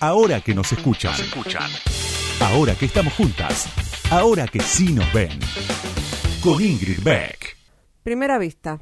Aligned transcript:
ahora 0.00 0.40
que 0.40 0.54
nos 0.54 0.72
escuchan. 0.72 1.14
Ahora 2.40 2.74
que 2.74 2.86
estamos 2.86 3.12
juntas. 3.14 3.66
Ahora 4.10 4.46
que 4.46 4.60
sí 4.60 4.92
nos 4.92 5.10
ven. 5.12 5.38
Con 6.42 6.62
Ingrid 6.62 7.02
Beck. 7.02 7.56
Primera 8.02 8.38
vista. 8.38 8.80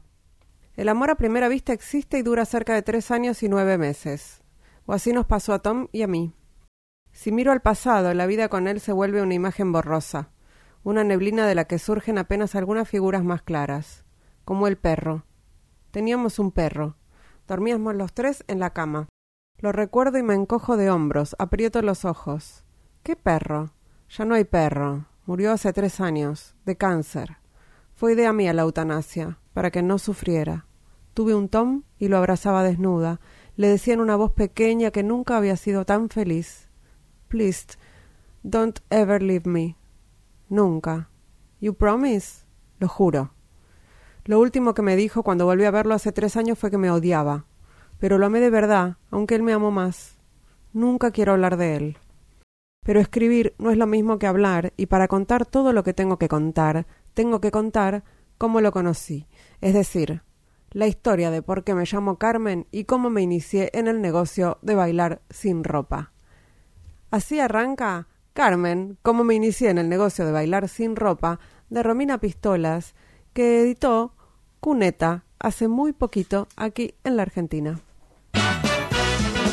El 0.76 0.88
amor 0.88 1.10
a 1.10 1.14
primera 1.14 1.48
vista 1.48 1.72
existe 1.72 2.18
y 2.18 2.22
dura 2.22 2.44
cerca 2.44 2.74
de 2.74 2.82
tres 2.82 3.10
años 3.10 3.42
y 3.42 3.48
nueve 3.48 3.78
meses. 3.78 4.42
O 4.86 4.92
así 4.92 5.12
nos 5.12 5.26
pasó 5.26 5.54
a 5.54 5.60
Tom 5.60 5.88
y 5.92 6.02
a 6.02 6.06
mí. 6.06 6.34
Si 7.12 7.30
miro 7.30 7.52
al 7.52 7.62
pasado, 7.62 8.12
la 8.12 8.26
vida 8.26 8.48
con 8.48 8.66
él 8.66 8.80
se 8.80 8.92
vuelve 8.92 9.22
una 9.22 9.34
imagen 9.34 9.70
borrosa, 9.70 10.30
una 10.82 11.04
neblina 11.04 11.46
de 11.46 11.54
la 11.54 11.64
que 11.66 11.78
surgen 11.78 12.18
apenas 12.18 12.56
algunas 12.56 12.88
figuras 12.88 13.22
más 13.22 13.42
claras, 13.42 14.04
como 14.44 14.66
el 14.66 14.76
perro. 14.76 15.24
Teníamos 15.92 16.40
un 16.40 16.50
perro. 16.50 16.96
Dormíamos 17.46 17.94
los 17.94 18.12
tres 18.12 18.42
en 18.48 18.58
la 18.58 18.70
cama. 18.70 19.06
Lo 19.64 19.72
recuerdo 19.72 20.18
y 20.18 20.22
me 20.22 20.34
encojo 20.34 20.76
de 20.76 20.90
hombros, 20.90 21.34
aprieto 21.38 21.80
los 21.80 22.04
ojos. 22.04 22.64
¿Qué 23.02 23.16
perro? 23.16 23.70
Ya 24.10 24.26
no 24.26 24.34
hay 24.34 24.44
perro. 24.44 25.06
Murió 25.24 25.52
hace 25.52 25.72
tres 25.72 26.00
años, 26.00 26.54
de 26.66 26.76
cáncer. 26.76 27.38
Fue 27.94 28.12
idea 28.12 28.34
mía 28.34 28.52
la 28.52 28.60
eutanasia, 28.60 29.38
para 29.54 29.70
que 29.70 29.80
no 29.80 29.96
sufriera. 29.96 30.66
Tuve 31.14 31.34
un 31.34 31.48
Tom 31.48 31.84
y 31.98 32.08
lo 32.08 32.18
abrazaba 32.18 32.62
desnuda. 32.62 33.20
Le 33.56 33.68
decía 33.68 33.94
en 33.94 34.00
una 34.00 34.16
voz 34.16 34.32
pequeña 34.32 34.90
que 34.90 35.02
nunca 35.02 35.38
había 35.38 35.56
sido 35.56 35.86
tan 35.86 36.10
feliz. 36.10 36.68
Please, 37.28 37.64
don't 38.42 38.80
ever 38.90 39.22
leave 39.22 39.48
me. 39.48 39.78
Nunca. 40.50 41.08
You 41.62 41.72
promise? 41.72 42.44
Lo 42.80 42.88
juro. 42.88 43.32
Lo 44.26 44.40
último 44.40 44.74
que 44.74 44.82
me 44.82 44.94
dijo 44.94 45.22
cuando 45.22 45.46
volví 45.46 45.64
a 45.64 45.70
verlo 45.70 45.94
hace 45.94 46.12
tres 46.12 46.36
años 46.36 46.58
fue 46.58 46.70
que 46.70 46.76
me 46.76 46.90
odiaba 46.90 47.46
pero 48.04 48.18
lo 48.18 48.26
amé 48.26 48.40
de 48.40 48.50
verdad, 48.50 48.98
aunque 49.10 49.34
él 49.34 49.42
me 49.42 49.54
amó 49.54 49.70
más. 49.70 50.18
Nunca 50.74 51.10
quiero 51.10 51.32
hablar 51.32 51.56
de 51.56 51.74
él. 51.74 51.98
Pero 52.84 53.00
escribir 53.00 53.54
no 53.56 53.70
es 53.70 53.78
lo 53.78 53.86
mismo 53.86 54.18
que 54.18 54.26
hablar, 54.26 54.74
y 54.76 54.84
para 54.84 55.08
contar 55.08 55.46
todo 55.46 55.72
lo 55.72 55.82
que 55.84 55.94
tengo 55.94 56.18
que 56.18 56.28
contar, 56.28 56.86
tengo 57.14 57.40
que 57.40 57.50
contar 57.50 58.04
cómo 58.36 58.60
lo 58.60 58.72
conocí, 58.72 59.26
es 59.62 59.72
decir, 59.72 60.20
la 60.70 60.86
historia 60.86 61.30
de 61.30 61.40
por 61.40 61.64
qué 61.64 61.74
me 61.74 61.86
llamo 61.90 62.18
Carmen 62.18 62.66
y 62.70 62.84
cómo 62.84 63.08
me 63.08 63.22
inicié 63.22 63.70
en 63.72 63.88
el 63.88 64.02
negocio 64.02 64.58
de 64.60 64.74
bailar 64.74 65.22
sin 65.30 65.64
ropa. 65.64 66.12
Así 67.10 67.40
arranca 67.40 68.08
Carmen, 68.34 68.98
cómo 69.00 69.24
me 69.24 69.34
inicié 69.34 69.70
en 69.70 69.78
el 69.78 69.88
negocio 69.88 70.26
de 70.26 70.32
bailar 70.32 70.68
sin 70.68 70.94
ropa, 70.94 71.40
de 71.70 71.82
Romina 71.82 72.18
Pistolas, 72.18 72.94
que 73.32 73.62
editó 73.62 74.12
Cuneta 74.60 75.24
hace 75.38 75.68
muy 75.68 75.94
poquito 75.94 76.48
aquí 76.54 76.96
en 77.02 77.16
la 77.16 77.22
Argentina. 77.22 77.80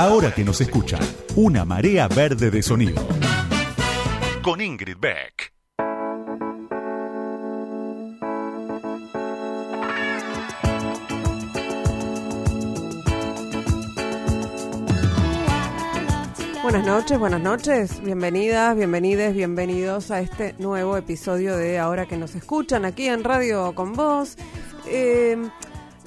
Ahora 0.02 0.34
que 0.34 0.44
nos 0.44 0.60
escuchan, 0.60 1.00
una 1.36 1.64
marea 1.64 2.08
verde 2.08 2.50
de 2.50 2.64
sonido. 2.64 3.06
Con 4.42 4.60
Ingrid 4.60 4.98
Beck. 5.00 5.54
Buenas 16.64 16.84
noches, 16.84 17.20
buenas 17.20 17.42
noches, 17.42 18.02
bienvenidas, 18.02 18.76
bienvenides, 18.76 19.36
bienvenidos 19.36 20.10
a 20.10 20.22
este 20.22 20.56
nuevo 20.58 20.98
episodio 20.98 21.56
de 21.56 21.78
Ahora 21.78 22.08
que 22.08 22.18
nos 22.18 22.34
escuchan 22.34 22.86
aquí 22.86 23.06
en 23.06 23.24
Radio 23.24 23.76
con 23.76 23.94
Vos. 23.94 24.36
Eh, 24.88 25.38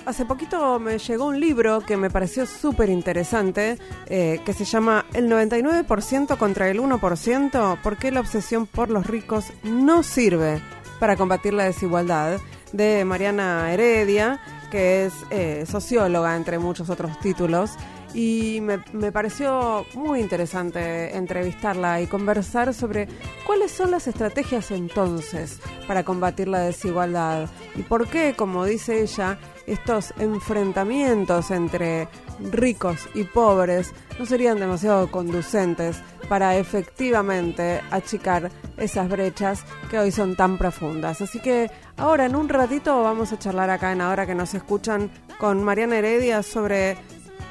Hace 0.06 0.26
poquito 0.26 0.78
me 0.78 0.98
llegó 0.98 1.26
un 1.26 1.40
libro 1.40 1.80
que 1.80 1.96
me 1.96 2.10
pareció 2.10 2.46
súper 2.46 2.90
interesante, 2.90 3.78
eh, 4.06 4.40
que 4.44 4.52
se 4.52 4.64
llama 4.64 5.06
El 5.14 5.30
99% 5.30 6.36
contra 6.36 6.68
el 6.68 6.78
1%, 6.78 7.82
¿por 7.82 7.96
qué 7.96 8.10
la 8.10 8.20
obsesión 8.20 8.66
por 8.66 8.90
los 8.90 9.06
ricos 9.06 9.46
no 9.62 10.02
sirve 10.02 10.60
para 11.00 11.16
combatir 11.16 11.54
la 11.54 11.64
desigualdad? 11.64 12.38
de 12.74 13.04
Mariana 13.04 13.72
Heredia, 13.72 14.40
que 14.70 15.06
es 15.06 15.14
eh, 15.30 15.64
socióloga, 15.66 16.34
entre 16.36 16.58
muchos 16.58 16.90
otros 16.90 17.18
títulos. 17.20 17.70
Y 18.14 18.60
me, 18.62 18.82
me 18.92 19.10
pareció 19.10 19.84
muy 19.94 20.20
interesante 20.20 21.16
entrevistarla 21.16 22.00
y 22.00 22.06
conversar 22.06 22.72
sobre 22.72 23.08
cuáles 23.44 23.72
son 23.72 23.90
las 23.90 24.06
estrategias 24.06 24.70
entonces 24.70 25.58
para 25.88 26.04
combatir 26.04 26.48
la 26.48 26.60
desigualdad 26.60 27.48
y 27.76 27.82
por 27.82 28.08
qué, 28.08 28.34
como 28.36 28.64
dice 28.64 29.02
ella, 29.02 29.38
estos 29.66 30.14
enfrentamientos 30.18 31.50
entre 31.50 32.08
ricos 32.52 33.08
y 33.14 33.24
pobres 33.24 33.92
no 34.18 34.26
serían 34.26 34.58
demasiado 34.58 35.10
conducentes 35.10 36.02
para 36.28 36.56
efectivamente 36.56 37.80
achicar 37.90 38.50
esas 38.76 39.08
brechas 39.08 39.64
que 39.90 39.98
hoy 39.98 40.10
son 40.10 40.36
tan 40.36 40.58
profundas. 40.58 41.20
Así 41.20 41.40
que 41.40 41.70
ahora 41.96 42.26
en 42.26 42.36
un 42.36 42.48
ratito 42.48 43.02
vamos 43.02 43.32
a 43.32 43.38
charlar 43.38 43.70
acá 43.70 43.92
en 43.92 44.00
Ahora 44.00 44.26
que 44.26 44.34
nos 44.34 44.54
escuchan 44.54 45.10
con 45.38 45.62
Mariana 45.62 45.98
Heredia 45.98 46.42
sobre 46.42 46.96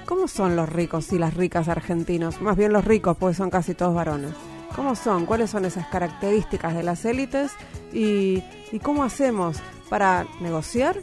cómo 0.06 0.28
son 0.28 0.56
los 0.56 0.69
ricos 0.69 1.12
y 1.14 1.19
las 1.19 1.34
ricas 1.34 1.68
argentinos, 1.68 2.41
más 2.41 2.58
bien 2.58 2.74
los 2.74 2.86
ricos, 2.86 3.18
pues 3.18 3.38
son 3.38 3.50
casi 3.50 3.74
todos 3.74 3.94
varones. 3.94 4.31
¿Cómo 4.75 4.96
son? 4.96 5.25
¿Cuáles 5.25 5.50
son 5.50 5.66
esas 5.66 5.88
características 5.88 6.74
de 6.74 6.84
las 6.84 7.06
élites? 7.06 7.52
¿Y, 7.94 8.44
y 8.72 8.80
cómo 8.80 9.03
hacemos 9.03 9.58
para 9.90 10.25
negociar 10.41 10.97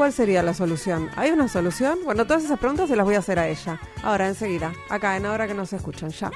¿Cuál 0.00 0.14
sería 0.14 0.42
la 0.42 0.54
solución? 0.54 1.10
¿Hay 1.14 1.30
una 1.30 1.46
solución? 1.46 1.98
Bueno, 2.06 2.24
todas 2.24 2.42
esas 2.42 2.58
preguntas 2.58 2.88
se 2.88 2.96
las 2.96 3.04
voy 3.04 3.16
a 3.16 3.18
hacer 3.18 3.38
a 3.38 3.48
ella. 3.48 3.78
Ahora, 4.02 4.28
enseguida, 4.28 4.72
acá 4.88 5.16
en 5.18 5.26
Ahora 5.26 5.46
que 5.46 5.52
nos 5.52 5.74
escuchan, 5.74 6.08
ya. 6.08 6.30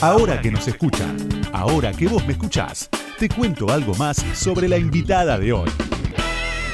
Ahora 0.00 0.40
que 0.40 0.50
nos 0.50 0.68
escuchan, 0.68 1.16
ahora 1.52 1.92
que 1.92 2.06
vos 2.06 2.24
me 2.24 2.34
escuchás, 2.34 2.88
te 3.18 3.28
cuento 3.28 3.68
algo 3.70 3.94
más 3.94 4.18
sobre 4.34 4.68
la 4.68 4.76
invitada 4.76 5.38
de 5.38 5.52
hoy. 5.52 5.70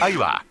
Ahí 0.03 0.17
va. 0.17 0.45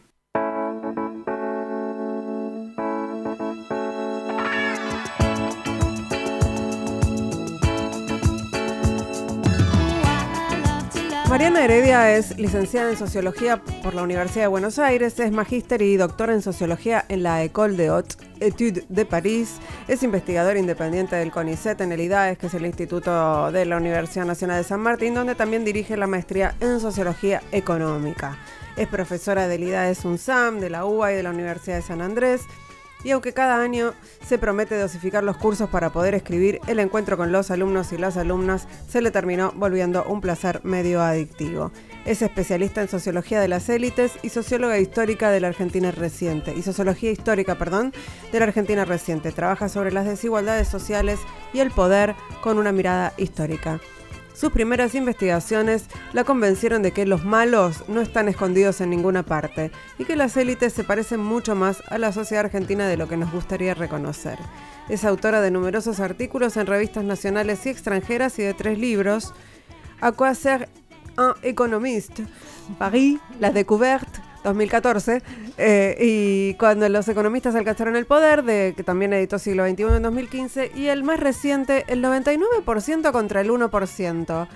Mariana 11.30 11.66
Heredia 11.66 12.16
es 12.16 12.38
licenciada 12.40 12.90
en 12.90 12.96
Sociología 12.96 13.62
por 13.84 13.94
la 13.94 14.02
Universidad 14.02 14.46
de 14.46 14.48
Buenos 14.48 14.80
Aires, 14.80 15.20
es 15.20 15.30
magíster 15.30 15.82
y 15.82 15.98
doctora 15.98 16.34
en 16.34 16.42
Sociología 16.42 17.04
en 17.10 17.22
la 17.22 17.44
École 17.44 17.76
de 17.76 17.90
Haute 17.90 18.16
Étude 18.40 18.86
de 18.88 19.06
París, 19.06 19.58
es 19.90 20.04
investigadora 20.04 20.58
independiente 20.58 21.18
del 21.18 21.32
CONICET 21.32 21.82
en 21.82 21.92
el 21.92 22.00
IDAES, 22.00 22.38
que 22.38 22.48
es 22.48 22.54
el 22.54 22.66
Instituto 22.66 23.52
de 23.52 23.66
la 23.66 23.76
Universidad 23.76 24.26
Nacional 24.26 24.64
de 24.64 24.70
San 24.70 24.80
Martín, 24.80 25.16
donde 25.16 25.36
también 25.36 25.66
dirige 25.66 25.98
la 25.98 26.08
maestría 26.08 26.56
en 26.62 26.80
Sociología 26.80 27.44
Económica. 27.52 28.38
Es 28.78 28.88
profesora 28.88 29.50
del 29.50 29.64
IDAES 29.64 30.06
UNSAM, 30.06 30.62
de 30.62 30.70
la 30.70 30.86
UBA 30.86 31.12
y 31.12 31.16
de 31.18 31.24
la 31.24 31.32
Universidad 31.32 31.76
de 31.76 31.82
San 31.82 32.02
Andrés 32.02 32.44
y 33.04 33.12
aunque 33.12 33.34
cada 33.34 33.62
año 33.62 33.94
se 34.26 34.38
promete 34.38 34.78
dosificar 34.78 35.24
los 35.24 35.38
cursos 35.38 35.70
para 35.70 35.92
poder 35.92 36.16
escribir, 36.16 36.60
el 36.68 36.80
encuentro 36.80 37.18
con 37.18 37.32
los 37.32 37.52
alumnos 37.52 37.92
y 37.94 37.98
las 37.98 38.18
alumnas 38.18 38.68
se 38.88 39.02
le 39.02 39.12
terminó 39.12 39.52
volviendo 39.56 40.04
un 40.06 40.22
placer 40.22 40.62
medio 40.64 41.02
adictivo. 41.02 41.72
Es 42.06 42.22
especialista 42.22 42.82
en 42.82 42.88
sociología 42.88 43.40
de 43.40 43.48
las 43.48 43.70
élites 43.70 44.14
y 44.24 44.30
socióloga 44.30 44.80
histórica 44.80 45.30
de 45.30 45.42
la 45.42 45.50
Argentina 45.50 45.92
reciente, 45.92 46.54
y 46.56 46.62
sociología 46.62 47.12
histórica, 47.12 47.58
perdón, 47.58 47.94
de 48.32 48.40
la 48.40 48.46
Argentina 48.46 48.86
reciente. 48.86 49.32
Trabaja 49.32 49.70
sobre 49.70 49.92
las 49.92 50.06
desigualdades 50.06 50.68
sociales 50.68 51.20
y 51.54 51.60
el 51.60 51.72
poder 51.72 52.16
con 52.42 52.58
una 52.58 52.72
mirada 52.72 53.14
histórica. 53.18 53.80
Sus 54.38 54.52
primeras 54.52 54.94
investigaciones 54.94 55.86
la 56.14 56.24
convencieron 56.24 56.84
de 56.84 56.92
que 56.92 57.08
los 57.08 57.26
malos 57.26 57.84
no 57.88 58.02
están 58.02 58.28
escondidos 58.28 58.82
en 58.82 58.92
ninguna 58.92 59.24
parte 59.24 59.72
y 59.98 60.06
que 60.06 60.16
las 60.16 60.38
élites 60.38 60.74
se 60.74 60.84
parecen 60.84 61.22
mucho 61.22 61.56
más 61.56 61.82
a 61.88 61.98
la 61.98 62.12
sociedad 62.12 62.46
argentina 62.46 62.88
de 62.88 62.98
lo 62.98 63.08
que 63.08 63.18
nos 63.18 63.32
gustaría 63.32 63.74
reconocer. 63.74 64.38
Es 64.90 65.06
autora 65.06 65.42
de 65.42 65.50
numerosos 65.50 66.00
artículos 66.00 66.56
en 66.56 66.68
revistas 66.68 67.04
nacionales 67.04 67.66
y 67.66 67.70
extranjeras 67.70 68.38
y 68.38 68.44
de 68.44 68.54
tres 68.54 68.78
libros: 68.78 69.34
A 70.02 70.12
quoi 70.12 70.36
sert 70.36 70.70
un 71.18 71.34
économiste, 71.42 72.28
Paris, 72.78 73.20
La 73.40 73.50
Découverte 73.50 74.27
2014, 74.48 75.22
eh, 75.58 75.98
y 76.00 76.54
cuando 76.56 76.88
los 76.90 77.08
economistas 77.08 77.56
alcanzaron 77.56 77.96
el 77.96 78.06
poder, 78.06 78.44
de 78.44 78.74
que 78.76 78.84
también 78.84 79.14
editó 79.14 79.40
siglo 79.40 79.68
XXI 79.68 79.84
en 79.84 80.02
2015, 80.04 80.72
y 80.76 80.88
el 80.88 81.04
más 81.04 81.20
reciente, 81.20 81.86
el 81.88 82.04
99% 82.04 83.12
contra 83.12 83.42
el 83.42 83.50
1%. 83.50 84.48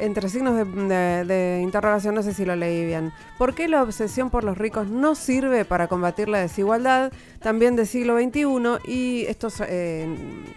Entre 0.00 0.30
signos 0.30 0.56
de, 0.56 1.60
interrogación, 1.62 2.14
no 2.14 2.22
sé 2.22 2.32
si 2.32 2.46
lo 2.46 2.56
leí 2.56 2.86
bien. 2.86 3.12
¿Por 3.36 3.54
qué 3.54 3.68
la 3.68 3.82
obsesión 3.82 4.30
por 4.30 4.44
los 4.44 4.56
ricos 4.56 4.88
no 4.88 5.14
sirve 5.14 5.66
para 5.66 5.88
combatir 5.88 6.28
la 6.28 6.38
desigualdad? 6.38 7.12
También 7.40 7.76
de 7.76 7.84
siglo 7.84 8.18
XXI, 8.18 8.90
y 8.90 9.26
esto 9.28 9.48
eh, 9.68 10.08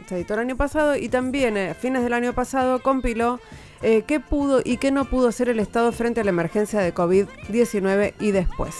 se 0.07 0.15
editó 0.15 0.35
el 0.35 0.39
año 0.39 0.55
pasado, 0.55 0.95
y 0.95 1.09
también 1.09 1.57
a 1.57 1.73
fines 1.73 2.03
del 2.03 2.13
año 2.13 2.31
pasado 2.31 2.81
compiló 2.81 3.39
eh, 3.81 4.03
qué 4.07 4.21
pudo 4.21 4.61
y 4.63 4.77
qué 4.77 4.91
no 4.91 5.05
pudo 5.05 5.27
hacer 5.27 5.49
el 5.49 5.59
Estado 5.59 5.91
frente 5.91 6.21
a 6.21 6.23
la 6.23 6.29
emergencia 6.29 6.79
de 6.79 6.93
COVID-19 6.93 8.13
y 8.21 8.31
después. 8.31 8.73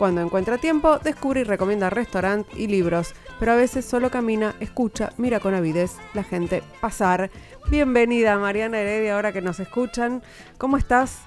Cuando 0.00 0.22
encuentra 0.22 0.56
tiempo, 0.56 0.98
descubre 0.98 1.42
y 1.42 1.44
recomienda 1.44 1.90
restaurantes 1.90 2.58
y 2.58 2.68
libros, 2.68 3.12
pero 3.38 3.52
a 3.52 3.56
veces 3.56 3.84
solo 3.84 4.10
camina, 4.10 4.54
escucha, 4.58 5.12
mira 5.18 5.40
con 5.40 5.52
avidez 5.52 5.92
la 6.14 6.24
gente 6.24 6.62
pasar. 6.80 7.30
Bienvenida 7.68 8.38
Mariana 8.38 8.80
Heredia, 8.80 9.14
ahora 9.14 9.30
que 9.30 9.42
nos 9.42 9.60
escuchan. 9.60 10.22
¿Cómo 10.56 10.78
estás? 10.78 11.18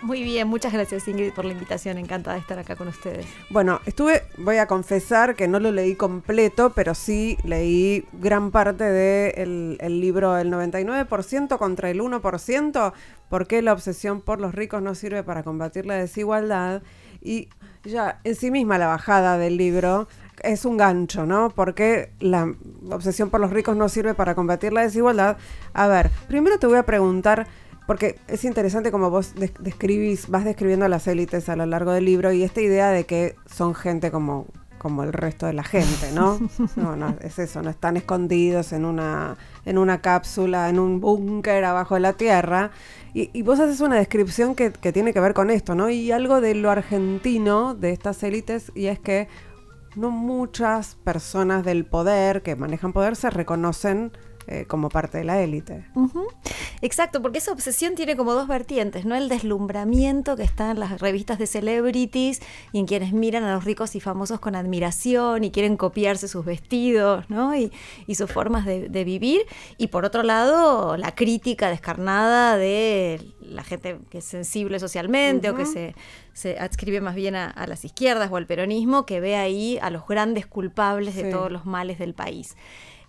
Muy 0.00 0.22
bien, 0.22 0.48
muchas 0.48 0.72
gracias 0.72 1.06
Ingrid 1.08 1.34
por 1.34 1.44
la 1.44 1.52
invitación, 1.52 1.98
encantada 1.98 2.36
de 2.36 2.40
estar 2.40 2.58
acá 2.58 2.74
con 2.74 2.88
ustedes. 2.88 3.26
Bueno, 3.50 3.82
estuve, 3.84 4.22
voy 4.38 4.56
a 4.56 4.66
confesar 4.66 5.36
que 5.36 5.46
no 5.46 5.60
lo 5.60 5.70
leí 5.70 5.94
completo, 5.94 6.72
pero 6.74 6.94
sí 6.94 7.36
leí 7.44 8.06
gran 8.14 8.50
parte 8.50 8.84
del 8.84 9.76
el 9.78 10.00
libro 10.00 10.38
El 10.38 10.50
99% 10.50 11.58
contra 11.58 11.90
el 11.90 12.00
1%, 12.00 12.92
por 13.28 13.46
qué 13.46 13.60
la 13.60 13.74
obsesión 13.74 14.22
por 14.22 14.40
los 14.40 14.54
ricos 14.54 14.80
no 14.80 14.94
sirve 14.94 15.22
para 15.22 15.42
combatir 15.42 15.84
la 15.84 15.96
desigualdad. 15.96 16.82
Y 17.24 17.48
ya 17.84 18.20
en 18.24 18.34
sí 18.34 18.50
misma 18.50 18.78
la 18.78 18.86
bajada 18.86 19.38
del 19.38 19.56
libro 19.56 20.08
es 20.42 20.64
un 20.64 20.76
gancho, 20.76 21.26
¿no? 21.26 21.50
Porque 21.50 22.12
la 22.20 22.52
obsesión 22.90 23.30
por 23.30 23.40
los 23.40 23.50
ricos 23.50 23.76
no 23.76 23.88
sirve 23.88 24.14
para 24.14 24.34
combatir 24.34 24.72
la 24.72 24.82
desigualdad. 24.82 25.36
A 25.72 25.86
ver, 25.86 26.10
primero 26.28 26.58
te 26.58 26.66
voy 26.66 26.78
a 26.78 26.84
preguntar 26.84 27.46
porque 27.86 28.18
es 28.28 28.44
interesante 28.44 28.90
como 28.90 29.10
vos 29.10 29.34
describís, 29.58 30.28
vas 30.28 30.44
describiendo 30.44 30.86
a 30.86 30.88
las 30.88 31.06
élites 31.06 31.48
a 31.48 31.56
lo 31.56 31.66
largo 31.66 31.92
del 31.92 32.04
libro 32.04 32.32
y 32.32 32.42
esta 32.42 32.60
idea 32.60 32.90
de 32.90 33.04
que 33.04 33.36
son 33.46 33.74
gente 33.74 34.10
como, 34.10 34.46
como 34.82 35.04
el 35.04 35.12
resto 35.12 35.46
de 35.46 35.52
la 35.52 35.62
gente, 35.62 36.10
¿no? 36.12 36.40
No, 36.76 36.96
no, 36.96 37.16
es 37.20 37.38
eso, 37.38 37.62
no 37.62 37.70
están 37.70 37.96
escondidos 37.96 38.72
en 38.72 38.84
una, 38.84 39.36
en 39.64 39.78
una 39.78 40.00
cápsula, 40.00 40.68
en 40.68 40.80
un 40.80 41.00
búnker 41.00 41.64
abajo 41.64 41.94
de 41.94 42.00
la 42.00 42.14
tierra. 42.14 42.72
Y, 43.14 43.42
vos 43.42 43.60
haces 43.60 43.80
una 43.80 43.96
descripción 43.96 44.56
que, 44.56 44.72
que 44.72 44.92
tiene 44.92 45.12
que 45.12 45.20
ver 45.20 45.34
con 45.34 45.50
esto, 45.50 45.76
¿no? 45.76 45.88
Y 45.88 46.10
algo 46.10 46.40
de 46.40 46.56
lo 46.56 46.70
argentino 46.70 47.76
de 47.76 47.92
estas 47.92 48.24
élites, 48.24 48.72
y 48.74 48.86
es 48.86 48.98
que 48.98 49.28
no 49.94 50.10
muchas 50.10 50.96
personas 50.96 51.64
del 51.64 51.84
poder 51.84 52.42
que 52.42 52.56
manejan 52.56 52.92
poder 52.92 53.14
se 53.14 53.30
reconocen 53.30 54.10
eh, 54.48 54.64
como 54.66 54.88
parte 54.88 55.18
de 55.18 55.24
la 55.24 55.40
élite. 55.40 55.84
Exacto, 56.80 57.22
porque 57.22 57.38
esa 57.38 57.52
obsesión 57.52 57.94
tiene 57.94 58.16
como 58.16 58.34
dos 58.34 58.48
vertientes, 58.48 59.04
¿no? 59.04 59.14
El 59.14 59.28
deslumbramiento 59.28 60.34
que 60.34 60.42
está 60.42 60.72
en 60.72 60.80
las 60.80 61.00
revistas 61.00 61.38
de 61.38 61.46
celebrities 61.46 62.40
y 62.72 62.80
en 62.80 62.86
quienes 62.86 63.12
miran 63.12 63.44
a 63.44 63.54
los 63.54 63.64
ricos 63.64 63.94
y 63.94 64.00
famosos 64.00 64.40
con 64.40 64.56
admiración 64.56 65.44
y 65.44 65.52
quieren 65.52 65.76
copiarse 65.76 66.26
sus 66.26 66.44
vestidos, 66.44 67.30
¿no? 67.30 67.54
Y, 67.54 67.70
sus 68.12 68.30
formas 68.30 68.66
de, 68.66 69.04
vivir. 69.04 69.42
Y 69.78 69.86
por 69.86 70.04
otro 70.04 70.22
lado, 70.22 70.96
la 70.96 71.14
crítica 71.14 71.70
descarnada 71.70 72.56
de 72.56 73.20
la 73.40 73.64
gente 73.64 73.98
que 74.10 74.18
es 74.18 74.24
sensible 74.24 74.78
socialmente 74.78 75.48
o 75.48 75.56
que 75.56 75.64
se, 75.64 75.94
se 76.34 76.58
adscribe 76.58 77.00
más 77.00 77.14
bien 77.14 77.34
a, 77.36 77.48
a, 77.48 77.66
las 77.66 77.84
izquierdas 77.84 78.30
o 78.30 78.36
al 78.36 78.46
peronismo, 78.46 79.06
que 79.06 79.20
ve 79.20 79.36
ahí 79.36 79.78
a 79.80 79.88
los 79.88 80.06
grandes 80.06 80.46
culpables 80.46 81.14
de 81.14 81.30
todos 81.30 81.50
los 81.50 81.64
males 81.64 81.98
del 81.98 82.12
país. 82.12 82.54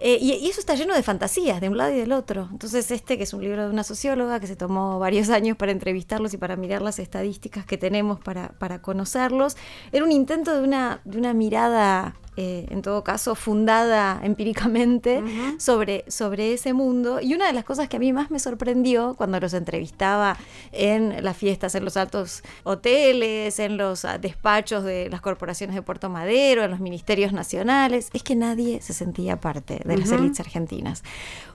Eh, 0.05 0.17
y, 0.19 0.49
eso 0.49 0.59
está 0.59 0.75
lleno 0.75 0.93
de 0.93 1.01
fantasías, 1.01 1.61
de 1.61 1.69
un 1.69 1.77
lado 1.77 1.93
y 1.93 1.95
del 1.95 2.11
otro. 2.11 2.49
Entonces, 2.51 2.91
este, 2.91 3.17
que 3.17 3.23
es 3.23 3.33
un 3.33 3.41
libro 3.41 3.63
de 3.63 3.69
una 3.69 3.85
socióloga 3.85 4.41
que 4.41 4.47
se 4.47 4.57
tomó 4.57 4.99
varios 4.99 5.29
años 5.29 5.55
para 5.55 5.71
entrevistarlos 5.71 6.33
y 6.33 6.37
para 6.37 6.57
mirar 6.57 6.81
las 6.81 6.99
estadísticas 6.99 7.65
que 7.65 7.77
tenemos 7.77 8.19
para, 8.19 8.49
para 8.59 8.81
conocerlos, 8.81 9.55
era 9.93 10.03
un 10.03 10.11
intento 10.11 10.53
de 10.53 10.61
una, 10.61 10.99
de 11.05 11.17
una 11.17 11.33
mirada 11.33 12.17
eh, 12.35 12.65
en 12.69 12.81
todo 12.81 13.03
caso, 13.03 13.35
fundada 13.35 14.19
empíricamente 14.23 15.23
sobre, 15.57 16.03
sobre 16.07 16.53
ese 16.53 16.73
mundo. 16.73 17.19
Y 17.21 17.33
una 17.33 17.47
de 17.47 17.53
las 17.53 17.63
cosas 17.63 17.87
que 17.89 17.97
a 17.97 17.99
mí 17.99 18.13
más 18.13 18.31
me 18.31 18.39
sorprendió 18.39 19.15
cuando 19.15 19.39
los 19.39 19.53
entrevistaba 19.53 20.37
en 20.71 21.23
las 21.23 21.37
fiestas, 21.37 21.75
en 21.75 21.85
los 21.85 21.97
altos 21.97 22.43
hoteles, 22.63 23.59
en 23.59 23.77
los 23.77 24.05
ah, 24.05 24.17
despachos 24.17 24.83
de 24.83 25.09
las 25.09 25.21
corporaciones 25.21 25.75
de 25.75 25.81
Puerto 25.81 26.09
Madero, 26.09 26.63
en 26.63 26.71
los 26.71 26.79
ministerios 26.79 27.33
nacionales, 27.33 28.09
es 28.13 28.23
que 28.23 28.35
nadie 28.35 28.81
se 28.81 28.93
sentía 28.93 29.39
parte 29.39 29.81
de 29.83 29.97
las 29.97 30.11
élites 30.11 30.39
argentinas. 30.39 31.03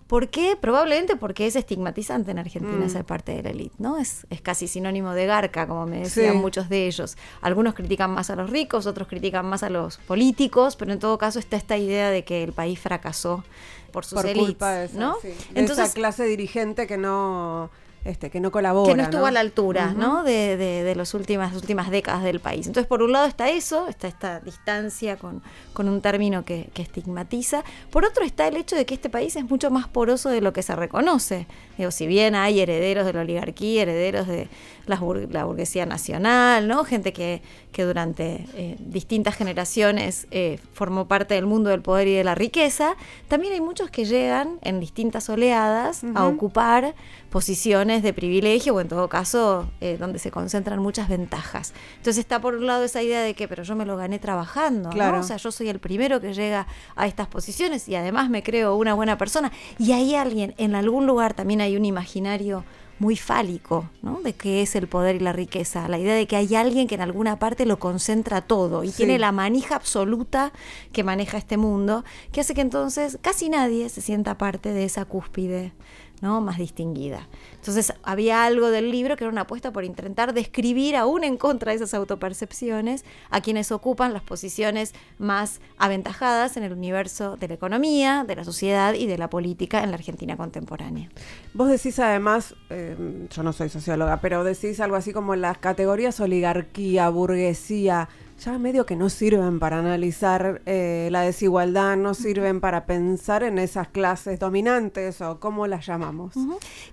¿Por 0.09 0.31
qué? 0.31 0.57
Probablemente 0.59 1.17
porque 1.17 1.47
es 1.47 1.55
estigmatizante 1.55 2.31
en 2.31 2.39
Argentina 2.39 2.87
mm. 2.87 2.89
ser 2.89 3.05
parte 3.05 3.33
de 3.33 3.43
la 3.43 3.51
élite, 3.51 3.75
¿no? 3.79 3.99
Es, 3.99 4.27
es, 4.31 4.41
casi 4.41 4.67
sinónimo 4.67 5.13
de 5.13 5.27
garca, 5.27 5.69
como 5.69 5.87
me 5.87 5.99
decían 6.01 6.39
muchos 6.39 6.71
de 6.71 6.87
ellos. 6.87 7.19
Algunos 7.43 7.75
critican 7.75 8.13
más 8.13 8.31
a 8.31 8.37
los 8.37 8.49
ricos, 8.49 8.87
otros 8.87 9.07
critican 9.07 9.45
más 9.45 9.63
a 9.63 9.69
los 9.69 9.99
políticos, 9.99 10.68
pero 10.77 10.93
en 10.93 10.99
todo 10.99 11.19
caso 11.19 11.39
está 11.39 11.57
esta 11.57 11.77
idea 11.77 12.11
de 12.11 12.25
que 12.25 12.43
el 12.43 12.53
país 12.53 12.79
fracasó 12.79 13.45
por 13.93 14.05
sus 14.05 14.23
élites, 14.25 14.95
¿no? 14.95 15.17
Entonces, 15.55 15.87
esa 15.87 15.95
clase 15.95 16.25
dirigente 16.25 16.87
que 16.87 16.99
no 16.99 17.71
este, 18.05 18.31
que 18.31 18.41
no 18.41 18.51
colabora. 18.51 18.91
Que 18.91 18.97
no 18.97 19.03
estuvo 19.03 19.27
a 19.27 19.31
la 19.31 19.41
altura, 19.41 19.93
¿no? 19.93 20.23
De, 20.25 20.57
de, 20.57 20.95
las 20.95 21.15
últimas, 21.15 21.55
últimas 21.55 21.91
décadas 21.91 22.23
del 22.23 22.41
país. 22.41 22.67
Entonces, 22.67 22.89
por 22.89 23.03
un 23.03 23.13
lado 23.13 23.27
está 23.27 23.51
eso, 23.51 23.89
está 23.89 24.09
esta 24.09 24.41
distancia 24.41 25.17
con, 25.17 25.43
con 25.73 25.89
un 25.89 26.01
término 26.01 26.45
que, 26.45 26.71
estigmatiza. 26.75 27.65
Por 27.91 28.05
otro 28.05 28.25
está 28.25 28.47
el 28.49 28.57
hecho 28.57 28.77
de 28.77 28.87
que 28.87 28.95
este 28.95 29.11
país 29.11 29.37
es 29.37 29.45
mucho 29.45 29.71
más 29.71 29.89
poroso 29.89 30.31
de 30.31 30.41
lo 30.41 30.53
que 30.53 30.63
se 30.63 30.75
reconoce. 30.75 31.47
Digo, 31.77 31.91
si 31.91 32.07
bien 32.07 32.35
hay 32.35 32.61
herederos 32.61 33.05
de 33.05 33.13
la 33.13 33.21
oligarquía, 33.21 33.83
herederos 33.83 34.27
de 34.27 34.49
la, 34.89 34.97
burguesía 34.99 35.87
nacional, 35.87 36.69
¿no? 36.69 36.85
Gente 36.85 37.13
que, 37.13 37.43
que 37.73 37.85
durante 37.85 38.45
eh, 38.55 38.77
distintas 38.79 39.37
generaciones 39.37 40.27
eh, 40.31 40.59
formó 40.73 41.07
parte 41.07 41.35
del 41.35 41.47
mundo 41.47 41.71
del 41.71 41.83
poder 41.83 42.09
y 42.09 42.15
de 42.15 42.25
la 42.25 42.35
riqueza, 42.35 42.97
también 43.29 43.53
hay 43.53 43.61
muchos 43.61 43.91
que 43.91 44.05
llegan 44.05 44.59
en 44.63 44.81
distintas 44.81 45.29
oleadas 45.29 46.03
a 46.15 46.27
ocupar 46.27 46.95
posiciones 47.31 48.03
de 48.03 48.13
privilegio 48.13 48.75
o 48.75 48.81
en 48.81 48.89
todo 48.89 49.09
caso 49.09 49.69
eh, 49.81 49.97
donde 49.99 50.19
se 50.19 50.31
concentran 50.31 50.81
muchas 50.81 51.09
ventajas. 51.09 51.75
Entonces 51.97 52.19
está 52.19 52.41
por 52.41 52.55
un 52.55 52.67
lado 52.67 52.85
esa 52.85 53.03
idea 53.03 53.23
de 53.23 53.35
que, 53.35 53.49
pero 53.49 53.63
yo 53.63 53.77
me 53.77 53.85
lo 53.85 53.97
gané 53.97 54.19
trabajando, 54.19 54.91
¿no? 54.91 55.21
O 55.21 55.23
sea, 55.23 55.37
yo 55.37 55.53
soy 55.53 55.69
el 55.69 55.79
primero 55.79 56.21
que 56.21 56.33
llega 56.33 56.67
a 56.97 57.07
estas 57.07 57.27
posiciones 57.27 57.89
y 57.89 57.95
además 57.95 58.31
me 58.31 58.43
creo 58.43 58.77
una 58.77 58.95
buena 58.95 59.19
persona. 59.19 59.53
Y 59.79 59.93
hay 59.93 60.15
alguien, 60.15 60.55
en 60.59 60.75
algún 60.75 61.07
lugar 61.07 61.35
también 61.35 61.61
hay 61.61 61.77
un 61.77 61.85
imaginario 61.85 62.65
muy 62.99 63.17
fálico, 63.17 63.89
¿no? 64.03 64.21
De 64.23 64.33
qué 64.33 64.63
es 64.63 64.75
el 64.75 64.89
poder 64.89 65.17
y 65.17 65.21
la 65.21 65.33
riqueza. 65.33 65.89
La 65.89 65.99
idea 65.99 66.15
de 66.15 66.27
que 66.27 66.37
hay 66.37 66.55
alguien 66.55 66.89
que 66.89 66.95
en 66.95 67.01
alguna 67.01 67.39
parte 67.39 67.67
lo 67.67 67.79
concentra 67.79 68.41
todo 68.41 68.85
y 68.85 68.91
tiene 68.91 69.19
la 69.19 69.33
manija 69.33 69.77
absoluta 69.77 70.53
que 70.93 71.05
maneja 71.05 71.39
este 71.39 71.57
mundo, 71.57 72.05
que 72.33 72.41
hace 72.41 72.55
que 72.55 72.61
entonces 72.61 73.19
casi 73.21 73.49
nadie 73.49 73.89
se 73.89 74.01
sienta 74.01 74.39
parte 74.39 74.73
de 74.73 74.85
esa 74.85 75.05
cúspide 75.05 75.73
¿no? 76.21 76.41
más 76.41 76.59
distinguida. 76.59 77.29
Entonces 77.55 77.93
había 78.03 78.45
algo 78.45 78.71
del 78.71 78.91
libro 78.91 79.17
que 79.17 79.25
era 79.25 79.33
una 79.33 79.43
apuesta 79.43 79.73
por 79.73 79.85
intentar 79.85 80.33
describir, 80.33 80.97
aún 80.97 81.25
en 81.25 81.37
contra 81.37 81.73
de 81.73 81.77
esas 81.77 81.95
autopercepciones, 81.95 83.05
a 83.31 83.41
quienes 83.41 83.73
ocupan 83.73 84.13
las 84.13 84.23
posiciones 84.23 84.95
más 85.19 85.61
aventajadas 85.77 86.57
en 86.57 86.63
el 86.63 86.73
universo 86.73 87.37
de 87.37 87.49
la 87.49 87.55
economía, 87.55 88.25
de 88.27 88.37
la 88.37 88.45
sociedad 88.45 88.95
y 88.95 89.07
de 89.07 89.19
la 89.19 89.31
política 89.31 89.83
en 89.83 89.91
la 89.91 89.97
Argentina 89.97 90.37
contemporánea. 90.37 91.09
Vos 91.55 91.69
decís 91.69 91.99
además, 91.99 92.55
em, 92.71 93.29
yo 93.29 93.43
no 93.43 93.53
soy 93.53 93.69
socióloga, 93.69 94.21
pero 94.21 94.45
decís 94.45 94.81
algo 94.81 94.97
así 94.97 95.13
como 95.13 95.37
las 95.37 95.59
categorías 95.59 96.21
oligarquía, 96.21 97.09
burguesía, 97.09 98.09
ya 98.39 98.59
medio 98.59 98.87
que 98.87 98.95
no 98.95 99.11
sirven 99.11 99.59
para 99.59 99.79
analizar 99.81 100.63
eh, 100.65 101.09
la 101.11 101.23
desigualdad, 101.23 101.97
no 101.97 102.15
sirven 102.15 102.61
para 102.61 102.87
pensar 102.87 103.43
en 103.43 103.59
esas 103.59 103.89
clases 103.89 104.39
dominantes 104.39 105.21
o 105.21 105.41
cómo 105.41 105.67
las 105.67 105.87
llamamos. 105.87 106.35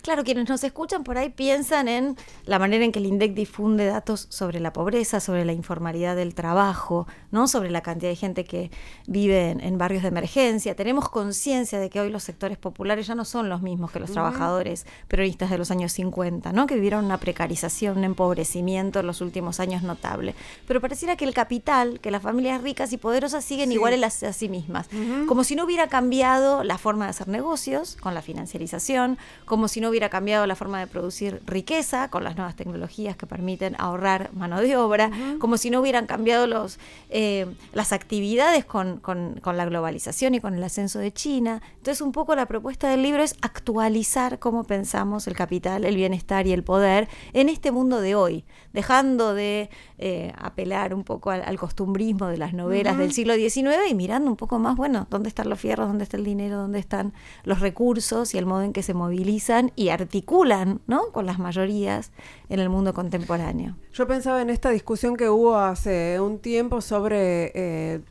Claro, 0.02 0.24
quienes 0.24 0.50
nos 0.50 0.64
escuchan 0.64 1.04
por 1.04 1.18
ahí 1.18 1.30
piensan 1.30 1.88
en 1.88 2.18
la 2.46 2.58
manera 2.58 2.84
en 2.84 2.92
que 2.92 3.00
el 3.00 3.06
INDEC 3.06 3.34
difunde 3.34 3.86
datos 3.86 4.26
sobre 4.30 4.60
la 4.60 4.74
pobreza, 4.74 5.20
sobre 5.20 5.46
la 5.46 5.54
informalidad 5.54 6.16
del 6.16 6.34
trabajo, 6.34 7.08
¿no? 7.32 7.48
sobre 7.48 7.70
la 7.70 7.82
cantidad 7.82 8.10
de 8.10 8.16
gente 8.16 8.44
que 8.44 8.72
vive 9.06 9.52
en, 9.52 9.78
barrios 9.78 10.02
de 10.02 10.08
emergencia. 10.08 10.76
Tenemos 10.76 11.10
conciencia 11.10 11.80
de 11.80 11.90
que 11.90 12.00
hoy 12.00 12.10
los 12.10 12.24
sectores 12.24 12.58
populares 12.58 13.06
ya 13.06 13.14
no 13.14 13.26
son 13.26 13.50
los 13.50 13.62
mismos 13.62 13.92
que 13.92 14.00
los 14.00 14.12
trabajadores 14.12 14.88
peronistas 15.08 15.52
de 15.52 15.58
los 15.60 15.70
años 15.70 15.92
50, 15.92 16.54
¿no? 16.54 16.66
que 16.66 16.76
vivieron 16.76 17.06
una 17.06 17.20
precarización, 17.20 18.00
un 18.00 18.04
empobrecimiento 18.04 19.00
en 19.00 19.08
los 19.08 19.22
últimos 19.22 19.60
años 19.60 19.84
notable. 19.84 20.34
Pero 20.68 20.82
pareciera 20.82 21.16
que 21.16 21.26
el 21.26 21.35
capital, 21.36 22.00
que 22.00 22.10
las 22.10 22.24
familias 22.24 22.64
ricas 22.64 22.92
y 22.94 22.98
poderosas 22.98 23.46
siguen 23.46 23.72
iguales 23.72 24.24
a, 24.24 24.34
sí 24.34 24.50
mismas. 24.50 24.90
Como 25.28 25.44
si 25.44 25.56
no 25.56 25.66
hubiera 25.66 25.88
cambiado 25.88 26.64
la 26.64 26.80
forma 26.80 27.06
de 27.06 27.12
hacer 27.12 27.28
negocios 27.28 27.98
con 28.02 28.16
la 28.16 28.24
financiarización, 28.24 29.20
como 29.46 29.68
si 29.68 29.82
no 29.82 29.90
hubiera 29.90 30.10
cambiado 30.10 30.48
la 30.48 30.56
forma 30.56 30.80
de 30.80 30.88
producir 30.88 31.44
riqueza 31.46 32.10
con 32.10 32.24
las 32.24 32.36
nuevas 32.36 32.56
tecnologías 32.56 33.16
que 33.16 33.28
permiten 33.28 33.76
ahorrar 33.78 34.32
mano 34.34 34.60
de 34.60 34.76
obra, 34.78 35.12
como 35.40 35.58
si 35.58 35.70
no 35.70 35.82
hubieran 35.82 36.08
cambiado 36.08 36.48
los, 36.48 36.80
eh, 37.10 37.46
las 37.74 37.92
actividades 37.92 38.66
con, 38.66 38.98
con, 38.98 39.40
con 39.42 39.58
la 39.58 39.66
globalización 39.66 40.34
y 40.34 40.40
con 40.40 40.56
el 40.56 40.64
ascenso 40.64 40.98
de 40.98 41.14
China. 41.14 41.62
Entonces 41.78 42.02
un 42.02 42.12
poco 42.12 42.36
la 42.36 42.48
propuesta 42.48 42.90
del 42.90 43.04
libro 43.04 43.22
es 43.22 43.36
actualizar 43.42 44.40
cómo 44.40 44.64
pensamos 44.64 45.28
el 45.28 45.36
capital, 45.36 45.86
el 45.86 45.96
bienestar 45.96 46.48
y 46.48 46.54
el 46.54 46.64
poder 46.64 47.10
en 47.34 47.50
este 47.50 47.72
mundo 47.72 48.00
de 48.02 48.16
hoy, 48.16 48.46
dejando 48.74 49.34
de 49.34 49.70
eh, 49.98 50.34
apelar 50.38 50.94
un 50.94 51.04
poco 51.04 51.25
poco 51.26 51.32
al, 51.32 51.58
costumbrismo 51.58 52.28
de 52.28 52.38
las 52.38 52.54
novelas 52.54 53.00
del 53.00 53.12
siglo 53.12 53.34
XIX 53.34 53.90
y 53.90 53.96
mirando 53.96 54.30
un 54.30 54.38
poco 54.38 54.60
más, 54.60 54.76
bueno, 54.76 55.08
dónde 55.10 55.28
están 55.28 55.50
los 55.50 55.60
fierros, 55.60 55.88
dónde 55.88 56.04
está 56.04 56.18
el 56.18 56.24
dinero, 56.24 56.58
dónde 56.58 56.78
están 56.78 57.14
los 57.44 57.62
recursos 57.62 58.36
y 58.36 58.38
el 58.38 58.46
modo 58.46 58.62
en 58.62 58.74
que 58.74 58.84
se 58.84 58.94
movilizan 58.94 59.72
y 59.76 59.90
articulan, 59.90 60.82
¿no? 60.86 61.12
Con 61.12 61.26
las 61.26 61.40
mayorías 61.40 62.12
en 62.50 62.60
el 62.60 62.70
mundo 62.70 62.94
contemporáneo. 62.94 63.76
Yo 63.92 64.06
pensaba 64.06 64.40
en 64.44 64.52
esta 64.52 64.70
discusión 64.70 65.18
que 65.18 65.28
hubo 65.28 65.58
hace 65.58 66.20
un 66.20 66.38
tiempo 66.38 66.80
sobre 66.82 67.52
eh, 67.56 68.02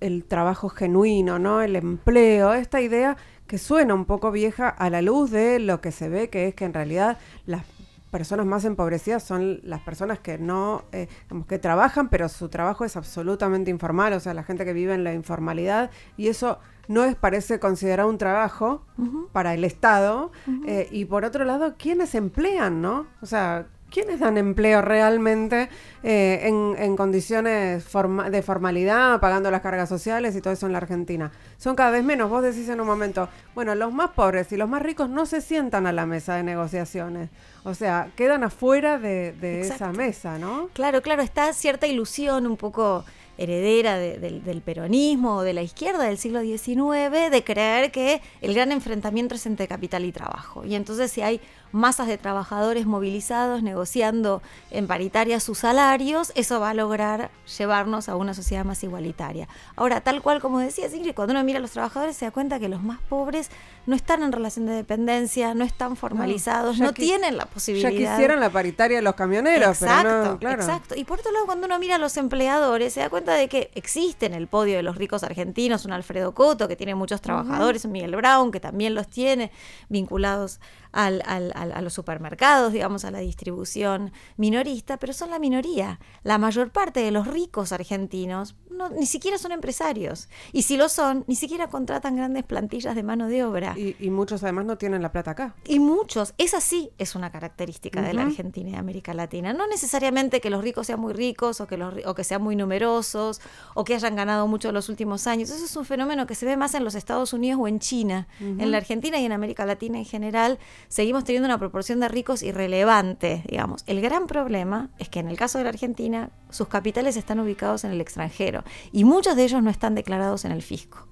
el 0.00 0.24
trabajo 0.24 0.70
genuino, 0.70 1.38
¿no? 1.38 1.60
El 1.60 1.76
empleo, 1.76 2.54
esta 2.54 2.80
idea 2.80 3.18
que 3.46 3.58
suena 3.58 3.92
un 3.92 4.06
poco 4.06 4.30
vieja 4.30 4.70
a 4.70 4.88
la 4.88 5.02
luz 5.02 5.30
de 5.30 5.58
lo 5.58 5.82
que 5.82 5.92
se 5.92 6.08
ve, 6.08 6.30
que 6.30 6.48
es 6.48 6.54
que 6.54 6.64
en 6.64 6.72
realidad 6.72 7.18
las 7.44 7.66
personas 8.12 8.44
más 8.44 8.66
empobrecidas 8.66 9.22
son 9.22 9.60
las 9.64 9.80
personas 9.80 10.20
que 10.20 10.38
no, 10.38 10.84
eh, 10.92 11.08
que 11.48 11.58
trabajan, 11.58 12.10
pero 12.10 12.28
su 12.28 12.50
trabajo 12.50 12.84
es 12.84 12.94
absolutamente 12.94 13.70
informal, 13.70 14.12
o 14.12 14.20
sea, 14.20 14.34
la 14.34 14.44
gente 14.44 14.66
que 14.66 14.74
vive 14.74 14.92
en 14.92 15.02
la 15.02 15.14
informalidad, 15.14 15.90
y 16.18 16.28
eso 16.28 16.58
no 16.88 17.04
es, 17.04 17.16
parece 17.16 17.58
considerado 17.58 18.10
un 18.10 18.18
trabajo 18.18 18.84
para 19.32 19.54
el 19.54 19.64
Estado, 19.64 20.30
eh, 20.66 20.88
y 20.90 21.06
por 21.06 21.24
otro 21.24 21.46
lado, 21.46 21.74
¿quiénes 21.78 22.14
emplean, 22.14 22.82
no? 22.82 23.06
O 23.22 23.26
sea, 23.26 23.68
¿Quiénes 23.92 24.20
dan 24.20 24.38
empleo 24.38 24.80
realmente 24.80 25.68
eh, 26.02 26.40
en, 26.44 26.96
condiciones 26.96 27.84
de 28.30 28.42
formalidad, 28.42 29.20
pagando 29.20 29.50
las 29.50 29.60
cargas 29.60 29.88
sociales 29.88 30.34
y 30.34 30.40
todo 30.40 30.54
eso 30.54 30.66
en 30.66 30.72
la 30.72 30.78
Argentina? 30.78 31.30
Son 31.58 31.76
cada 31.76 31.90
vez 31.90 32.02
menos. 32.02 32.30
Vos 32.30 32.42
decís 32.42 32.68
en 32.70 32.80
un 32.80 32.86
momento, 32.86 33.28
bueno, 33.54 33.74
los 33.74 33.92
más 33.92 34.10
pobres 34.10 34.50
y 34.52 34.56
los 34.56 34.68
más 34.68 34.80
ricos 34.80 35.10
no 35.10 35.26
se 35.26 35.42
sientan 35.42 35.86
a 35.86 35.92
la 35.92 36.06
mesa 36.06 36.36
de 36.36 36.42
negociaciones. 36.42 37.28
O 37.64 37.74
sea, 37.74 38.08
quedan 38.16 38.44
afuera 38.44 38.98
de, 38.98 39.32
de 39.32 39.60
esa 39.60 39.92
mesa, 39.92 40.38
¿no? 40.38 40.70
Claro, 40.72 41.02
claro, 41.02 41.22
está 41.22 41.52
cierta 41.52 41.86
ilusión 41.86 42.46
un 42.46 42.56
poco 42.56 43.04
heredera 43.38 43.98
del 43.98 44.62
peronismo 44.62 45.36
o 45.36 45.42
de 45.42 45.52
la 45.52 45.62
izquierda 45.62 46.04
del 46.04 46.18
siglo 46.18 46.42
XIX, 46.42 47.30
de 47.30 47.42
creer 47.44 47.90
que 47.90 48.20
el 48.40 48.54
gran 48.54 48.72
enfrentamiento 48.72 49.34
es 49.34 49.46
entre 49.46 49.66
capital 49.66 50.04
y 50.04 50.12
trabajo. 50.12 50.64
Y 50.64 50.74
entonces 50.74 51.10
si 51.10 51.22
hay 51.22 51.40
masas 51.72 52.06
de 52.06 52.18
trabajadores 52.18 52.86
movilizados 52.86 53.62
negociando 53.62 54.42
en 54.70 54.86
paritaria 54.86 55.40
sus 55.40 55.58
salarios, 55.58 56.32
eso 56.34 56.60
va 56.60 56.70
a 56.70 56.74
lograr 56.74 57.30
llevarnos 57.58 58.08
a 58.08 58.16
una 58.16 58.34
sociedad 58.34 58.64
más 58.64 58.82
igualitaria. 58.84 59.48
Ahora, 59.76 60.00
tal 60.02 60.22
cual 60.22 60.40
como 60.40 60.58
decía 60.58 60.86
Ingrid, 60.86 61.14
cuando 61.14 61.32
uno 61.32 61.42
mira 61.44 61.58
a 61.58 61.62
los 61.62 61.72
trabajadores 61.72 62.16
se 62.16 62.26
da 62.26 62.30
cuenta 62.30 62.60
que 62.60 62.68
los 62.68 62.82
más 62.82 63.00
pobres 63.08 63.50
no 63.86 63.96
están 63.96 64.22
en 64.22 64.32
relación 64.32 64.66
de 64.66 64.74
dependencia, 64.74 65.54
no 65.54 65.64
están 65.64 65.96
formalizados, 65.96 66.78
no, 66.78 66.92
tienen 66.92 67.36
la 67.36 67.46
posibilidad. 67.46 67.90
Ya 67.90 67.96
quisieran 67.96 68.38
la 68.38 68.50
paritaria 68.50 68.98
de 68.98 69.02
los 69.02 69.14
camioneros, 69.14 69.82
exacto, 69.82 70.08
pero 70.08 70.24
no, 70.24 70.38
claro. 70.38 70.62
Exacto. 70.62 70.94
Y 70.94 71.04
por 71.04 71.18
otro 71.18 71.32
lado, 71.32 71.46
cuando 71.46 71.66
uno 71.66 71.78
mira 71.78 71.96
a 71.96 71.98
los 71.98 72.16
empleadores, 72.16 72.92
se 72.92 73.00
da 73.00 73.10
cuenta 73.10 73.34
de 73.34 73.48
que 73.48 73.70
existe 73.74 74.26
en 74.26 74.34
el 74.34 74.46
podio 74.46 74.76
de 74.76 74.82
los 74.82 74.96
ricos 74.96 75.22
argentinos 75.24 75.84
un 75.84 75.92
Alfredo 75.92 76.32
Coto, 76.32 76.68
que 76.68 76.76
tiene 76.76 76.94
muchos 76.94 77.20
trabajadores, 77.20 77.84
un 77.84 77.92
Miguel 77.92 78.14
Brown, 78.14 78.52
que 78.52 78.60
también 78.60 78.94
los 78.94 79.08
tiene 79.08 79.50
vinculados 79.88 80.60
al, 80.92 81.22
al, 81.26 81.52
a 81.54 81.80
los 81.80 81.92
supermercados, 81.92 82.72
digamos, 82.72 83.04
a 83.04 83.10
la 83.10 83.18
distribución 83.18 84.12
minorista, 84.36 84.98
pero 84.98 85.12
son 85.12 85.30
la 85.30 85.38
minoría. 85.38 85.98
La 86.22 86.38
mayor 86.38 86.70
parte 86.70 87.00
de 87.00 87.10
los 87.10 87.26
ricos 87.26 87.72
argentinos 87.72 88.54
no, 88.70 88.88
ni 88.88 89.06
siquiera 89.06 89.38
son 89.38 89.52
empresarios. 89.52 90.28
Y 90.52 90.62
si 90.62 90.76
lo 90.76 90.88
son, 90.88 91.24
ni 91.26 91.36
siquiera 91.36 91.68
contratan 91.68 92.16
grandes 92.16 92.44
plantillas 92.44 92.94
de 92.94 93.02
mano 93.02 93.28
de 93.28 93.44
obra. 93.44 93.74
Y, 93.76 94.10
muchos 94.10 94.42
además 94.42 94.66
no 94.66 94.76
tienen 94.76 95.02
la 95.02 95.12
plata 95.12 95.32
acá. 95.32 95.54
Y 95.66 95.78
muchos. 95.78 96.34
Esa 96.38 96.60
sí 96.60 96.90
es 96.98 97.14
una 97.14 97.30
característica 97.30 98.02
de 98.02 98.12
la 98.12 98.22
Argentina 98.22 98.70
y 98.70 98.74
América 98.74 99.14
Latina. 99.14 99.52
No 99.52 99.66
necesariamente 99.66 100.40
que 100.40 100.50
los 100.50 100.62
ricos 100.62 100.86
sean 100.86 101.00
muy 101.00 101.12
ricos 101.12 101.60
o 101.60 101.66
que, 101.66 101.76
los, 101.76 101.94
o 102.04 102.14
que 102.14 102.24
sean 102.24 102.42
muy 102.42 102.56
numerosos 102.56 103.40
o 103.74 103.84
que 103.84 103.94
hayan 103.94 104.16
ganado 104.16 104.46
mucho 104.46 104.68
en 104.68 104.74
los 104.74 104.88
últimos 104.88 105.26
años. 105.26 105.50
Eso 105.50 105.64
es 105.64 105.76
un 105.76 105.84
fenómeno 105.84 106.26
que 106.26 106.34
se 106.34 106.46
ve 106.46 106.56
más 106.56 106.74
en 106.74 106.84
los 106.84 106.94
Estados 106.94 107.32
Unidos 107.32 107.60
o 107.60 107.68
en 107.68 107.78
China. 107.78 108.28
En 108.40 108.70
la 108.70 108.78
Argentina 108.78 109.18
y 109.18 109.24
en 109.24 109.32
América 109.32 109.64
Latina 109.66 109.98
en 109.98 110.04
general 110.04 110.58
seguimos 110.88 111.24
teniendo 111.24 111.46
una 111.46 111.58
proporción 111.58 112.00
de 112.00 112.08
ricos 112.08 112.42
irrelevante, 112.42 113.42
digamos. 113.48 113.84
El 113.86 114.00
gran 114.00 114.26
problema 114.26 114.90
es 114.98 115.08
que 115.08 115.20
en 115.20 115.28
el 115.28 115.36
caso 115.36 115.58
de 115.58 115.64
la 115.64 115.70
Argentina, 115.70 116.30
sus 116.50 116.68
capitales 116.68 117.16
están 117.16 117.40
ubicados 117.40 117.84
en 117.84 117.92
el 117.92 118.00
extranjero 118.00 118.64
y 118.92 119.04
muchos 119.04 119.36
de 119.36 119.44
ellos 119.44 119.62
no 119.62 119.70
están 119.70 119.94
declarados 119.94 120.44
en 120.44 120.52
el 120.52 120.62
fisco. 120.62 121.08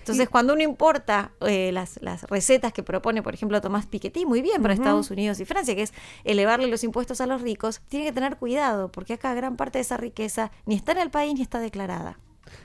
Entonces, 0.00 0.30
cuando 0.30 0.54
uno 0.54 0.62
importa 0.62 1.32
eh, 1.40 1.70
las, 1.72 2.00
recetas 2.28 2.72
que 2.72 2.82
propone, 2.82 3.22
por 3.22 3.34
ejemplo, 3.34 3.60
Tomás 3.60 3.86
Piketty, 3.86 4.24
muy 4.24 4.40
bien 4.40 4.62
para 4.62 4.74
Estados 4.74 5.10
Unidos 5.10 5.38
y 5.40 5.44
Francia, 5.44 5.74
que 5.76 5.82
es 5.82 5.92
elevarle 6.24 6.66
los 6.68 6.82
impuestos 6.84 7.20
a 7.20 7.26
los 7.26 7.42
ricos, 7.42 7.80
tiene 7.88 8.06
que 8.06 8.12
tener 8.12 8.36
cuidado, 8.36 8.90
porque 8.90 9.12
acá 9.12 9.34
gran 9.34 9.56
parte 9.56 9.78
de 9.78 9.82
esa 9.82 9.98
riqueza 9.98 10.50
ni 10.64 10.74
está 10.74 10.92
en 10.92 10.98
el 10.98 11.10
país 11.10 11.34
ni 11.34 11.42
está 11.42 11.60
declarada. 11.60 12.18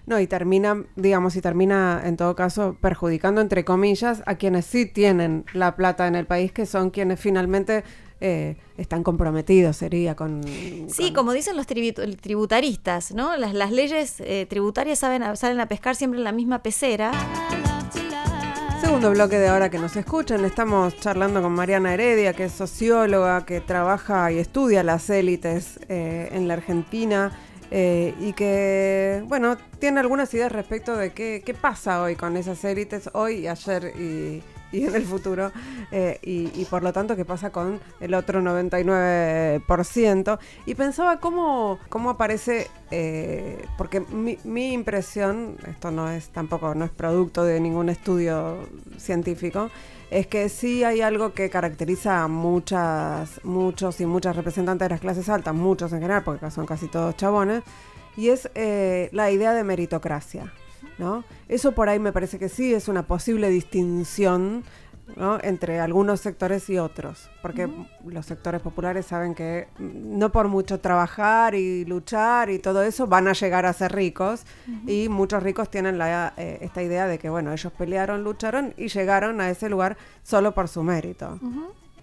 No, 0.05 0.19
y 0.19 0.27
termina, 0.27 0.83
digamos, 0.95 1.35
y 1.35 1.41
termina 1.41 2.01
en 2.05 2.17
todo 2.17 2.35
caso 2.35 2.77
perjudicando, 2.79 3.41
entre 3.41 3.65
comillas, 3.65 4.23
a 4.25 4.35
quienes 4.35 4.65
sí 4.65 4.85
tienen 4.85 5.45
la 5.53 5.75
plata 5.75 6.07
en 6.07 6.15
el 6.15 6.25
país, 6.25 6.51
que 6.51 6.65
son 6.65 6.89
quienes 6.89 7.19
finalmente 7.19 7.83
eh, 8.21 8.57
están 8.77 9.03
comprometidos, 9.03 9.77
sería 9.77 10.15
con... 10.15 10.41
Sí, 10.87 11.11
como 11.13 11.33
dicen 11.33 11.57
los 11.57 11.67
tributaristas, 11.67 13.13
¿no? 13.13 13.35
Las, 13.35 13.53
las 13.53 13.71
leyes 13.71 14.15
eh, 14.19 14.45
tributarias 14.49 14.99
saben 14.99 15.35
salen 15.35 15.59
a 15.59 15.67
pescar 15.67 15.95
siempre 15.95 16.19
en 16.19 16.23
la 16.23 16.31
misma 16.31 16.63
pecera. 16.63 17.11
Segundo 18.79 19.09
bloque 19.11 19.39
de 19.39 19.47
ahora 19.47 19.69
que 19.69 19.79
nos 19.79 19.95
escuchan, 19.95 20.45
estamos 20.45 20.95
charlando 20.97 21.41
con 21.41 21.53
Mariana 21.53 21.93
Heredia, 21.93 22.33
que 22.33 22.45
es 22.45 22.51
socióloga, 22.51 23.45
que 23.45 23.59
trabaja 23.59 24.31
y 24.31 24.37
estudia 24.37 24.83
las 24.83 25.09
élites 25.09 25.79
eh, 25.89 26.29
en 26.31 26.47
la 26.47 26.53
Argentina 26.53 27.31
eh, 27.77 28.13
y 28.21 28.31
que, 28.31 29.21
bueno, 29.27 29.57
tiene 29.79 29.99
algunas 29.99 30.33
ideas 30.33 30.49
respecto 30.49 30.95
de 30.95 31.11
qué, 31.11 31.43
qué 31.45 31.53
pasa 31.53 32.01
hoy 32.01 32.15
con 32.15 32.37
esas 32.37 32.63
élites, 32.63 33.09
hoy 33.11 33.49
ayer 33.49 33.91
y, 33.99 34.41
en 34.83 34.95
el 34.95 35.05
futuro, 35.05 35.51
eh, 35.91 36.19
y, 36.21 36.65
por 36.65 36.83
lo 36.83 36.91
tanto 36.91 37.15
qué 37.15 37.23
pasa 37.25 37.51
con 37.51 37.79
el 37.99 38.13
otro 38.13 38.41
99%. 38.41 40.39
Y 40.65 40.75
pensaba 40.75 41.19
cómo, 41.19 41.79
cómo 41.89 42.09
aparece, 42.09 42.67
eh, 42.91 43.65
porque 43.77 44.01
mi, 44.01 44.37
mi, 44.43 44.73
impresión, 44.73 45.55
esto 45.67 45.91
no 45.91 46.09
es 46.09 46.29
tampoco, 46.29 46.75
no 46.75 46.83
es 46.85 46.91
producto 46.91 47.43
de 47.43 47.59
ningún 47.59 47.89
estudio 47.89 48.67
científico, 48.97 49.69
es 50.11 50.27
que 50.27 50.49
sí 50.49 50.83
hay 50.83 51.01
algo 51.01 51.33
que 51.33 51.49
caracteriza 51.49 52.23
a 52.23 52.27
muchas, 52.27 53.43
muchos 53.43 53.99
y 54.01 54.05
muchas 54.05 54.35
representantes 54.35 54.85
de 54.85 54.89
las 54.93 55.01
clases 55.01 55.29
altas, 55.29 55.55
muchos 55.55 55.91
en 55.93 56.01
general, 56.01 56.23
porque 56.23 56.49
son 56.51 56.65
casi 56.65 56.87
todos 56.87 57.15
chabones, 57.15 57.63
y 58.17 58.29
es 58.29 58.49
eh, 58.55 59.09
la 59.11 59.31
idea 59.31 59.53
de 59.53 59.63
meritocracia. 59.63 60.53
¿No? 60.97 61.23
Eso 61.47 61.73
por 61.73 61.89
ahí 61.89 61.99
me 61.99 62.11
parece 62.11 62.39
que 62.39 62.49
sí 62.49 62.73
es 62.73 62.87
una 62.87 63.07
posible 63.07 63.49
distinción 63.49 64.63
entre 65.43 65.79
algunos 65.79 66.19
sectores 66.19 66.69
y 66.69 66.79
otros, 66.79 67.29
porque 67.41 67.69
los 68.05 68.25
sectores 68.25 68.61
populares 68.61 69.05
saben 69.05 69.35
que 69.35 69.67
no 69.77 70.31
por 70.31 70.47
mucho 70.47 70.79
trabajar 70.79 71.53
y 71.53 71.85
luchar 71.85 72.49
y 72.49 72.59
todo 72.59 72.81
eso 72.81 73.05
van 73.05 73.27
a 73.27 73.33
llegar 73.33 73.65
a 73.65 73.73
ser 73.73 73.93
ricos 73.93 74.45
y 74.87 75.07
muchos 75.09 75.43
ricos 75.43 75.69
tienen 75.69 75.99
la, 75.99 76.33
eh, 76.37 76.57
esta 76.61 76.81
idea 76.81 77.07
de 77.07 77.19
que 77.19 77.29
bueno, 77.29 77.53
ellos 77.53 77.71
pelearon, 77.73 78.23
lucharon 78.23 78.73
y 78.77 78.87
llegaron 78.87 79.41
a 79.41 79.49
ese 79.49 79.69
lugar 79.69 79.95
solo 80.23 80.53
por 80.53 80.67
su 80.67 80.81
mérito. 80.81 81.39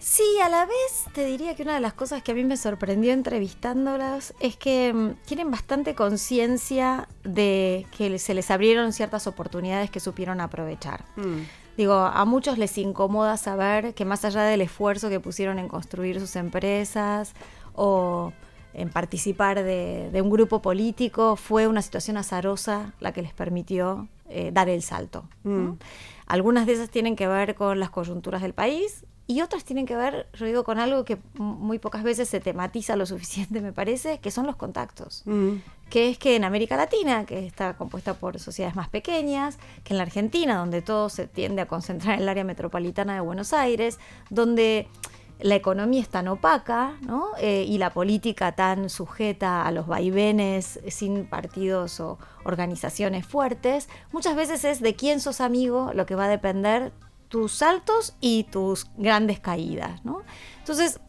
Sí, 0.02 0.24
a 0.42 0.48
la 0.48 0.66
vez 0.66 1.04
te 1.14 1.24
diría 1.24 1.54
que 1.54 1.62
una 1.62 1.74
de 1.74 1.80
las 1.80 1.92
cosas 1.92 2.24
que 2.24 2.32
a 2.32 2.34
mí 2.34 2.42
me 2.42 2.56
sorprendió 2.56 3.12
entrevistándolas 3.12 4.34
es 4.40 4.56
que 4.56 4.92
mm, 4.92 5.14
tienen 5.24 5.52
bastante 5.52 5.94
conciencia 5.94 7.08
de 7.22 7.86
que 7.96 8.18
se 8.18 8.34
les 8.34 8.50
abrieron 8.50 8.92
ciertas 8.92 9.28
oportunidades 9.28 9.92
que 9.92 10.00
supieron 10.00 10.40
aprovechar. 10.40 11.04
Mm. 11.14 11.42
Digo, 11.76 11.94
a 11.94 12.24
muchos 12.24 12.58
les 12.58 12.76
incomoda 12.78 13.36
saber 13.36 13.94
que 13.94 14.04
más 14.04 14.24
allá 14.24 14.42
del 14.42 14.62
esfuerzo 14.62 15.08
que 15.08 15.20
pusieron 15.20 15.60
en 15.60 15.68
construir 15.68 16.18
sus 16.18 16.34
empresas 16.34 17.34
o 17.74 18.32
en 18.74 18.90
participar 18.90 19.62
de, 19.62 20.20
un 20.20 20.30
grupo 20.30 20.60
político, 20.60 21.36
fue 21.36 21.68
una 21.68 21.80
situación 21.80 22.16
azarosa 22.16 22.92
la 22.98 23.12
que 23.12 23.22
les 23.22 23.34
permitió 23.34 24.08
eh, 24.28 24.50
dar 24.52 24.68
el 24.68 24.82
salto. 24.82 25.28
Mm. 25.44 25.74
Algunas 26.26 26.66
de 26.66 26.72
esas 26.72 26.90
tienen 26.90 27.14
que 27.14 27.28
ver 27.28 27.54
con 27.54 27.78
las 27.78 27.90
coyunturas 27.90 28.42
del 28.42 28.52
país, 28.52 29.04
y 29.26 29.40
otras 29.40 29.64
tienen 29.64 29.86
que 29.86 29.96
ver, 29.96 30.26
yo 30.34 30.46
digo, 30.46 30.64
con 30.64 30.78
algo 30.78 31.04
que 31.04 31.18
muy 31.34 31.78
pocas 31.78 32.02
veces 32.02 32.28
se 32.28 32.40
tematiza 32.40 32.96
lo 32.96 33.06
suficiente, 33.06 33.60
me 33.60 33.72
parece, 33.72 34.18
que 34.18 34.30
son 34.30 34.46
los 34.46 34.56
contactos. 34.56 35.22
Mm. 35.26 35.56
Que 35.90 36.08
es 36.08 36.18
que 36.18 36.36
en 36.36 36.44
América 36.44 36.76
Latina, 36.76 37.24
que 37.24 37.46
está 37.46 37.76
compuesta 37.76 38.14
por 38.14 38.38
sociedades 38.38 38.74
más 38.74 38.88
pequeñas, 38.88 39.58
que 39.84 39.94
en 39.94 39.98
la 39.98 40.04
Argentina, 40.04 40.56
donde 40.56 40.82
todo 40.82 41.08
se 41.08 41.26
tiende 41.26 41.62
a 41.62 41.66
concentrar 41.66 42.16
en 42.16 42.22
el 42.22 42.28
área 42.28 42.44
metropolitana 42.44 43.14
de 43.14 43.20
Buenos 43.20 43.52
Aires, 43.52 43.98
donde 44.30 44.88
la 45.42 45.56
economía 45.56 46.00
es 46.00 46.08
tan 46.08 46.28
opaca 46.28 46.96
¿no? 47.02 47.26
Eh, 47.38 47.64
y 47.66 47.78
la 47.78 47.90
política 47.90 48.52
tan 48.52 48.88
sujeta 48.88 49.66
a 49.66 49.72
los 49.72 49.86
vaivenes 49.86 50.80
sin 50.88 51.26
partidos 51.26 52.00
o 52.00 52.18
organizaciones 52.44 53.26
fuertes, 53.26 53.88
muchas 54.12 54.36
veces 54.36 54.64
es 54.64 54.80
de 54.80 54.94
quién 54.94 55.20
sos 55.20 55.40
amigo 55.40 55.90
lo 55.94 56.06
que 56.06 56.14
va 56.14 56.26
a 56.26 56.28
depender 56.28 56.92
tus 57.32 57.52
saltos 57.52 58.14
y 58.20 58.44
tus 58.44 58.88
grandes 58.98 59.40
caídas, 59.40 60.04
¿no? 60.04 60.20
Entonces, 60.58 61.00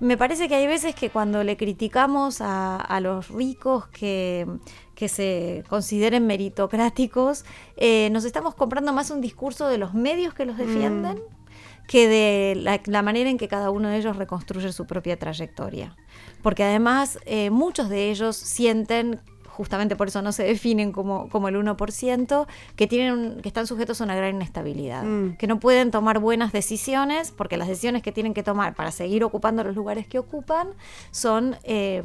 me 0.00 0.16
parece 0.16 0.48
que 0.48 0.54
hay 0.54 0.66
veces 0.66 0.94
que 0.94 1.10
cuando 1.10 1.44
le 1.44 1.58
criticamos 1.58 2.38
a, 2.40 2.98
los 3.02 3.28
ricos 3.28 3.86
que, 3.88 4.46
que, 4.94 5.08
se 5.08 5.64
consideren 5.68 6.26
meritocráticos, 6.26 7.44
eh, 7.76 8.08
nos 8.10 8.24
estamos 8.24 8.54
comprando 8.54 8.94
más 8.94 9.10
un 9.10 9.20
discurso 9.20 9.68
de 9.68 9.76
los 9.76 9.92
medios 9.92 10.32
que 10.32 10.46
los 10.46 10.56
defienden. 10.56 11.18
Mm. 11.18 11.86
que 11.88 12.08
de 12.08 12.80
la, 12.86 13.02
manera 13.02 13.28
en 13.28 13.36
que 13.36 13.46
cada 13.46 13.70
uno 13.70 13.90
de 13.90 13.98
ellos 13.98 14.16
reconstruye 14.16 14.72
su 14.72 14.86
propia 14.86 15.18
trayectoria. 15.18 15.94
Porque 16.42 16.64
además 16.64 17.18
eh, 17.26 17.50
muchos 17.50 17.90
de 17.90 18.10
ellos 18.10 18.34
sienten 18.34 19.20
justamente 19.56 19.96
por 19.96 20.08
eso 20.08 20.20
no 20.20 20.32
se 20.32 20.44
definen 20.44 20.92
como, 20.92 21.28
como 21.30 21.48
el 21.48 21.56
1%, 21.56 22.46
que, 22.76 22.86
tienen 22.86 23.40
que 23.40 23.48
están 23.48 23.66
sujetos 23.66 24.00
a 24.00 24.04
una 24.04 24.14
gran 24.14 24.36
inestabilidad, 24.36 25.02
mm. 25.02 25.36
que 25.38 25.46
no 25.46 25.58
pueden 25.58 25.90
tomar 25.90 26.18
buenas 26.18 26.52
decisiones, 26.52 27.30
porque 27.30 27.56
las 27.56 27.68
decisiones 27.68 28.02
que 28.02 28.12
tienen 28.12 28.34
que 28.34 28.42
tomar 28.42 28.74
para 28.74 28.90
seguir 28.92 29.24
ocupando 29.24 29.64
los 29.64 29.74
lugares 29.74 30.06
que 30.06 30.18
ocupan 30.18 30.68
son... 31.10 31.56
Eh, 31.64 32.02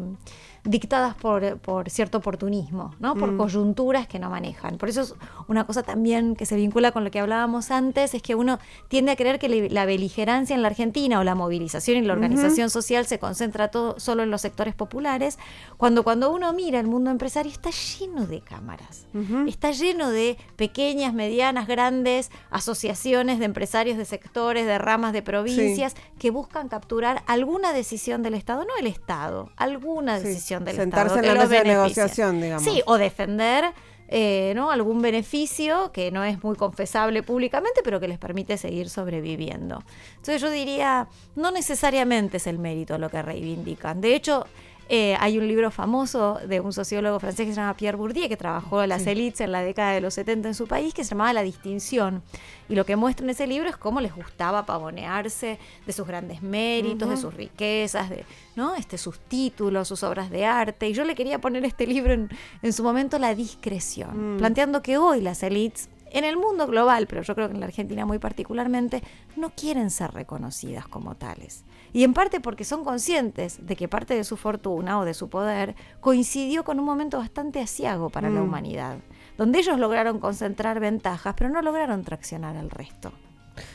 dictadas 0.64 1.16
por, 1.16 1.58
por 1.58 1.90
cierto 1.90 2.20
oportunismo, 2.20 2.94
¿no? 3.00 3.16
por 3.16 3.32
mm. 3.32 3.38
coyunturas 3.38 4.08
que 4.08 4.20
no 4.20 4.30
manejan. 4.30 4.78
Por 4.78 4.90
eso 4.90 5.02
es 5.02 5.16
una 5.48 5.66
cosa 5.66 5.82
también 5.82 6.36
que 6.36 6.46
se 6.46 6.56
vincula 6.56 6.92
con 6.92 7.04
lo 7.04 7.12
que 7.12 7.20
hablábamos 7.20 7.72
antes, 7.72 8.14
es 8.14 8.22
que 8.22 8.36
uno 8.36 8.60
tiende 8.88 9.12
a 9.12 9.16
creer 9.16 9.40
que 9.40 9.70
la 9.70 9.86
beligerancia 9.86 10.56
en 10.56 10.62
la 10.62 10.68
Argentina 10.68 11.20
o 11.20 11.24
la 11.24 11.34
movilización 11.34 11.98
y 11.98 12.02
la 12.02 12.14
organización 12.14 12.70
social 12.70 13.08
se 13.08 13.18
concentra 13.18 13.70
todo 13.70 14.00
solo 14.00 14.22
en 14.24 14.30
los 14.30 14.42
sectores 14.42 14.76
populares, 14.76 15.40
cuando 15.78 16.04
cuando 16.04 16.32
uno 16.32 16.54
mira 16.54 16.80
el 16.80 16.88
mundo 16.88 17.10
empresario 17.10 17.52
está 17.52 17.72
lleno 17.72 18.28
de 18.28 18.42
cámaras, 18.42 19.08
está 19.48 19.72
lleno 19.72 20.12
de 20.12 20.38
pequeñas, 20.58 21.14
medianas, 21.14 21.68
grandes 21.68 22.30
asociaciones 22.52 23.40
de 23.40 23.46
empresarios 23.46 23.98
de 23.98 24.06
sectores, 24.06 24.66
de 24.66 24.78
ramas 24.78 25.14
de 25.14 25.24
provincias 25.24 25.96
que 26.20 26.30
buscan 26.30 26.70
capturar 26.70 27.24
alguna 27.26 27.74
decisión 27.74 28.22
del 28.22 28.36
Estado, 28.36 28.64
no 28.66 28.76
el 28.80 28.88
Estado, 28.88 29.50
alguna 29.58 30.20
decisión 30.20 30.51
Sentarse 30.60 31.20
en 31.20 31.28
la 31.28 31.34
mesa 31.34 31.48
de 31.48 31.64
negociación, 31.64 32.42
digamos. 32.42 32.64
Sí, 32.64 32.82
o 32.86 32.98
defender 32.98 33.74
eh, 34.14 34.52
¿no? 34.56 34.72
algún 34.72 35.02
beneficio 35.02 35.92
que 35.94 36.12
no 36.12 36.26
es 36.26 36.44
muy 36.44 36.58
confesable 36.58 37.24
públicamente, 37.24 37.80
pero 37.82 38.02
que 38.02 38.10
les 38.10 38.18
permite 38.18 38.58
seguir 38.58 38.90
sobreviviendo. 38.90 39.82
Entonces 40.18 40.42
yo 40.42 40.50
diría, 40.52 41.08
no 41.38 41.50
necesariamente 41.52 42.36
es 42.36 42.46
el 42.46 42.60
mérito 42.60 42.98
lo 42.98 43.10
que 43.10 43.22
reivindican. 43.22 44.02
De 44.02 44.14
hecho, 44.14 44.48
eh, 44.94 45.16
hay 45.22 45.38
un 45.38 45.48
libro 45.48 45.72
famoso 45.72 46.38
de 46.46 46.60
un 46.60 46.74
sociólogo 46.74 47.18
francés 47.18 47.46
que 47.46 47.54
se 47.54 47.62
llama 47.62 47.78
Pierre 47.78 47.96
Bourdieu, 47.96 48.28
que 48.28 48.36
trabajó 48.36 48.86
las 48.86 49.08
élites 49.08 49.40
en 49.40 49.54
la 49.54 49.64
década 49.64 49.94
de 49.94 50.02
los 50.02 50.16
70 50.16 50.50
en 50.50 50.54
su 50.54 50.68
país, 50.68 50.94
que 50.94 51.06
se 51.06 51.12
llamaba 51.12 51.32
La 51.32 51.44
Distinción. 51.44 52.22
Y 52.68 52.76
lo 52.76 52.86
que 52.86 52.98
muestra 52.98 53.24
en 53.24 53.30
ese 53.30 53.48
libro 53.48 53.70
es 53.70 53.78
cómo 53.78 54.02
les 54.02 54.14
gustaba 54.14 54.66
pavonearse 54.66 55.60
de 55.86 55.94
sus 55.94 56.06
grandes 56.06 56.42
méritos, 56.42 57.10
de 57.10 57.16
sus 57.16 57.34
riquezas, 57.34 58.10
de 58.10 58.26
¿no? 58.58 58.76
este, 58.76 58.98
sus 58.98 59.18
títulos, 59.18 59.88
sus 59.88 60.04
obras 60.04 60.30
de 60.30 60.46
arte. 60.46 60.90
Y 60.90 60.94
yo 60.94 61.06
le 61.06 61.16
quería 61.16 61.40
poner 61.40 61.64
este 61.64 61.88
libro 61.88 62.12
en, 62.12 62.30
en 62.62 62.74
su 62.74 62.84
momento 62.84 63.18
La 63.18 63.34
Discreción, 63.34 64.36
mm. 64.36 64.38
planteando 64.40 64.82
que 64.82 64.98
hoy 64.98 65.22
las 65.22 65.42
élites 65.42 65.88
en 66.12 66.26
el 66.26 66.38
mundo 66.38 66.68
global, 66.68 67.08
pero 67.08 67.22
yo 67.22 67.36
creo 67.36 67.48
que 67.48 67.54
en 67.54 67.60
la 67.60 67.66
Argentina 67.66 68.06
muy 68.06 68.20
particularmente, 68.20 69.02
no 69.36 69.52
quieren 69.52 69.90
ser 69.90 70.12
reconocidas 70.12 70.88
como 70.88 71.16
tales. 71.16 71.66
Y 71.94 72.04
en 72.04 72.14
parte 72.14 72.40
porque 72.40 72.64
son 72.64 72.84
conscientes 72.84 73.66
de 73.66 73.76
que 73.76 73.88
parte 73.88 74.14
de 74.14 74.24
su 74.24 74.38
fortuna 74.38 75.00
o 75.00 75.06
de 75.06 75.14
su 75.14 75.30
poder 75.30 75.76
coincidió 76.00 76.64
con 76.64 76.80
un 76.80 76.86
momento 76.86 77.18
bastante 77.18 77.60
asiago 77.60 78.10
para 78.10 78.30
la 78.30 78.42
mm. 78.42 78.44
humanidad, 78.44 78.98
donde 79.38 79.60
ellos 79.60 79.80
lograron 79.80 80.20
concentrar 80.20 80.80
ventajas, 80.80 81.34
pero 81.38 81.50
no 81.50 81.62
lograron 81.62 82.04
traccionar 82.04 82.56
al 82.56 82.70
resto. 82.70 83.12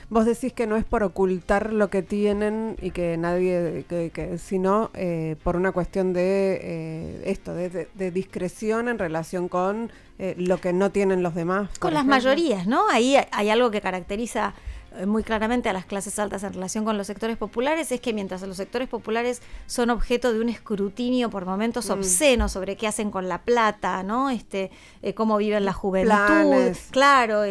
Vos 0.08 0.24
decís 0.24 0.52
que 0.52 0.66
no 0.66 0.76
es 0.76 0.84
por 0.84 1.02
ocultar 1.02 1.72
lo 1.72 1.90
que 1.90 2.02
tienen 2.02 2.76
y 2.80 2.90
que 2.90 3.16
nadie, 3.16 3.84
que, 3.88 4.38
sino 4.38 4.90
eh, 4.94 5.36
por 5.42 5.56
una 5.56 5.72
cuestión 5.72 6.12
de 6.12 6.60
eh, 6.62 7.22
esto, 7.26 7.54
de, 7.54 8.10
discreción 8.10 8.88
en 8.88 8.98
relación 8.98 9.48
con 9.48 9.90
eh, 10.18 10.34
lo 10.38 10.58
que 10.58 10.72
no 10.72 10.90
tienen 10.90 11.22
los 11.22 11.34
demás. 11.34 11.76
Con 11.78 11.92
las 11.92 12.06
mayorías, 12.06 12.66
¿no? 12.66 12.88
Ahí 12.88 13.16
hay 13.30 13.50
algo 13.50 13.70
que 13.70 13.80
caracteriza 13.80 14.54
muy 15.06 15.22
claramente 15.22 15.68
a 15.68 15.74
las 15.74 15.84
clases 15.84 16.18
altas 16.18 16.42
en 16.42 16.54
relación 16.54 16.86
con 16.86 16.96
los 16.96 17.06
sectores 17.06 17.36
populares 17.36 17.92
es 17.92 18.00
que 18.00 18.14
mientras 18.14 18.40
los 18.40 18.56
sectores 18.56 18.88
populares 18.88 19.42
son 19.66 19.90
objeto 19.90 20.32
de 20.32 20.40
un 20.40 20.48
escrutinio 20.48 21.28
por 21.28 21.44
momentos 21.44 21.90
mm. 21.90 21.92
obsceno 21.92 22.48
sobre 22.48 22.76
qué 22.76 22.86
hacen 22.86 23.10
con 23.10 23.28
la 23.28 23.42
plata, 23.42 24.02
¿no? 24.02 24.30
Este, 24.30 24.70
cómo 25.14 25.36
viven 25.36 25.66
la 25.66 25.74
juventud, 25.74 26.74
claro, 26.92 27.42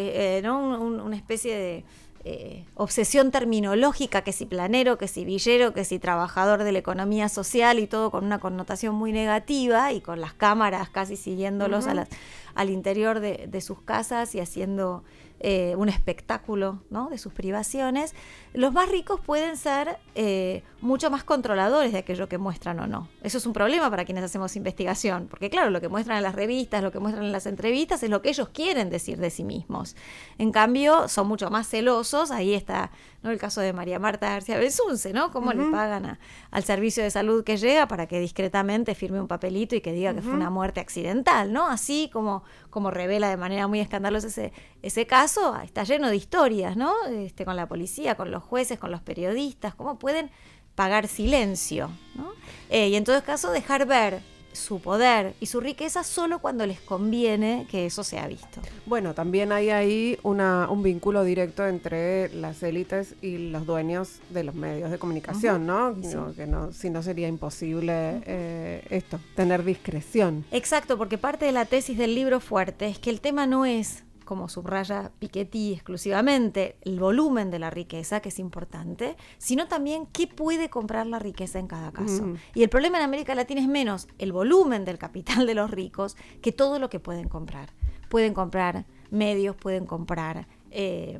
¿no? 0.42 0.80
una 0.80 1.14
especie 1.14 1.54
de 1.56 1.84
eh, 2.28 2.64
obsesión 2.74 3.30
terminológica, 3.30 4.22
que 4.22 4.32
si 4.32 4.46
planero, 4.46 4.98
que 4.98 5.06
si 5.06 5.24
villero, 5.24 5.72
que 5.72 5.84
si 5.84 6.00
trabajador 6.00 6.64
de 6.64 6.72
la 6.72 6.80
economía 6.80 7.28
social 7.28 7.78
y 7.78 7.86
todo 7.86 8.10
con 8.10 8.24
una 8.24 8.40
connotación 8.40 8.96
muy 8.96 9.12
negativa 9.12 9.92
y 9.92 10.00
con 10.00 10.20
las 10.20 10.34
cámaras 10.34 10.88
casi 10.90 11.14
siguiéndolos 11.14 11.86
al 11.86 12.70
interior 12.70 13.20
de, 13.20 13.60
sus 13.60 13.80
casas 13.80 14.34
y 14.34 14.40
haciendo 14.40 15.04
eh, 15.40 15.74
un 15.76 15.88
espectáculo 15.88 16.82
¿no? 16.88 17.10
de 17.10 17.18
sus 17.18 17.32
privaciones, 17.32 18.14
los 18.54 18.72
más 18.72 18.88
ricos 18.88 19.20
pueden 19.20 19.56
ser 19.56 19.98
eh, 20.14 20.62
mucho 20.80 21.10
más 21.10 21.24
controladores 21.24 21.92
de 21.92 21.98
aquello 21.98 22.28
que 22.28 22.38
muestran 22.38 22.80
o 22.80 22.86
no. 22.86 23.08
Eso 23.22 23.36
es 23.36 23.44
un 23.46 23.52
problema 23.52 23.90
para 23.90 24.04
quienes 24.04 24.24
hacemos 24.24 24.56
investigación, 24.56 25.26
porque 25.28 25.50
claro, 25.50 25.70
lo 25.70 25.80
que 25.80 25.88
muestran 25.88 26.16
en 26.16 26.22
las 26.22 26.34
revistas, 26.34 26.82
lo 26.82 26.90
que 26.90 27.00
muestran 27.00 27.26
en 27.26 27.32
las 27.32 27.46
entrevistas 27.46 28.02
es 28.02 28.08
lo 28.08 28.22
que 28.22 28.30
ellos 28.30 28.48
quieren 28.48 28.88
decir 28.88 29.18
de 29.18 29.30
sí 29.30 29.44
mismos. 29.44 29.94
En 30.38 30.52
cambio, 30.52 31.08
son 31.08 31.28
mucho 31.28 31.50
más 31.50 31.68
celosos, 31.68 32.30
ahí 32.30 32.54
está 32.54 32.90
¿no? 33.22 33.30
el 33.30 33.38
caso 33.38 33.60
de 33.60 33.72
María 33.72 33.98
Marta 33.98 34.30
García 34.30 34.58
Belsunce, 34.58 35.12
¿no? 35.12 35.30
Cómo 35.32 35.52
le 35.52 35.64
pagan 35.70 36.18
al 36.50 36.64
servicio 36.64 37.02
de 37.02 37.10
salud 37.10 37.44
que 37.44 37.56
llega 37.56 37.88
para 37.88 38.06
que 38.06 38.20
discretamente 38.20 38.94
firme 38.94 39.20
un 39.20 39.28
papelito 39.28 39.76
y 39.76 39.80
que 39.80 39.92
diga 39.92 40.14
que 40.14 40.22
fue 40.22 40.32
una 40.32 40.50
muerte 40.50 40.80
accidental, 40.80 41.52
¿no? 41.52 41.66
Así 41.66 42.08
como, 42.12 42.44
como 42.76 42.90
revela 42.90 43.30
de 43.30 43.38
manera 43.38 43.66
muy 43.68 43.80
escandalosa 43.80 44.26
ese, 44.26 44.52
ese 44.82 45.06
caso, 45.06 45.58
está 45.64 45.82
lleno 45.84 46.10
de 46.10 46.16
historias, 46.16 46.76
¿no? 46.76 46.92
Este, 47.06 47.46
con 47.46 47.56
la 47.56 47.66
policía, 47.66 48.16
con 48.16 48.30
los 48.30 48.42
jueces, 48.42 48.78
con 48.78 48.90
los 48.90 49.00
periodistas, 49.00 49.74
cómo 49.74 49.98
pueden 49.98 50.30
pagar 50.74 51.08
silencio, 51.08 51.88
¿no? 52.16 52.32
Eh, 52.68 52.88
y 52.88 52.96
en 52.96 53.04
todo 53.04 53.24
caso 53.24 53.50
dejar 53.50 53.86
ver 53.86 54.20
su 54.56 54.80
poder 54.80 55.34
y 55.40 55.46
su 55.46 55.60
riqueza 55.60 56.02
solo 56.02 56.40
cuando 56.40 56.66
les 56.66 56.80
conviene 56.80 57.66
que 57.70 57.86
eso 57.86 58.02
sea 58.02 58.26
visto. 58.26 58.60
Bueno, 58.86 59.14
también 59.14 59.52
hay 59.52 59.70
ahí 59.70 60.18
una, 60.22 60.68
un 60.70 60.82
vínculo 60.82 61.24
directo 61.24 61.66
entre 61.66 62.28
las 62.34 62.62
élites 62.62 63.14
y 63.22 63.38
los 63.38 63.66
dueños 63.66 64.20
de 64.30 64.44
los 64.44 64.54
medios 64.54 64.90
de 64.90 64.98
comunicación, 64.98 65.66
¿no? 65.66 65.94
Que 66.34 66.46
no, 66.46 66.72
si 66.72 66.90
no 66.90 67.02
sería 67.02 67.28
imposible 67.28 68.22
eh, 68.26 68.82
esto, 68.90 69.20
tener 69.34 69.64
discreción. 69.64 70.44
Exacto, 70.50 70.98
porque 70.98 71.18
parte 71.18 71.44
de 71.44 71.52
la 71.52 71.64
tesis 71.64 71.98
del 71.98 72.14
libro 72.14 72.40
fuerte 72.40 72.88
es 72.88 72.98
que 72.98 73.10
el 73.10 73.20
tema 73.20 73.46
no 73.46 73.66
es 73.66 74.05
como 74.26 74.50
subraya 74.50 75.12
Piketty 75.18 75.72
exclusivamente, 75.72 76.76
el 76.82 77.00
volumen 77.00 77.50
de 77.50 77.58
la 77.58 77.70
riqueza, 77.70 78.20
que 78.20 78.28
es 78.28 78.38
importante, 78.38 79.16
sino 79.38 79.68
también 79.68 80.06
qué 80.06 80.26
puede 80.26 80.68
comprar 80.68 81.06
la 81.06 81.18
riqueza 81.18 81.58
en 81.58 81.68
cada 81.68 81.92
caso. 81.92 82.24
Mm. 82.24 82.36
Y 82.54 82.62
el 82.62 82.68
problema 82.68 82.98
en 82.98 83.04
América 83.04 83.34
Latina 83.34 83.62
es 83.62 83.68
menos 83.68 84.08
el 84.18 84.32
volumen 84.32 84.84
del 84.84 84.98
capital 84.98 85.46
de 85.46 85.54
los 85.54 85.70
ricos 85.70 86.16
que 86.42 86.52
todo 86.52 86.78
lo 86.78 86.90
que 86.90 87.00
pueden 87.00 87.28
comprar. 87.28 87.72
Pueden 88.10 88.34
comprar 88.34 88.84
medios, 89.10 89.56
pueden 89.56 89.86
comprar 89.86 90.46
eh, 90.70 91.18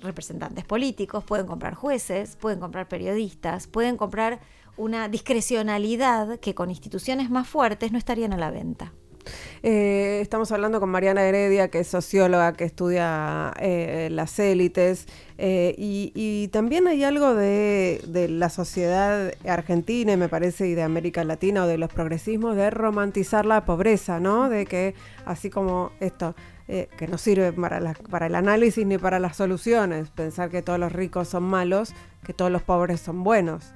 representantes 0.00 0.64
políticos, 0.64 1.22
pueden 1.22 1.46
comprar 1.46 1.74
jueces, 1.74 2.36
pueden 2.36 2.58
comprar 2.58 2.88
periodistas, 2.88 3.66
pueden 3.66 3.96
comprar 3.96 4.40
una 4.76 5.08
discrecionalidad 5.08 6.38
que 6.40 6.54
con 6.54 6.70
instituciones 6.70 7.30
más 7.30 7.48
fuertes 7.48 7.92
no 7.92 7.98
estarían 7.98 8.32
a 8.32 8.36
la 8.36 8.50
venta. 8.50 8.92
Eh, 9.62 10.20
estamos 10.22 10.52
hablando 10.52 10.80
con 10.80 10.90
Mariana 10.90 11.22
Heredia, 11.22 11.68
que 11.68 11.80
es 11.80 11.88
socióloga, 11.88 12.52
que 12.52 12.64
estudia 12.64 13.52
eh, 13.60 14.08
las 14.10 14.38
élites, 14.38 15.06
eh, 15.38 15.74
y, 15.76 16.48
también 16.52 16.86
hay 16.88 17.04
algo 17.04 17.34
de, 17.34 18.00
de, 18.06 18.28
la 18.28 18.48
sociedad 18.48 19.32
argentina, 19.46 20.16
me 20.16 20.28
parece, 20.28 20.68
y 20.68 20.74
de 20.74 20.82
América 20.82 21.24
Latina, 21.24 21.64
o 21.64 21.66
de 21.66 21.76
los 21.76 21.92
progresismos, 21.92 22.56
de 22.56 22.70
romantizar 22.70 23.44
la 23.44 23.64
pobreza, 23.64 24.20
¿no? 24.20 24.48
De 24.48 24.64
que, 24.64 24.94
así 25.26 25.50
como 25.50 25.92
esto, 26.00 26.34
eh, 26.68 26.88
que 26.96 27.06
no 27.06 27.16
sirve 27.16 27.52
para, 27.52 27.94
para 28.10 28.26
el 28.26 28.34
análisis 28.34 28.84
ni 28.84 28.98
para 28.98 29.20
las 29.20 29.36
soluciones, 29.36 30.10
pensar 30.10 30.50
que 30.50 30.62
todos 30.62 30.80
los 30.80 30.92
ricos 30.92 31.28
son 31.28 31.44
malos, 31.44 31.94
que 32.24 32.32
todos 32.32 32.50
los 32.50 32.62
pobres 32.62 33.00
son 33.00 33.22
buenos. 33.22 33.72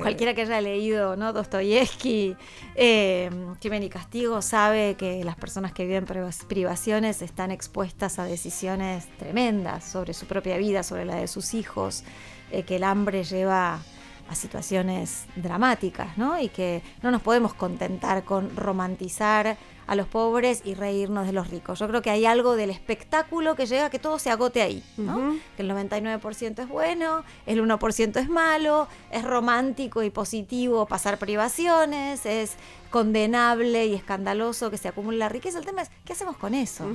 Cualquiera 0.00 0.34
que 0.34 0.42
haya 0.42 0.60
leído 0.60 1.16
¿no? 1.16 1.32
Dostoyevsky, 1.32 2.36
eh, 2.74 3.30
Crimen 3.60 3.82
y 3.82 3.88
Castigo, 3.88 4.42
sabe 4.42 4.96
que 4.96 5.24
las 5.24 5.36
personas 5.36 5.72
que 5.72 5.86
viven 5.86 6.04
privaciones 6.46 7.22
están 7.22 7.50
expuestas 7.50 8.18
a 8.18 8.24
decisiones 8.24 9.06
tremendas 9.16 9.84
sobre 9.84 10.12
su 10.12 10.26
propia 10.26 10.58
vida, 10.58 10.82
sobre 10.82 11.06
la 11.06 11.16
de 11.16 11.26
sus 11.26 11.54
hijos, 11.54 12.04
eh, 12.50 12.64
que 12.64 12.76
el 12.76 12.84
hambre 12.84 13.24
lleva 13.24 13.80
a 14.28 14.34
situaciones 14.34 15.26
dramáticas, 15.36 16.18
¿no? 16.18 16.38
Y 16.40 16.48
que 16.48 16.82
no 17.02 17.10
nos 17.10 17.22
podemos 17.22 17.54
contentar 17.54 18.24
con 18.24 18.54
romantizar 18.56 19.56
a 19.86 19.94
los 19.94 20.06
pobres 20.06 20.60
y 20.64 20.74
reírnos 20.74 21.26
de 21.26 21.32
los 21.32 21.48
ricos. 21.48 21.78
Yo 21.78 21.88
creo 21.88 22.02
que 22.02 22.10
hay 22.10 22.26
algo 22.26 22.56
del 22.56 22.68
espectáculo 22.68 23.56
que 23.56 23.64
llega 23.64 23.86
a 23.86 23.90
que 23.90 23.98
todo 23.98 24.18
se 24.18 24.30
agote 24.30 24.60
ahí, 24.60 24.84
¿no? 24.98 25.34
Que 25.56 25.62
el 25.62 25.70
99% 25.70 26.62
es 26.62 26.68
bueno, 26.68 27.24
el 27.46 27.62
1% 27.62 28.16
es 28.20 28.28
malo, 28.28 28.86
es 29.10 29.24
romántico 29.24 30.02
y 30.02 30.10
positivo 30.10 30.84
pasar 30.84 31.18
privaciones, 31.18 32.26
es 32.26 32.56
condenable 32.90 33.86
y 33.86 33.94
escandaloso 33.94 34.70
que 34.70 34.76
se 34.76 34.88
acumule 34.88 35.16
la 35.16 35.30
riqueza. 35.30 35.58
El 35.58 35.64
tema 35.64 35.80
es, 35.80 35.90
¿qué 36.04 36.12
hacemos 36.12 36.36
con 36.36 36.52
eso? 36.52 36.86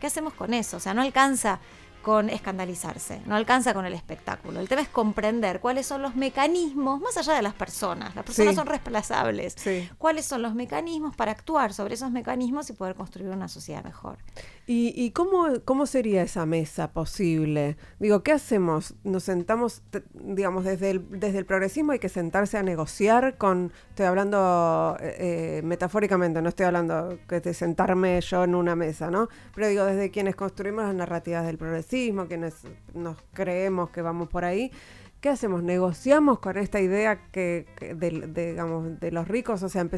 ¿Qué 0.00 0.08
hacemos 0.08 0.34
con 0.34 0.52
eso? 0.52 0.78
O 0.78 0.80
sea, 0.80 0.94
no 0.94 1.02
alcanza 1.02 1.60
con 2.02 2.28
escandalizarse, 2.28 3.22
no 3.26 3.36
alcanza 3.36 3.72
con 3.72 3.86
el 3.86 3.94
espectáculo. 3.94 4.60
El 4.60 4.68
tema 4.68 4.82
es 4.82 4.88
comprender 4.88 5.60
cuáles 5.60 5.86
son 5.86 6.02
los 6.02 6.16
mecanismos, 6.16 7.00
más 7.00 7.16
allá 7.16 7.34
de 7.34 7.42
las 7.42 7.54
personas, 7.54 8.14
las 8.14 8.24
personas 8.24 8.54
son 8.54 8.66
reemplazables, 8.66 9.56
cuáles 9.98 10.26
son 10.26 10.42
los 10.42 10.54
mecanismos 10.54 11.16
para 11.16 11.32
actuar 11.32 11.72
sobre 11.72 11.94
esos 11.94 12.10
mecanismos 12.10 12.68
y 12.70 12.72
poder 12.74 12.94
construir 12.96 13.30
una 13.30 13.48
sociedad 13.48 13.82
mejor. 13.84 14.18
¿Y, 14.64 15.10
cómo, 15.10 15.60
cómo 15.64 15.86
sería 15.86 16.22
esa 16.22 16.46
mesa 16.46 16.92
posible? 16.92 17.76
Digo, 17.98 18.22
¿qué 18.22 18.30
hacemos? 18.30 18.94
Nos 19.02 19.24
sentamos, 19.24 19.82
digamos, 20.14 20.64
desde 20.64 20.90
el, 20.90 21.04
desde 21.10 21.38
el 21.38 21.46
progresismo 21.46 21.92
hay 21.92 21.98
que 21.98 22.08
sentarse 22.08 22.58
a 22.58 22.62
negociar 22.62 23.36
con, 23.38 23.72
estoy 23.88 24.06
hablando 24.06 24.96
eh, 25.00 25.16
eh, 25.18 25.62
metafóricamente, 25.64 26.40
no 26.40 26.48
estoy 26.48 26.66
hablando 26.66 27.18
de 27.28 27.54
sentarme 27.54 28.20
yo 28.20 28.44
en 28.44 28.54
una 28.54 28.76
mesa, 28.76 29.10
¿no? 29.10 29.28
Pero 29.52 29.66
digo, 29.66 29.84
desde 29.84 30.12
quienes 30.12 30.36
construimos 30.36 30.84
las 30.84 30.94
narrativas 30.94 31.44
del 31.44 31.58
progresismo, 31.58 32.26
quienes 32.26 32.54
nos 32.94 33.16
creemos 33.32 33.90
que 33.90 34.00
vamos 34.00 34.28
por 34.28 34.44
ahí, 34.44 34.70
¿qué 35.22 35.28
hacemos? 35.28 35.62
¿Negociamos 35.62 36.40
con 36.40 36.58
esta 36.58 36.80
idea 36.80 37.30
que, 37.30 37.64
de, 37.78 38.26
digamos, 38.50 38.98
de 38.98 39.12
los 39.12 39.28
ricos? 39.28 39.62
O 39.62 39.68
sea, 39.68 39.88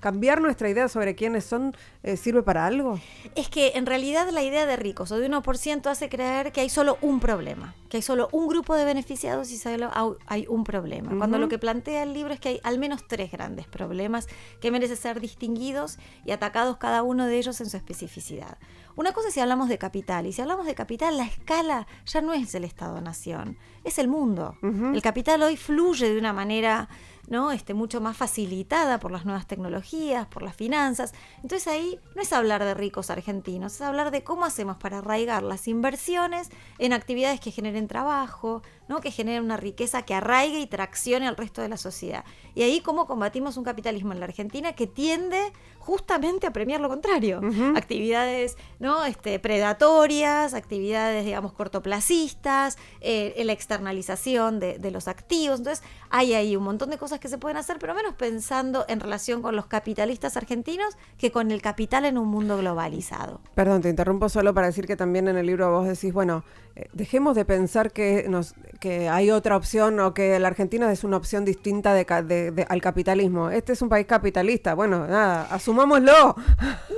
cambiar 0.00 0.42
nuestra 0.42 0.68
idea 0.68 0.88
sobre 0.88 1.14
quiénes 1.14 1.44
son 1.44 1.74
eh, 2.02 2.16
sirve 2.16 2.42
para 2.42 2.66
algo. 2.66 2.98
Es 3.36 3.48
que 3.48 3.72
en 3.76 3.86
realidad 3.86 4.28
la 4.30 4.42
idea 4.42 4.66
de 4.66 4.76
ricos 4.76 5.12
o 5.12 5.18
de 5.18 5.30
1% 5.30 5.86
hace 5.86 6.08
creer 6.08 6.50
que 6.50 6.62
hay 6.62 6.68
solo 6.68 6.98
un 7.00 7.20
problema, 7.20 7.76
que 7.88 7.98
hay 7.98 8.02
solo 8.02 8.28
un 8.32 8.48
grupo 8.48 8.74
de 8.74 8.84
beneficiados 8.84 9.52
y 9.52 9.56
solo 9.56 9.88
hay 10.26 10.46
un 10.48 10.64
problema. 10.64 11.16
Cuando 11.16 11.38
lo 11.38 11.48
que 11.48 11.58
plantea 11.58 12.02
el 12.02 12.12
libro 12.12 12.34
es 12.34 12.40
que 12.40 12.48
hay 12.48 12.60
al 12.64 12.80
menos 12.80 13.06
tres 13.06 13.30
grandes 13.30 13.68
problemas 13.68 14.26
que 14.60 14.72
merecen 14.72 14.96
ser 14.96 15.20
distinguidos 15.20 15.96
y 16.24 16.32
atacados 16.32 16.76
cada 16.78 17.04
uno 17.04 17.26
de 17.26 17.38
ellos 17.38 17.60
en 17.60 17.70
su 17.70 17.76
especificidad. 17.76 18.58
Una 18.96 19.12
cosa 19.12 19.28
es 19.28 19.34
si 19.34 19.40
hablamos 19.40 19.68
de 19.68 19.76
capital, 19.76 20.26
y 20.26 20.32
si 20.32 20.40
hablamos 20.40 20.64
de 20.64 20.74
capital, 20.74 21.18
la 21.18 21.24
escala 21.24 21.86
ya 22.06 22.22
no 22.22 22.32
es 22.32 22.54
el 22.54 22.64
Estado-Nación, 22.64 23.58
es 23.84 23.98
el 23.98 24.08
mundo. 24.08 24.56
El 24.62 25.02
capital 25.02 25.42
hoy 25.42 25.56
fluye 25.58 26.08
de 26.08 26.18
una 26.18 26.32
manera 26.32 26.88
¿no? 27.26 27.52
Este, 27.52 27.74
mucho 27.74 28.00
más 28.00 28.16
facilitada 28.16 28.98
por 29.00 29.10
las 29.10 29.24
nuevas 29.24 29.46
tecnologías, 29.46 30.26
por 30.26 30.42
las 30.42 30.54
finanzas. 30.54 31.12
Entonces 31.42 31.66
ahí 31.66 31.98
no 32.14 32.22
es 32.22 32.32
hablar 32.32 32.64
de 32.64 32.74
ricos 32.74 33.10
argentinos, 33.10 33.74
es 33.74 33.80
hablar 33.80 34.10
de 34.10 34.22
cómo 34.22 34.44
hacemos 34.44 34.76
para 34.76 34.98
arraigar 34.98 35.42
las 35.42 35.68
inversiones 35.68 36.50
en 36.78 36.92
actividades 36.92 37.40
que 37.40 37.50
generen 37.50 37.88
trabajo, 37.88 38.62
¿no? 38.88 39.00
que 39.00 39.10
generen 39.10 39.44
una 39.44 39.56
riqueza 39.56 40.02
que 40.02 40.14
arraigue 40.14 40.60
y 40.60 40.66
traccione 40.66 41.26
al 41.26 41.36
resto 41.36 41.62
de 41.62 41.68
la 41.68 41.76
sociedad. 41.76 42.24
Y 42.54 42.62
ahí 42.62 42.80
cómo 42.80 43.06
combatimos 43.06 43.56
un 43.56 43.64
capitalismo 43.64 44.12
en 44.12 44.20
la 44.20 44.26
Argentina 44.26 44.74
que 44.74 44.86
tiende 44.86 45.52
justamente 45.78 46.46
a 46.46 46.52
premiar 46.52 46.80
lo 46.80 46.88
contrario. 46.88 47.40
Actividades 47.76 48.56
¿no? 48.78 49.04
este, 49.04 49.38
predatorias, 49.38 50.54
actividades, 50.54 51.24
digamos, 51.24 51.52
cortoplacistas, 51.52 52.76
eh, 53.00 53.40
la 53.44 53.52
externalización 53.52 54.58
de, 54.58 54.78
de 54.78 54.90
los 54.90 55.06
activos. 55.06 55.58
Entonces 55.58 55.84
hay 56.10 56.34
ahí 56.34 56.56
un 56.56 56.64
montón 56.64 56.90
de 56.90 56.98
cosas 56.98 57.15
que 57.20 57.28
se 57.28 57.38
pueden 57.38 57.56
hacer, 57.56 57.78
pero 57.78 57.94
menos 57.94 58.14
pensando 58.14 58.84
en 58.88 59.00
relación 59.00 59.42
con 59.42 59.56
los 59.56 59.66
capitalistas 59.66 60.36
argentinos 60.36 60.96
que 61.18 61.30
con 61.30 61.50
el 61.50 61.62
capital 61.62 62.04
en 62.04 62.18
un 62.18 62.28
mundo 62.28 62.58
globalizado. 62.58 63.40
Perdón, 63.54 63.82
te 63.82 63.88
interrumpo 63.88 64.28
solo 64.28 64.54
para 64.54 64.66
decir 64.66 64.86
que 64.86 64.96
también 64.96 65.28
en 65.28 65.36
el 65.36 65.46
libro 65.46 65.70
vos 65.70 65.86
decís, 65.86 66.12
bueno, 66.12 66.44
eh, 66.76 66.88
dejemos 66.92 67.34
de 67.34 67.44
pensar 67.44 67.90
que, 67.90 68.26
nos, 68.28 68.54
que 68.80 69.08
hay 69.08 69.30
otra 69.30 69.56
opción 69.56 69.98
o 70.00 70.12
que 70.12 70.38
la 70.38 70.48
Argentina 70.48 70.90
es 70.92 71.04
una 71.04 71.16
opción 71.16 71.44
distinta 71.44 71.94
de, 71.94 72.66
al 72.68 72.82
capitalismo. 72.82 73.50
Este 73.50 73.72
es 73.72 73.82
un 73.82 73.88
país 73.88 74.06
capitalista. 74.06 74.74
Bueno, 74.74 75.06
nada, 75.06 75.46
asumámoslo. 75.50 76.36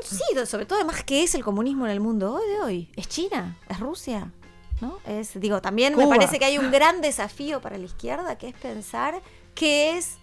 Sí, 0.02 0.22
sobre 0.46 0.64
todo 0.64 0.78
además, 0.78 1.04
¿qué 1.04 1.22
es 1.22 1.34
el 1.34 1.44
comunismo 1.44 1.84
en 1.84 1.92
el 1.92 2.00
mundo 2.00 2.34
hoy 2.34 2.48
de 2.48 2.60
hoy? 2.60 2.88
¿Es 2.96 3.08
China? 3.08 3.58
¿Es 3.68 3.78
Rusia? 3.78 4.32
¿No? 4.80 4.98
Es, 5.06 5.38
digo, 5.38 5.60
también 5.60 5.96
me 5.96 6.06
parece 6.06 6.38
que 6.38 6.46
hay 6.46 6.56
un 6.56 6.70
gran 6.70 7.02
desafío 7.02 7.60
para 7.60 7.76
la 7.76 7.84
izquierda, 7.84 8.38
que 8.38 8.48
es 8.48 8.54
pensar 8.54 9.20
qué 9.58 9.98
es 9.98 10.18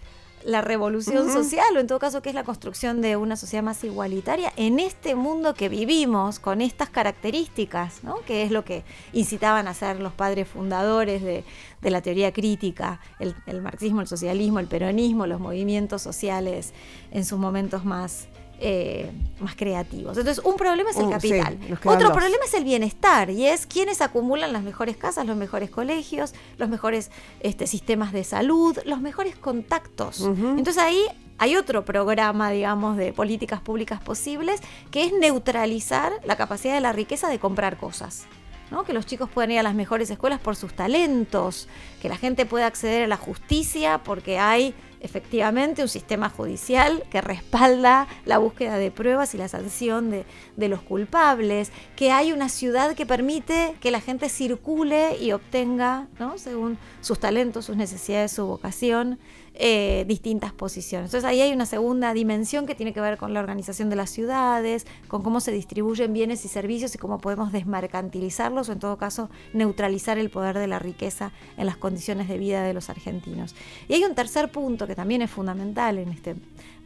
la 0.46 0.62
revolución 0.62 1.30
social 1.30 1.76
o 1.76 1.80
en 1.80 1.88
todo 1.88 2.00
caso 2.00 2.22
qué 2.22 2.30
es 2.30 2.36
la 2.36 2.44
construcción 2.44 3.02
de 3.02 3.18
una 3.18 3.36
sociedad 3.36 3.64
más 3.64 3.84
igualitaria 3.84 4.54
en 4.56 4.80
este 4.80 5.16
mundo 5.16 5.56
que 5.56 5.68
vivimos 5.68 6.40
con 6.40 6.62
estas 6.62 6.90
características, 6.90 8.04
¿no? 8.04 8.22
que 8.28 8.44
es 8.44 8.52
lo 8.52 8.64
que 8.64 8.84
incitaban 9.12 9.68
a 9.68 9.72
hacer 9.72 10.00
los 10.00 10.14
padres 10.14 10.48
fundadores 10.48 11.22
de, 11.22 11.44
la 11.82 12.02
teoría 12.02 12.32
crítica, 12.32 13.00
el, 13.20 13.62
marxismo, 13.62 14.02
el 14.02 14.08
socialismo, 14.08 14.60
el 14.60 14.68
peronismo, 14.68 15.28
los 15.28 15.40
movimientos 15.40 16.02
sociales 16.02 16.74
en 17.12 17.26
sus 17.26 17.38
momentos 17.38 17.84
más 17.84 18.28
eh, 18.60 19.12
más 19.40 19.56
creativos. 19.56 20.18
Entonces, 20.18 20.44
un 20.44 20.56
problema 20.56 20.90
es 20.90 20.98
el 20.98 21.06
uh, 21.06 21.12
capital. 21.12 21.58
Otro 21.84 22.14
problema 22.14 22.46
es 22.46 22.54
el 22.54 22.64
bienestar 22.64 23.30
y 23.30 23.48
es 23.48 23.66
quienes 23.66 24.02
acumulan 24.02 24.54
las 24.54 24.64
mejores 24.64 24.96
casas, 24.98 25.26
los 25.26 25.36
mejores 25.36 25.70
colegios, 25.70 26.34
los 26.58 26.70
mejores 26.70 27.12
este, 27.42 27.68
sistemas 27.68 28.14
de 28.14 28.24
salud, 28.24 28.78
los 28.86 29.02
mejores 29.02 29.36
contactos. 29.36 30.22
Entonces 30.22 30.78
ahí 30.78 31.04
hay 31.38 31.58
otro 31.58 31.84
programa, 31.84 32.50
digamos, 32.50 32.98
de 32.98 33.12
políticas 33.12 33.60
públicas 33.60 34.02
posibles 34.02 34.62
que 34.90 35.04
es 35.04 35.14
neutralizar 35.14 36.14
la 36.24 36.38
capacidad 36.38 36.74
de 36.74 36.82
la 36.82 36.94
riqueza 36.94 37.28
de 37.28 37.40
comprar 37.40 37.78
cosas. 37.78 38.26
¿no? 38.72 38.84
que 38.84 38.94
los 38.94 39.06
chicos 39.06 39.30
puedan 39.30 39.52
ir 39.52 39.60
a 39.60 39.64
las 39.64 39.76
mejores 39.76 40.10
escuelas 40.10 40.40
por 40.40 40.56
sus 40.56 40.74
talentos, 40.74 41.68
que 42.02 42.10
la 42.10 42.18
gente 42.18 42.48
pueda 42.48 42.66
acceder 42.66 43.04
a 43.04 43.08
la 43.08 43.16
justicia 43.16 44.00
porque 44.04 44.40
hay 44.40 44.74
efectivamente 45.06 45.82
un 45.82 45.88
sistema 45.88 46.30
judicial 46.30 47.04
que 47.10 47.22
respalda 47.22 48.08
la 48.26 48.38
búsqueda 48.38 48.78
de 48.78 48.92
pruebas 48.92 49.34
y 49.34 49.38
la 49.38 49.48
sanción 49.48 50.10
de, 50.12 50.26
los 50.68 50.82
culpables, 50.82 51.72
que 51.96 52.12
hay 52.12 52.32
una 52.34 52.50
ciudad 52.50 52.96
que 52.96 53.06
permite 53.06 53.76
que 53.80 53.92
la 53.92 54.02
gente 54.02 54.30
circule 54.30 55.18
y 55.18 55.32
obtenga, 55.32 56.08
¿no? 56.20 56.38
según 56.38 56.78
sus 57.02 57.20
talentos, 57.20 57.66
sus 57.66 57.78
necesidades, 57.78 58.32
su 58.32 58.46
vocación, 58.48 59.20
eh, 59.58 60.04
distintas 60.08 60.52
posiciones. 60.52 61.08
Entonces 61.08 61.30
ahí 61.30 61.40
hay 61.40 61.54
una 61.54 61.66
segunda 61.66 62.14
dimensión 62.14 62.66
que 62.66 62.76
tiene 62.76 62.94
que 62.94 63.00
ver 63.00 63.18
con 63.18 63.34
la 63.34 63.40
organización 63.40 63.90
de 63.90 63.96
las 63.96 64.10
ciudades, 64.10 64.86
con 65.08 65.24
cómo 65.24 65.40
se 65.40 65.52
distribuyen 65.52 66.12
bienes 66.12 66.44
y 66.44 66.50
servicios 66.50 66.94
y 66.94 66.98
cómo 66.98 67.20
podemos 67.20 67.52
desmercantilizarlos 67.52 68.68
o 68.68 68.74
en 68.74 68.80
todo 68.80 68.98
caso 68.98 69.30
neutralizar 69.54 70.18
el 70.18 70.30
poder 70.30 70.58
de 70.58 70.68
la 70.68 70.80
riqueza 70.80 71.32
en 71.58 71.68
las 71.68 71.78
condiciones 71.78 72.28
de 72.28 72.38
vida 72.38 72.64
de 72.64 72.74
los 72.74 72.90
argentinos. 72.90 73.56
Y 73.88 73.94
hay 73.94 74.04
un 74.04 74.14
tercer 74.14 74.52
punto 74.52 74.88
que 74.88 74.96
también 74.96 75.22
es 75.22 75.32
fundamental 75.32 76.00
en 76.00 76.10
este 76.10 76.36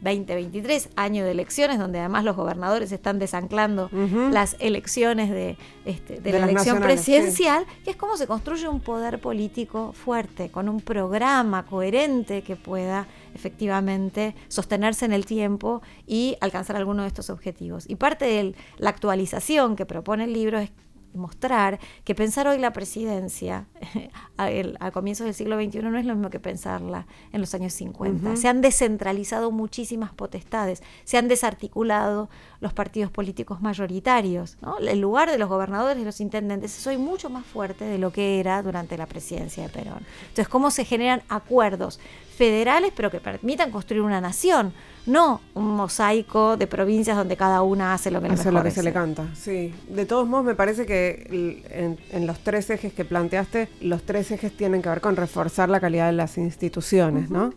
2023, 0.00 0.90
año 0.96 1.24
de 1.24 1.30
elecciones, 1.30 1.78
donde 1.78 1.98
además 1.98 2.24
los 2.24 2.34
gobernadores 2.34 2.90
están 2.90 3.18
desanclando 3.18 3.90
las 4.30 4.56
elecciones 4.58 5.30
de, 5.30 5.58
este, 5.84 6.20
la 6.32 6.48
elección 6.48 6.80
presidencial, 6.80 7.66
que 7.84 7.90
es 7.90 7.96
cómo 7.96 8.16
se 8.16 8.26
construye 8.26 8.66
un 8.66 8.80
poder 8.80 9.20
político 9.20 9.92
fuerte, 9.92 10.50
con 10.50 10.68
un 10.68 10.80
programa 10.80 11.66
coherente 11.66 12.42
que 12.42 12.56
pueda 12.62 13.08
efectivamente 13.34 14.34
sostenerse 14.48 15.04
en 15.04 15.12
el 15.12 15.26
tiempo 15.26 15.82
y 16.06 16.36
alcanzar 16.40 16.76
alguno 16.76 17.02
de 17.02 17.08
estos 17.08 17.30
objetivos. 17.30 17.88
Y 17.88 17.96
parte 17.96 18.24
de 18.24 18.54
la 18.78 18.90
actualización 18.90 19.76
que 19.76 19.86
propone 19.86 20.24
el 20.24 20.32
libro 20.32 20.58
es 20.58 20.70
mostrar 21.14 21.78
que 22.04 22.14
pensar 22.14 22.46
hoy 22.46 22.58
la 22.58 22.72
presidencia 22.72 23.66
a, 24.36 24.90
comienzos 24.90 25.26
del 25.26 25.34
siglo 25.34 25.60
XXI 25.60 25.82
no 25.82 25.98
es 25.98 26.06
lo 26.06 26.14
mismo 26.14 26.30
que 26.30 26.40
pensarla 26.40 27.06
en 27.32 27.40
los 27.40 27.54
años 27.54 27.72
50. 27.74 28.36
Se 28.36 28.48
han 28.48 28.60
descentralizado 28.60 29.50
muchísimas 29.50 30.12
potestades, 30.12 30.82
se 31.04 31.18
han 31.18 31.28
desarticulado 31.28 32.28
los 32.60 32.72
partidos 32.72 33.10
políticos 33.10 33.60
mayoritarios. 33.60 34.56
El 34.80 35.00
lugar 35.00 35.30
de 35.30 35.38
los 35.38 35.48
gobernadores 35.48 36.00
y 36.00 36.04
los 36.04 36.20
intendentes 36.20 36.76
es 36.76 36.86
hoy 36.86 36.98
mucho 36.98 37.30
más 37.30 37.46
fuerte 37.46 37.84
de 37.84 37.98
lo 37.98 38.12
que 38.12 38.40
era 38.40 38.62
durante 38.62 38.96
la 38.96 39.06
presidencia 39.06 39.62
de 39.62 39.68
Perón. 39.68 40.04
Entonces, 40.22 40.48
¿cómo 40.48 40.70
se 40.70 40.84
generan 40.84 41.22
acuerdos 41.28 42.00
federales 42.36 42.92
pero 42.94 43.10
que 43.10 43.20
permitan 43.20 43.70
construir 43.70 44.02
una 44.02 44.20
nación? 44.20 44.72
No 45.10 45.40
un 45.54 45.74
mosaico 45.74 46.56
de 46.56 46.66
provincias 46.66 47.16
donde 47.16 47.36
cada 47.36 47.62
una 47.62 47.94
hace 47.94 48.10
lo 48.10 48.20
que, 48.22 48.28
hace 48.28 48.52
lo 48.52 48.62
que 48.62 48.70
se 48.70 48.82
le 48.82 48.92
canta. 48.92 49.26
Sí, 49.34 49.74
de 49.88 50.06
todos 50.06 50.28
modos 50.28 50.44
me 50.44 50.54
parece 50.54 50.86
que 50.86 51.98
en, 52.12 52.26
los 52.26 52.38
tres 52.40 52.70
ejes 52.70 52.92
que 52.92 53.04
planteaste, 53.04 53.68
los 53.80 54.02
tres 54.02 54.30
ejes 54.30 54.56
tienen 54.56 54.82
que 54.82 54.88
ver 54.88 55.00
con 55.00 55.16
reforzar 55.16 55.68
la 55.68 55.80
calidad 55.80 56.06
de 56.06 56.12
las 56.12 56.38
instituciones, 56.38 57.30
¿no? 57.30 57.52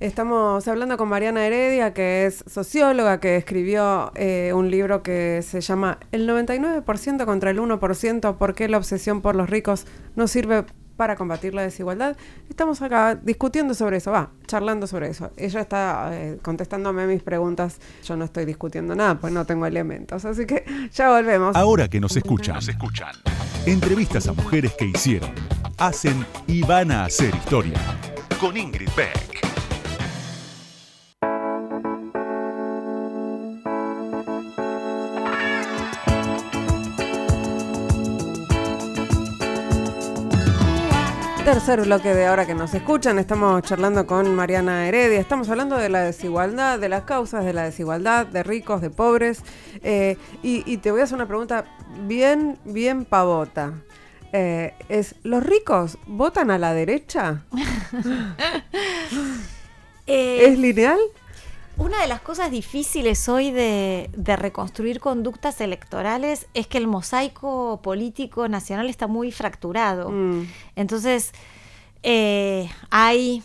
Estamos 0.00 0.66
hablando 0.68 0.96
con 0.96 1.08
Mariana 1.08 1.46
Heredia, 1.46 1.94
que 1.94 2.26
es 2.26 2.44
socióloga, 2.46 3.20
que 3.20 3.36
escribió 3.36 4.12
eh, 4.16 4.52
un 4.54 4.70
libro 4.70 5.02
que 5.02 5.40
se 5.42 5.60
llama 5.60 5.98
El 6.12 6.28
99% 6.28 7.24
contra 7.24 7.50
el 7.50 7.58
1%, 7.58 8.36
¿por 8.36 8.54
qué 8.54 8.68
la 8.68 8.76
obsesión 8.76 9.22
por 9.22 9.36
los 9.36 9.48
ricos 9.48 9.86
no 10.16 10.26
sirve 10.26 10.64
para 10.96 11.16
combatir 11.16 11.54
la 11.54 11.62
desigualdad. 11.62 12.16
Estamos 12.48 12.82
acá 12.82 13.14
discutiendo 13.14 13.74
sobre 13.74 13.98
eso, 13.98 14.10
va, 14.12 14.30
charlando 14.46 14.86
sobre 14.86 15.08
eso. 15.08 15.30
Ella 15.36 15.60
está 15.60 16.10
eh, 16.12 16.38
contestándome 16.42 17.06
mis 17.06 17.22
preguntas. 17.22 17.80
Yo 18.04 18.16
no 18.16 18.24
estoy 18.24 18.44
discutiendo 18.44 18.94
nada, 18.94 19.18
pues 19.18 19.32
no 19.32 19.44
tengo 19.44 19.66
elementos. 19.66 20.24
Así 20.24 20.46
que 20.46 20.64
ya 20.92 21.10
volvemos. 21.10 21.56
Ahora 21.56 21.88
que 21.88 22.00
nos 22.00 22.16
escuchan, 22.16 22.56
nos 22.56 22.68
escuchan. 22.68 23.14
Entrevistas 23.66 24.28
a 24.28 24.32
mujeres 24.32 24.74
que 24.78 24.86
hicieron, 24.86 25.32
hacen 25.78 26.24
y 26.46 26.62
van 26.62 26.90
a 26.90 27.04
hacer 27.04 27.34
historia. 27.34 27.80
Con 28.38 28.56
Ingrid 28.56 28.90
Beck. 28.96 29.53
Tercer 41.54 41.82
bloque 41.82 42.12
de 42.12 42.26
ahora 42.26 42.46
que 42.46 42.54
nos 42.54 42.74
escuchan, 42.74 43.16
estamos 43.20 43.62
charlando 43.62 44.08
con 44.08 44.34
Mariana 44.34 44.88
Heredia, 44.88 45.20
estamos 45.20 45.48
hablando 45.48 45.76
de 45.76 45.88
la 45.88 46.00
desigualdad, 46.00 46.80
de 46.80 46.88
las 46.88 47.04
causas 47.04 47.44
de 47.44 47.52
la 47.52 47.62
desigualdad, 47.62 48.26
de 48.26 48.42
ricos, 48.42 48.80
de 48.80 48.90
pobres, 48.90 49.40
eh, 49.84 50.18
y, 50.42 50.78
te 50.78 50.90
voy 50.90 51.00
a 51.00 51.04
hacer 51.04 51.14
una 51.14 51.28
pregunta 51.28 51.64
bien, 52.08 52.58
bien 52.64 53.04
pavota. 53.04 53.72
Eh, 54.32 54.74
es, 54.88 55.14
¿los 55.22 55.44
ricos 55.44 55.96
votan 56.08 56.50
a 56.50 56.58
la 56.58 56.74
derecha? 56.74 57.44
¿Es 60.08 60.58
lineal? 60.58 60.98
Una 61.76 62.00
de 62.00 62.06
las 62.06 62.20
cosas 62.20 62.50
difíciles 62.50 63.28
hoy 63.28 63.50
de, 63.50 64.08
reconstruir 64.16 65.00
conductas 65.00 65.60
electorales 65.60 66.46
es 66.54 66.66
que 66.68 66.78
el 66.78 66.86
mosaico 66.86 67.80
político 67.82 68.48
nacional 68.48 68.88
está 68.88 69.08
muy 69.08 69.32
fracturado. 69.32 70.10
Mm. 70.10 70.46
Entonces, 70.76 71.32
eh, 72.04 72.70
hay 72.90 73.42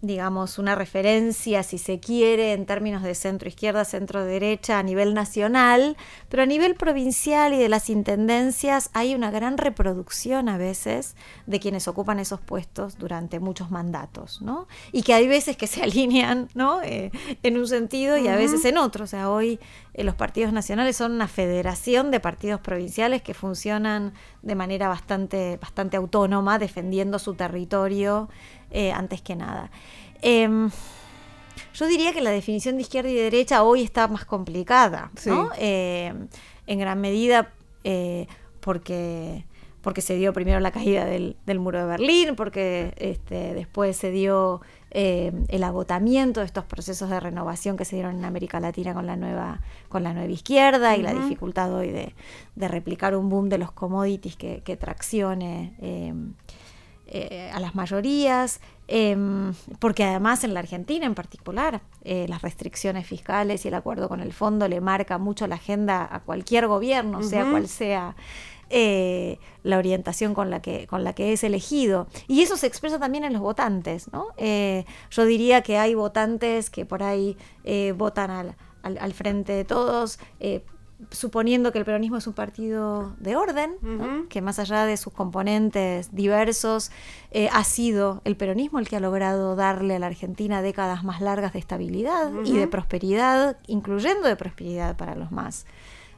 digamos, 0.00 0.58
una 0.58 0.76
referencia, 0.76 1.64
si 1.64 1.76
se 1.76 1.98
quiere, 1.98 2.52
en 2.52 2.66
términos 2.66 3.02
de 3.02 3.16
centro-izquierda, 3.16 3.84
centro-derecha 3.84 4.78
a 4.78 4.82
nivel 4.84 5.12
nacional, 5.12 5.96
pero 6.28 6.44
a 6.44 6.46
nivel 6.46 6.76
provincial 6.76 7.52
y 7.52 7.58
de 7.58 7.68
las 7.68 7.90
intendencias 7.90 8.90
hay 8.92 9.16
una 9.16 9.32
gran 9.32 9.58
reproducción 9.58 10.48
a 10.48 10.56
veces 10.56 11.16
de 11.46 11.58
quienes 11.58 11.88
ocupan 11.88 12.20
esos 12.20 12.40
puestos 12.40 12.96
durante 12.96 13.40
muchos 13.40 13.72
mandatos, 13.72 14.40
¿no? 14.40 14.68
Y 14.92 15.02
que 15.02 15.14
hay 15.14 15.26
veces 15.26 15.56
que 15.56 15.66
se 15.66 15.82
alinean, 15.82 16.48
¿no? 16.54 16.80
Eh, 16.82 17.10
en 17.42 17.58
un 17.58 17.66
sentido 17.66 18.16
y 18.16 18.28
a 18.28 18.36
veces 18.36 18.64
en 18.64 18.78
otro. 18.78 19.04
O 19.04 19.08
sea, 19.08 19.30
hoy 19.30 19.58
eh, 19.94 20.04
los 20.04 20.14
partidos 20.14 20.52
nacionales 20.52 20.96
son 20.96 21.10
una 21.10 21.26
federación 21.26 22.12
de 22.12 22.20
partidos 22.20 22.60
provinciales 22.60 23.20
que 23.20 23.34
funcionan 23.34 24.12
de 24.42 24.54
manera 24.54 24.86
bastante, 24.86 25.58
bastante 25.60 25.96
autónoma, 25.96 26.60
defendiendo 26.60 27.18
su 27.18 27.34
territorio 27.34 28.28
eh, 28.70 28.92
antes 28.92 29.22
que 29.22 29.36
nada. 29.36 29.70
Em, 30.22 30.70
yo 31.74 31.86
diría 31.86 32.12
que 32.12 32.20
la 32.20 32.30
definición 32.30 32.76
de 32.76 32.82
izquierda 32.82 33.10
y 33.10 33.14
derecha 33.14 33.62
hoy 33.62 33.82
está 33.82 34.08
más 34.08 34.24
complicada, 34.24 35.10
¿no? 35.26 35.50
Em, 35.56 36.28
en 36.66 36.78
gran 36.78 37.00
medida 37.00 37.52
eh, 37.84 38.26
porque 38.60 39.44
porque 39.80 40.02
se 40.02 40.16
dio 40.16 40.32
primero 40.32 40.60
la 40.60 40.70
caída 40.70 41.04
del, 41.04 41.36
muro 41.58 41.78
de 41.78 41.86
Berlín, 41.86 42.34
porque 42.36 42.92
este, 42.98 43.54
después 43.54 43.96
se 43.96 44.10
dio 44.10 44.60
em, 44.90 45.44
el 45.48 45.62
agotamiento 45.62 46.40
de 46.40 46.46
estos 46.46 46.64
procesos 46.64 47.08
de 47.08 47.20
renovación 47.20 47.76
que 47.76 47.84
se 47.84 47.96
dieron 47.96 48.18
en 48.18 48.24
América 48.24 48.60
Latina 48.60 48.92
con 48.92 49.06
la 49.06 49.16
nueva, 49.16 49.62
con 49.88 50.02
la 50.02 50.12
nueva 50.12 50.30
izquierda 50.30 50.96
y 50.96 51.02
la 51.02 51.14
dificultad 51.14 51.72
hoy 51.72 51.90
de, 51.90 52.14
replicar 52.68 53.16
un 53.16 53.30
boom 53.30 53.48
de 53.48 53.56
los 53.56 53.72
commodities 53.72 54.36
que, 54.36 54.62
que 54.62 54.76
traccione 54.76 55.74
eh, 55.80 56.12
a 57.52 57.60
las 57.60 57.74
mayorías, 57.74 58.60
em, 58.86 59.54
porque 59.78 60.04
además 60.04 60.44
en 60.44 60.54
la 60.54 60.60
Argentina 60.60 61.06
en 61.06 61.14
particular 61.14 61.80
eh, 62.04 62.26
las 62.28 62.42
restricciones 62.42 63.06
fiscales 63.06 63.64
y 63.64 63.68
el 63.68 63.74
acuerdo 63.74 64.08
con 64.08 64.20
el 64.20 64.32
fondo 64.32 64.68
le 64.68 64.80
marca 64.80 65.18
mucho 65.18 65.46
la 65.46 65.56
agenda 65.56 66.08
a 66.10 66.20
cualquier 66.20 66.66
gobierno, 66.66 67.22
sea 67.22 67.50
cual 67.50 67.68
sea 67.68 68.14
eh, 68.70 69.38
la 69.62 69.78
orientación 69.78 70.34
con 70.34 70.50
la, 70.50 70.60
que, 70.60 70.86
con 70.86 71.02
la 71.02 71.14
que 71.14 71.32
es 71.32 71.44
elegido. 71.44 72.08
Y 72.26 72.42
eso 72.42 72.56
se 72.56 72.66
expresa 72.66 72.98
también 72.98 73.24
en 73.24 73.32
los 73.32 73.42
votantes. 73.42 74.12
¿no? 74.12 74.26
yo 75.10 75.24
diría 75.24 75.62
que 75.62 75.78
hay 75.78 75.94
votantes 75.94 76.68
que 76.68 76.84
por 76.84 77.02
ahí 77.02 77.36
votan 77.96 78.30
al, 78.30 78.56
al, 78.82 79.12
frente 79.14 79.52
de 79.52 79.64
todos 79.64 80.18
suponiendo 81.10 81.72
que 81.72 81.78
el 81.78 81.84
peronismo 81.84 82.16
es 82.16 82.26
un 82.26 82.32
partido 82.32 83.14
de 83.18 83.36
orden, 83.36 83.76
que 84.28 84.42
más 84.42 84.58
allá 84.58 84.84
de 84.84 84.96
sus 84.96 85.12
componentes 85.12 86.14
diversos, 86.14 86.90
eh, 87.30 87.48
ha 87.52 87.64
sido 87.64 88.20
el 88.24 88.36
peronismo 88.36 88.78
el 88.78 88.88
que 88.88 88.96
ha 88.96 89.00
logrado 89.00 89.54
darle 89.56 89.96
a 89.96 89.98
la 89.98 90.06
Argentina 90.06 90.60
décadas 90.60 91.04
más 91.04 91.20
largas 91.20 91.52
de 91.52 91.60
estabilidad 91.60 92.32
y 92.44 92.56
de 92.56 92.66
prosperidad, 92.66 93.58
incluyendo 93.66 94.28
de 94.28 94.36
prosperidad 94.36 94.96
para 94.96 95.14
los 95.14 95.30
más 95.30 95.66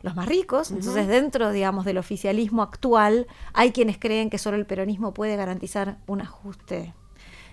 los 0.03 0.17
más 0.17 0.27
ricos. 0.27 0.71
Entonces, 0.71 1.09
dentro, 1.09 1.53
digamos, 1.53 1.85
del 1.85 1.99
oficialismo 1.99 2.63
actual, 2.63 3.27
hay 3.53 3.71
quienes 3.71 3.99
creen 3.99 4.31
que 4.31 4.39
solo 4.39 4.57
el 4.57 4.65
peronismo 4.65 5.13
puede 5.13 5.37
garantizar 5.37 5.99
un 6.07 6.23
ajuste 6.23 6.95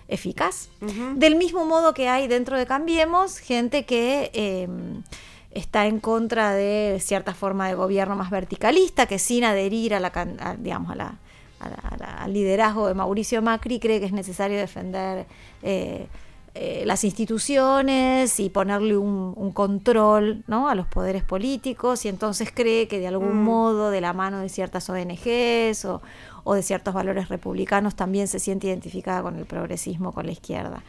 eficaz. 0.08 0.70
Del 1.16 1.36
mismo 1.36 1.66
modo 1.66 1.92
que 1.92 2.08
hay 2.08 2.26
dentro 2.26 2.56
de 2.56 2.64
Cambiemos 2.64 3.38
gente 3.38 3.84
que 3.84 4.30
em, 4.32 5.02
está 5.50 5.86
en 5.86 6.00
contra 6.00 6.52
de 6.52 6.98
cierta 7.00 7.34
forma 7.34 7.68
de 7.68 7.74
gobierno 7.74 8.16
más 8.16 8.30
verticalista, 8.30 9.06
que 9.06 9.18
sin 9.18 9.44
adherir 9.44 9.94
a 9.94 10.00
la, 10.00 10.56
digamos, 10.58 10.90
a 10.90 10.94
la, 10.94 11.18
al 11.60 12.32
liderazgo 12.32 12.86
de 12.86 12.94
Mauricio 12.94 13.42
Macri 13.42 13.80
cree 13.80 14.00
que 14.00 14.06
es 14.06 14.12
necesario 14.12 14.58
defender 14.58 15.26
eh, 15.62 16.06
eh, 16.54 16.82
las 16.86 17.04
instituciones 17.04 18.40
y 18.40 18.48
ponerle 18.48 18.96
un, 18.96 19.52
control 19.52 20.44
¿no? 20.46 20.68
a 20.68 20.74
los 20.74 20.86
poderes 20.86 21.22
políticos 21.24 22.04
y 22.04 22.08
entonces 22.08 22.50
cree 22.52 22.88
que 22.88 23.00
de 23.00 23.08
algún 23.08 23.42
mm. 23.42 23.44
modo 23.44 23.90
de 23.90 24.00
la 24.00 24.12
mano 24.12 24.40
de 24.40 24.48
ciertas 24.48 24.88
ONGs 24.88 25.84
o, 25.84 26.02
o 26.44 26.54
de 26.54 26.62
ciertos 26.62 26.94
valores 26.94 27.28
republicanos 27.28 27.94
también 27.94 28.28
se 28.28 28.38
siente 28.38 28.68
identificada 28.68 29.22
con 29.22 29.36
el 29.36 29.46
progresismo, 29.46 30.12
con 30.12 30.26
la 30.26 30.32
izquierda. 30.32 30.82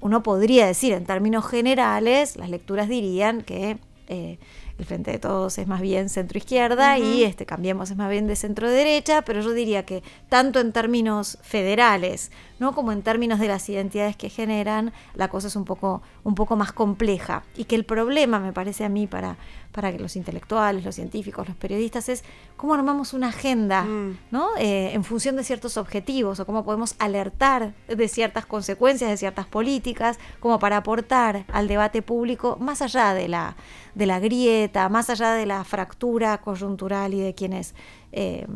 Uno 0.00 0.22
podría 0.22 0.66
decir, 0.66 0.92
en 0.92 1.04
términos 1.04 1.46
generales, 1.46 2.36
las 2.36 2.50
lecturas 2.50 2.88
dirían 2.88 3.42
que 3.42 3.78
eh, 4.08 4.38
el 4.78 4.84
Frente 4.84 5.10
de 5.10 5.18
Todos 5.18 5.58
es 5.58 5.66
más 5.66 5.80
bien 5.80 6.08
centro-izquierda 6.08 6.98
y 6.98 7.24
este 7.24 7.46
Cambiemos 7.46 7.90
es 7.90 7.96
más 7.96 8.10
bien 8.10 8.26
de 8.26 8.36
centro-derecha, 8.36 9.22
pero 9.22 9.40
yo 9.40 9.52
diría 9.52 9.84
que 9.84 10.02
tanto 10.28 10.60
en 10.60 10.72
términos 10.72 11.38
federales 11.42 12.30
¿no? 12.58 12.74
como 12.74 12.92
en 12.92 13.02
términos 13.02 13.38
de 13.38 13.48
las 13.48 13.68
identidades 13.68 14.16
que 14.16 14.28
generan, 14.28 14.92
la 15.14 15.28
cosa 15.28 15.48
es 15.48 15.56
un 15.56 15.64
poco, 15.64 16.02
un 16.24 16.34
poco 16.34 16.56
más 16.56 16.72
compleja. 16.72 17.44
Y 17.56 17.64
que 17.64 17.76
el 17.76 17.84
problema, 17.84 18.40
me 18.40 18.52
parece 18.52 18.84
a 18.84 18.88
mí, 18.88 19.06
para, 19.06 19.36
para 19.72 19.92
que 19.92 19.98
los 19.98 20.16
intelectuales, 20.16 20.84
los 20.84 20.94
científicos, 20.94 21.46
los 21.46 21.56
periodistas, 21.56 22.08
es 22.08 22.24
cómo 22.56 22.74
armamos 22.74 23.12
una 23.12 23.28
agenda 23.28 23.82
mm. 23.82 24.18
¿no? 24.30 24.48
Eh, 24.58 24.90
en 24.92 25.04
función 25.04 25.36
de 25.36 25.44
ciertos 25.44 25.76
objetivos 25.76 26.40
o 26.40 26.46
cómo 26.46 26.64
podemos 26.64 26.94
alertar 26.98 27.74
de 27.86 28.08
ciertas 28.08 28.46
consecuencias 28.46 29.10
de 29.10 29.16
ciertas 29.16 29.46
políticas, 29.46 30.18
como 30.40 30.58
para 30.58 30.78
aportar 30.78 31.44
al 31.52 31.68
debate 31.68 32.02
público 32.02 32.56
más 32.60 32.82
allá 32.82 33.14
de 33.14 33.28
la, 33.28 33.56
de 33.98 34.06
la 34.06 34.20
grieta, 34.20 34.88
más 34.88 35.10
allá 35.10 35.32
de 35.32 35.44
la 35.44 35.64
fractura 35.64 36.38
coyuntural 36.38 37.12
y 37.14 37.20
de 37.20 37.34
quienes... 37.34 37.74
Eh, 38.12 38.46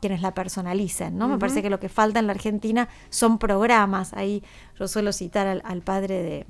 quienes 0.00 0.22
la 0.22 0.32
personalicen, 0.32 1.18
¿no? 1.18 1.28
Me 1.28 1.36
parece 1.36 1.60
que 1.60 1.68
lo 1.68 1.78
que 1.78 1.90
falta 1.90 2.20
en 2.20 2.26
la 2.26 2.32
Argentina 2.32 2.88
son 3.10 3.36
programas. 3.36 4.14
Ahí 4.14 4.42
yo 4.78 4.88
suelo 4.88 5.12
citar 5.12 5.60
al 5.62 5.82
padre 5.82 6.22
de, 6.22 6.46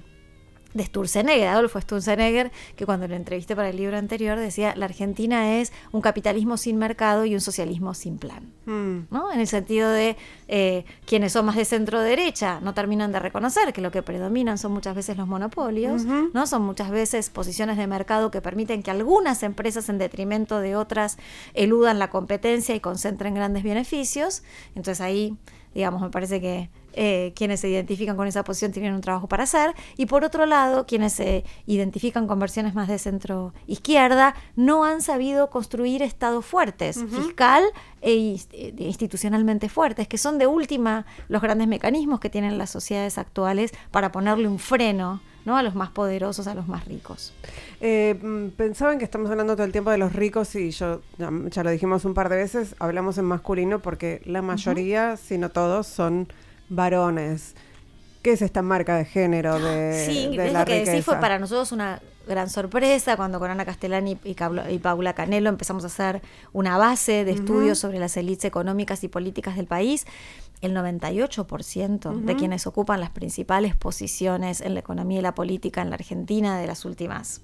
de 0.75 0.85
Sturzenegger, 0.85 1.49
Adolfo 1.49 1.81
Sturzenegger, 1.81 2.53
que 2.77 2.87
cuando 2.87 3.09
lo 3.09 3.15
entrevisté 3.15 3.57
para 3.57 3.71
el 3.71 3.77
libro 3.77 3.97
anterior 3.97 4.39
decía, 4.39 4.75
la 4.77 4.87
Argentina 4.87 5.59
es 5.59 5.73
un 5.93 6.01
capitalismo 6.01 6.57
sin 6.57 6.77
mercado 6.77 7.25
y 7.25 7.35
un 7.35 7.41
socialismo 7.41 7.95
sin 7.95 8.19
plan. 8.19 8.53
Hmm. 8.67 9.07
¿no? 9.11 9.33
En 9.33 9.41
el 9.41 9.47
sentido 9.47 9.91
de 9.91 10.17
eh, 10.49 10.85
quienes 11.07 11.33
son 11.33 11.47
más 11.47 11.57
de 11.57 11.65
centro 11.65 12.01
derecha 12.01 12.61
no 12.61 12.75
terminan 12.75 13.13
de 13.13 13.19
reconocer 13.19 13.73
que 13.73 13.81
lo 13.81 13.91
que 13.91 14.03
predominan 14.03 14.59
son 14.59 14.73
muchas 14.73 14.95
veces 14.95 15.17
los 15.17 15.27
monopolios, 15.27 16.05
¿no? 16.05 16.47
son 16.47 16.63
muchas 16.63 16.91
veces 16.91 17.31
posiciones 17.31 17.77
de 17.77 17.87
mercado 17.87 18.31
que 18.31 18.41
permiten 18.41 18.83
que 18.83 18.91
algunas 18.91 19.43
empresas 19.43 19.89
en 19.89 19.99
detrimento 19.99 20.61
de 20.61 20.77
otras 20.77 21.19
eludan 21.55 21.99
la 21.99 22.11
competencia 22.11 22.75
y 22.75 22.81
concentren 22.81 23.35
grandes 23.35 23.63
beneficios. 23.65 24.43
Entonces 24.75 25.01
ahí 25.01 25.37
digamos, 25.75 26.03
me 26.03 26.11
parece 26.11 26.41
que 26.41 26.71
eh, 26.93 27.33
quienes 27.35 27.61
se 27.61 27.69
identifican 27.69 28.17
con 28.17 28.27
esa 28.27 28.45
posición 28.45 28.73
tienen 28.73 28.95
un 28.95 29.01
trabajo 29.01 29.29
para 29.29 29.45
hacer, 29.45 29.75
y 29.97 30.07
por 30.07 30.25
otro 30.25 30.47
lado, 30.47 30.87
quienes 30.87 31.13
se 31.13 31.45
identifican 31.67 32.27
con 32.27 32.39
versiones 32.39 32.75
más 32.75 32.89
de 32.89 32.99
centro 32.99 33.53
izquierda 33.67 34.35
no 34.57 34.85
han 34.85 35.03
sabido 35.03 35.51
construir 35.51 36.03
estados 36.03 36.45
fuertes, 36.45 36.99
fiscal 37.11 37.65
e 38.03 38.37
eh, 38.53 38.75
institucionalmente 38.79 39.69
fuertes, 39.69 40.09
que 40.09 40.19
son 40.19 40.39
de 40.39 40.47
última 40.47 41.07
los 41.29 41.43
grandes 41.43 41.69
mecanismos 41.69 42.21
que 42.21 42.31
tienen 42.31 42.59
las 42.59 42.71
sociedades 42.71 43.19
actuales 43.19 43.73
para 43.91 44.13
ponerle 44.13 44.49
un 44.49 44.59
freno 44.59 45.21
¿no? 45.45 45.57
a 45.57 45.63
los 45.63 45.75
más 45.75 45.91
poderosos, 45.91 46.47
a 46.47 46.55
los 46.55 46.69
más 46.69 46.85
ricos. 46.87 47.33
Eh, 47.81 48.19
mm, 48.21 48.49
pensaban 48.57 48.99
que 48.99 49.05
estamos 49.05 49.31
hablando 49.31 49.55
todo 49.55 49.65
el 49.65 49.73
tiempo 49.73 49.91
de 49.91 49.99
los 49.99 50.13
ricos 50.13 50.55
y 50.55 50.71
yo 50.71 51.01
ya, 51.19 51.63
lo 51.63 51.71
dijimos 51.71 52.05
un 52.05 52.15
par 52.15 52.29
de 52.29 52.37
veces, 52.37 52.75
hablamos 52.79 53.19
en 53.19 53.25
masculino 53.25 53.81
porque 53.81 54.21
la 54.25 54.43
mayoría, 54.43 55.17
si 55.17 55.39
no 55.39 55.51
todos, 55.51 55.87
son 55.87 56.29
varones. 56.71 57.55
¿Qué 58.23 58.33
es 58.33 58.43
esta 58.43 58.63
marca 58.63 58.97
de 58.97 59.05
género 59.05 59.59
de, 59.59 60.07
sí, 60.07 60.37
de 60.37 60.53
lo 60.53 60.65
que 60.65 60.85
decís 60.85 61.05
fue 61.05 61.17
para 61.17 61.39
nosotros 61.39 61.73
una 61.73 62.01
gran 62.27 62.49
sorpresa 62.49 63.17
cuando 63.17 63.39
con 63.39 63.51
Ana 63.51 63.65
Castellani 63.65 64.19
y, 64.25 64.37
y, 64.69 64.79
Paula 64.79 65.15
Canelo 65.15 65.49
empezamos 65.49 65.85
a 65.85 65.89
hacer 65.89 66.23
una 66.53 66.79
base 66.79 67.25
de 67.25 67.33
estudios 67.33 67.79
sobre 67.79 67.99
las 67.99 68.17
élites 68.17 68.45
económicas 68.45 69.03
y 69.05 69.09
políticas 69.09 69.57
del 69.57 69.67
país. 69.67 70.07
El 70.61 70.77
98% 70.77 72.21
de 72.21 72.37
quienes 72.37 72.67
ocupan 72.67 73.01
las 73.01 73.09
principales 73.09 73.75
posiciones 73.75 74.61
en 74.61 74.75
la 74.75 74.81
economía 74.81 75.21
y 75.21 75.23
la 75.23 75.35
política 75.35 75.81
en 75.81 75.89
la 75.89 75.95
Argentina 75.95 76.59
de 76.59 76.67
las 76.67 76.85
últimas 76.85 77.41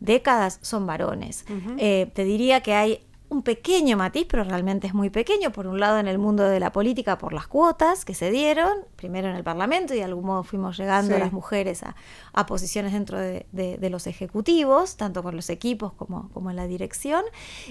décadas 0.00 0.58
son 0.60 0.86
varones. 0.86 1.46
Eh, 1.78 2.10
te 2.12 2.24
diría 2.24 2.60
que 2.60 2.74
hay 2.74 3.00
un 3.30 3.42
pequeño 3.42 3.96
matiz, 3.96 4.26
pero 4.28 4.44
realmente 4.44 4.86
es 4.86 4.94
muy 4.94 5.10
pequeño, 5.10 5.52
por 5.52 5.66
un 5.66 5.78
lado 5.78 5.98
en 5.98 6.08
el 6.08 6.18
mundo 6.18 6.44
de 6.44 6.60
la 6.60 6.72
política 6.72 7.18
por 7.18 7.32
las 7.32 7.46
cuotas 7.46 8.04
que 8.04 8.14
se 8.14 8.30
dieron, 8.30 8.72
primero 8.96 9.28
en 9.28 9.36
el 9.36 9.44
Parlamento 9.44 9.94
y 9.94 9.98
de 9.98 10.04
algún 10.04 10.24
modo 10.24 10.44
fuimos 10.44 10.76
llegando 10.78 11.18
las 11.18 11.32
mujeres 11.32 11.82
a, 11.82 12.46
posiciones 12.46 12.92
dentro 12.92 13.18
de, 13.18 13.88
los 13.90 14.06
ejecutivos, 14.06 14.96
tanto 14.96 15.22
con 15.22 15.36
los 15.36 15.50
equipos 15.50 15.92
como, 15.92 16.30
como 16.30 16.50
en 16.50 16.56
la 16.56 16.66
dirección. 16.66 17.24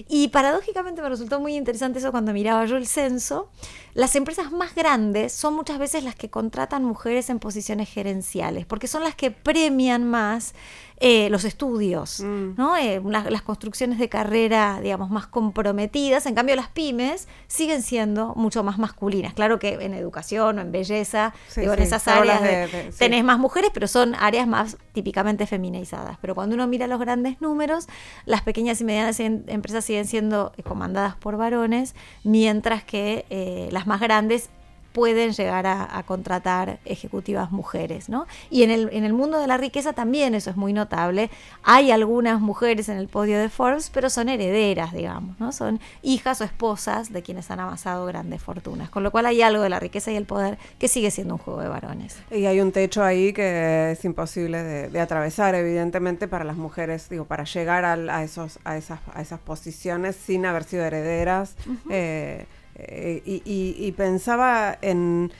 Y 0.08 0.28
paradójicamente 0.28 1.02
me 1.02 1.08
resultó 1.08 1.40
muy 1.40 1.56
interesante 1.56 1.98
eso 1.98 2.10
cuando 2.10 2.32
miraba 2.32 2.64
yo 2.66 2.76
el 2.76 2.86
censo. 2.86 3.50
Las 3.94 4.14
empresas 4.14 4.52
más 4.52 4.74
grandes 4.74 5.32
son 5.32 5.54
muchas 5.54 5.78
veces 5.78 6.04
las 6.04 6.14
que 6.14 6.30
contratan 6.30 6.84
mujeres 6.84 7.30
en 7.30 7.40
posiciones 7.40 7.88
gerenciales, 7.88 8.66
porque 8.66 8.86
son 8.86 9.02
las 9.02 9.14
que 9.14 9.30
premian 9.30 10.08
más 10.08 10.54
eh, 11.00 11.30
los 11.30 11.44
estudios, 11.44 12.18
mm. 12.20 12.54
¿no? 12.56 12.76
Eh, 12.76 13.00
las, 13.04 13.42
construcciones 13.42 14.00
de 14.00 14.08
carrera, 14.08 14.80
digamos, 14.82 15.10
más 15.10 15.28
comprometidas. 15.48 16.26
En 16.26 16.34
cambio, 16.34 16.56
las 16.56 16.68
pymes 16.68 17.26
siguen 17.46 17.82
siendo 17.82 18.34
mucho 18.34 18.62
más 18.62 18.78
masculinas. 18.78 19.32
Claro 19.32 19.58
que 19.58 19.78
en 19.80 19.94
educación 19.94 20.58
o 20.58 20.60
en 20.60 20.70
belleza, 20.72 21.32
digo, 21.56 21.72
en 21.72 21.82
esas 21.82 22.06
áreas 22.06 22.70
tenés 22.98 23.24
más 23.24 23.38
mujeres, 23.38 23.70
pero 23.72 23.88
son 23.88 24.14
áreas 24.14 24.46
más 24.46 24.76
típicamente 24.92 25.46
feminizadas. 25.46 26.18
Pero 26.20 26.34
cuando 26.34 26.54
uno 26.54 26.66
mira 26.66 26.86
los 26.86 27.00
grandes 27.00 27.40
números, 27.40 27.86
las 28.26 28.42
pequeñas 28.42 28.80
y 28.82 28.84
medianas 28.84 29.18
em, 29.20 29.42
empresas 29.46 29.84
siguen 29.84 30.06
siendo 30.06 30.52
comandadas 30.64 31.16
por 31.16 31.38
varones, 31.38 31.94
mientras 32.24 32.84
que 32.84 33.24
eh, 33.30 33.68
las 33.72 33.86
más 33.86 34.00
grandes 34.00 34.50
pueden 34.92 35.32
llegar 35.32 35.66
a, 35.66 36.02
contratar 36.06 36.78
ejecutivas 36.84 37.50
mujeres, 37.50 38.08
¿no? 38.08 38.26
Y 38.50 38.62
en 38.62 38.70
el, 38.70 38.88
en 38.92 39.04
el 39.04 39.12
mundo 39.12 39.38
de 39.38 39.46
la 39.46 39.56
riqueza 39.56 39.92
también 39.92 40.34
eso 40.34 40.50
es 40.50 40.56
muy 40.56 40.72
notable. 40.72 41.30
Hay 41.62 41.90
algunas 41.90 42.40
mujeres 42.40 42.88
en 42.88 42.96
el 42.96 43.08
podio 43.08 43.38
de 43.38 43.48
Forbes, 43.48 43.90
pero 43.92 44.10
son 44.10 44.28
herederas, 44.28 44.92
digamos, 44.92 45.38
¿no? 45.38 45.52
Son 45.52 45.80
hijas 46.02 46.40
o 46.40 46.44
esposas 46.44 47.12
de 47.12 47.22
quienes 47.22 47.50
han 47.50 47.60
amasado 47.60 48.06
grandes 48.06 48.42
fortunas. 48.42 48.90
Con 48.90 49.02
lo 49.02 49.10
cual 49.10 49.26
hay 49.26 49.42
algo 49.42 49.62
de 49.62 49.68
la 49.68 49.80
riqueza 49.80 50.10
y 50.10 50.16
el 50.16 50.24
poder 50.24 50.58
que 50.78 50.88
sigue 50.88 51.10
siendo 51.10 51.34
un 51.34 51.38
juego 51.38 51.60
de 51.60 51.68
varones. 51.68 52.16
Y 52.30 52.46
hay 52.46 52.60
un 52.60 52.72
techo 52.72 53.02
ahí 53.02 53.32
que 53.32 53.92
es 53.92 54.04
imposible 54.04 54.62
de, 54.62 55.00
atravesar, 55.00 55.54
evidentemente, 55.54 56.28
para 56.28 56.44
las 56.44 56.56
mujeres, 56.56 57.08
digo, 57.08 57.24
para 57.24 57.44
llegar 57.44 57.84
a, 57.84 58.24
esos, 58.24 58.58
a, 58.64 58.76
esas, 58.76 59.00
a 59.14 59.22
esas 59.22 59.40
posiciones 59.40 60.16
sin 60.16 60.46
haber 60.46 60.64
sido 60.64 60.84
herederas. 60.84 61.54
Eh, 61.90 62.46
y, 62.78 63.92
pensaba 63.96 64.78
en, 64.82 65.30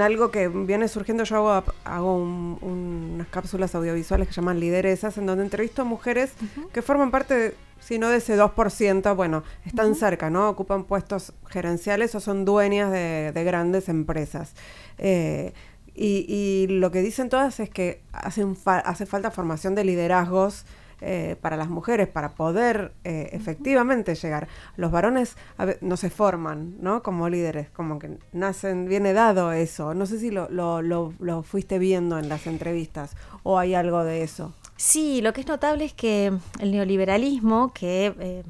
algo 0.00 0.30
que 0.30 0.48
viene 0.48 0.88
surgiendo. 0.88 1.24
Yo 1.24 1.36
hago, 1.36 1.72
hago 1.84 2.16
unas 2.16 3.28
cápsulas 3.28 3.74
audiovisuales 3.74 4.28
que 4.28 4.34
llaman 4.34 4.60
lideresas, 4.60 5.18
en 5.18 5.26
donde 5.26 5.44
entrevisto 5.44 5.82
a 5.82 5.84
mujeres 5.84 6.32
que 6.72 6.82
forman 6.82 7.10
parte, 7.10 7.54
si 7.80 7.98
no 7.98 8.08
de 8.08 8.18
ese 8.18 8.36
2%, 8.38 9.16
bueno, 9.16 9.42
están 9.64 9.94
cerca, 9.94 10.30
¿no? 10.30 10.48
Ocupan 10.48 10.84
puestos 10.84 11.32
gerenciales 11.48 12.14
o 12.14 12.20
son 12.20 12.44
dueñas 12.44 12.90
de, 12.90 13.32
grandes 13.44 13.88
empresas. 13.88 14.54
Eh, 14.98 15.52
y, 15.94 16.66
lo 16.68 16.90
que 16.90 17.02
dicen 17.02 17.28
todas 17.28 17.60
es 17.60 17.68
que 17.68 18.00
hacen 18.12 18.56
hace 18.64 19.06
falta 19.06 19.30
formación 19.30 19.74
de 19.74 19.84
liderazgos 19.84 20.64
eh, 21.02 21.36
para 21.40 21.56
las 21.56 21.68
mujeres 21.68 22.08
para 22.08 22.30
poder 22.30 22.92
eh, 23.04 23.30
efectivamente 23.32 24.14
llegar. 24.14 24.48
Los 24.76 24.90
varones 24.90 25.36
no 25.80 25.96
se 25.96 26.10
forman, 26.10 26.76
¿no? 26.80 27.02
Como 27.02 27.28
líderes, 27.28 27.70
como 27.70 27.98
que 27.98 28.18
nacen, 28.32 28.86
viene 28.86 29.12
dado 29.12 29.52
eso. 29.52 29.94
No 29.94 30.04
sé 30.04 30.18
si 30.18 30.30
lo, 30.30 30.48
lo, 30.50 30.82
lo, 30.82 31.42
fuiste 31.42 31.78
viendo 31.78 32.18
en 32.18 32.28
las 32.28 32.46
entrevistas 32.46 33.16
o 33.42 33.58
hay 33.58 33.74
algo 33.74 34.04
de 34.04 34.22
eso. 34.22 34.52
Sí, 34.76 35.22
lo 35.22 35.32
que 35.32 35.40
es 35.40 35.46
notable 35.46 35.86
es 35.86 35.94
que 35.94 36.32
el 36.58 36.70
neoliberalismo, 36.72 37.72
que 37.72 38.14
eh, 38.18 38.42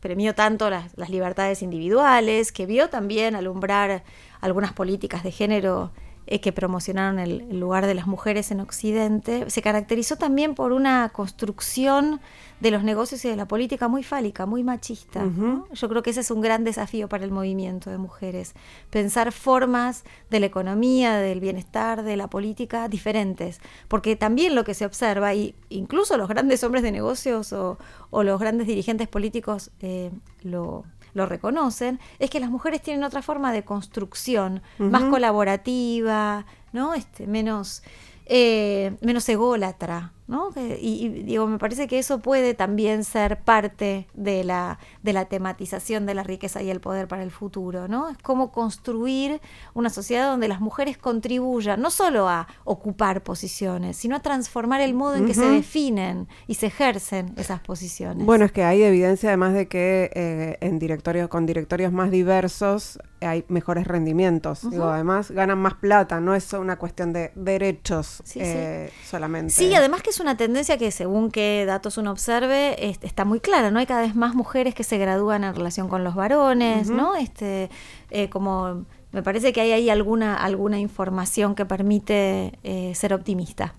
premió 0.00 0.34
tanto 0.34 0.68
las, 0.68 0.96
las, 0.96 1.08
libertades 1.08 1.62
individuales, 1.62 2.52
que 2.52 2.66
vio 2.66 2.90
también 2.90 3.34
alumbrar 3.34 4.02
algunas 4.40 4.72
políticas 4.72 5.22
de 5.22 5.30
género 5.30 5.90
eh, 6.26 6.40
que 6.40 6.52
promocionaron 6.52 7.18
el, 7.18 7.58
lugar 7.58 7.86
de 7.86 7.94
las 7.94 8.06
mujeres 8.06 8.50
en 8.50 8.60
Occidente, 8.60 9.48
se 9.50 9.62
caracterizó 9.62 10.16
también 10.16 10.54
por 10.54 10.72
una 10.72 11.10
construcción 11.10 12.20
de 12.60 12.70
los 12.70 12.82
negocios 12.82 13.22
y 13.24 13.28
de 13.28 13.36
la 13.36 13.46
política 13.46 13.88
muy 13.88 14.02
fálica, 14.02 14.46
muy 14.46 14.64
machista. 14.64 15.24
Yo 15.72 15.88
creo 15.88 16.02
que 16.02 16.10
ese 16.10 16.20
es 16.20 16.30
un 16.30 16.40
gran 16.40 16.64
desafío 16.64 17.08
para 17.10 17.24
el 17.24 17.30
movimiento 17.30 17.90
de 17.90 17.98
mujeres, 17.98 18.54
pensar 18.88 19.32
formas 19.32 20.04
de 20.30 20.40
la 20.40 20.46
economía, 20.46 21.16
del 21.18 21.40
bienestar, 21.40 22.02
de 22.02 22.16
la 22.16 22.28
política 22.28 22.88
diferentes, 22.88 23.60
porque 23.88 24.16
también 24.16 24.54
lo 24.54 24.64
que 24.64 24.72
se 24.72 24.86
observa, 24.86 25.34
y 25.34 25.54
incluso 25.68 26.16
los 26.16 26.28
grandes 26.28 26.64
hombres 26.64 26.82
de 26.82 26.92
negocios 26.92 27.52
o, 27.52 27.76
los 28.10 28.40
grandes 28.40 28.66
dirigentes 28.66 29.08
políticos 29.08 29.70
eh, 29.80 30.10
lo 30.42 30.84
lo 31.14 31.26
reconocen, 31.26 32.00
es 32.18 32.28
que 32.28 32.40
las 32.40 32.50
mujeres 32.50 32.82
tienen 32.82 33.04
otra 33.04 33.22
forma 33.22 33.52
de 33.52 33.64
construcción, 33.64 34.62
más 34.78 35.04
colaborativa, 35.04 36.44
¿no? 36.72 36.94
Este, 36.94 37.26
menos, 37.26 37.82
eh, 38.26 38.96
menos 39.00 39.28
ególatra. 39.28 40.12
¿No? 40.26 40.50
Y, 40.80 41.08
digo, 41.08 41.46
me 41.46 41.58
parece 41.58 41.86
que 41.86 41.98
eso 41.98 42.20
puede 42.20 42.54
también 42.54 43.04
ser 43.04 43.40
parte 43.40 44.06
de 44.14 44.42
la, 44.44 44.78
de 45.02 45.12
la 45.12 45.26
tematización 45.26 46.06
de 46.06 46.14
la 46.14 46.22
riqueza 46.22 46.62
y 46.62 46.70
el 46.70 46.80
poder 46.80 47.08
para 47.08 47.22
el 47.22 47.30
futuro, 47.30 47.88
¿no? 47.88 48.08
Es 48.08 48.18
como 48.18 48.50
construir 48.50 49.40
una 49.74 49.90
sociedad 49.90 50.30
donde 50.30 50.48
las 50.48 50.60
mujeres 50.60 50.96
contribuyan 50.96 51.80
no 51.80 51.90
solo 51.90 52.28
a 52.28 52.48
ocupar 52.64 53.22
posiciones, 53.22 53.96
sino 53.96 54.16
a 54.16 54.20
transformar 54.20 54.80
el 54.80 54.94
modo 54.94 55.16
en 55.16 55.26
que 55.26 55.34
se 55.34 55.46
definen 55.46 56.28
y 56.46 56.54
se 56.54 56.66
ejercen 56.66 57.34
esas 57.36 57.60
posiciones. 57.60 58.24
Bueno, 58.24 58.46
es 58.46 58.52
que 58.52 58.64
hay 58.64 58.82
evidencia 58.82 59.30
además 59.30 59.52
de 59.52 59.68
que 59.68 60.10
eh, 60.14 60.56
en 60.60 60.78
directorios, 60.78 61.28
con 61.28 61.44
directorios 61.44 61.92
más 61.92 62.10
diversos 62.10 62.98
hay 63.20 63.44
mejores 63.48 63.86
rendimientos. 63.86 64.68
Digo, 64.70 64.84
además 64.84 65.30
ganan 65.30 65.58
más 65.58 65.74
plata, 65.74 66.20
no 66.20 66.34
es 66.34 66.52
una 66.52 66.76
cuestión 66.76 67.12
de 67.12 67.32
derechos 67.34 68.22
eh, 68.34 68.90
solamente. 69.04 69.52
Sí, 69.52 69.74
además 69.74 70.02
que 70.02 70.12
es 70.14 70.20
una 70.20 70.36
tendencia 70.36 70.78
que 70.78 70.92
según 70.92 71.32
qué 71.32 71.64
datos 71.66 71.98
uno 71.98 72.12
observe, 72.12 72.76
está 73.02 73.24
muy 73.24 73.40
clara, 73.40 73.72
¿no? 73.72 73.80
Hay 73.80 73.86
cada 73.86 74.02
vez 74.02 74.14
más 74.14 74.36
mujeres 74.36 74.72
que 74.74 74.84
se 74.84 74.96
gradúan 74.96 75.42
en 75.42 75.52
relación 75.54 75.88
con 75.88 76.04
los 76.04 76.14
varones, 76.14 76.88
¿no? 76.88 77.16
Este, 77.16 77.68
eh, 78.10 78.28
como 78.28 78.84
me 79.10 79.24
parece 79.24 79.52
que 79.52 79.60
hay 79.60 79.72
ahí 79.72 79.90
alguna, 79.90 80.36
alguna 80.36 80.78
información 80.78 81.56
que 81.56 81.66
permite 81.66 82.56
eh, 82.62 82.92
ser 82.94 83.12
optimista. 83.12 83.74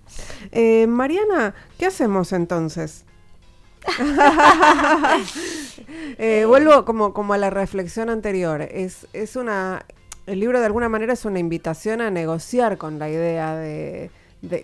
Eh, 0.52 0.86
Mariana, 0.86 1.54
¿qué 1.78 1.86
hacemos 1.86 2.32
entonces? 2.32 3.06
vuelvo 6.46 6.84
como, 6.84 7.14
como 7.14 7.32
a 7.32 7.38
la 7.38 7.48
reflexión 7.48 8.10
anterior. 8.10 8.60
Es, 8.60 9.06
es 9.14 9.36
una. 9.36 9.86
El 10.26 10.40
libro 10.40 10.58
de 10.58 10.66
alguna 10.66 10.90
manera 10.90 11.14
es 11.14 11.24
una 11.24 11.38
invitación 11.38 12.02
a 12.02 12.10
negociar 12.10 12.76
con 12.78 12.98
la 12.98 13.08
idea 13.08 13.54
de, 13.54 14.10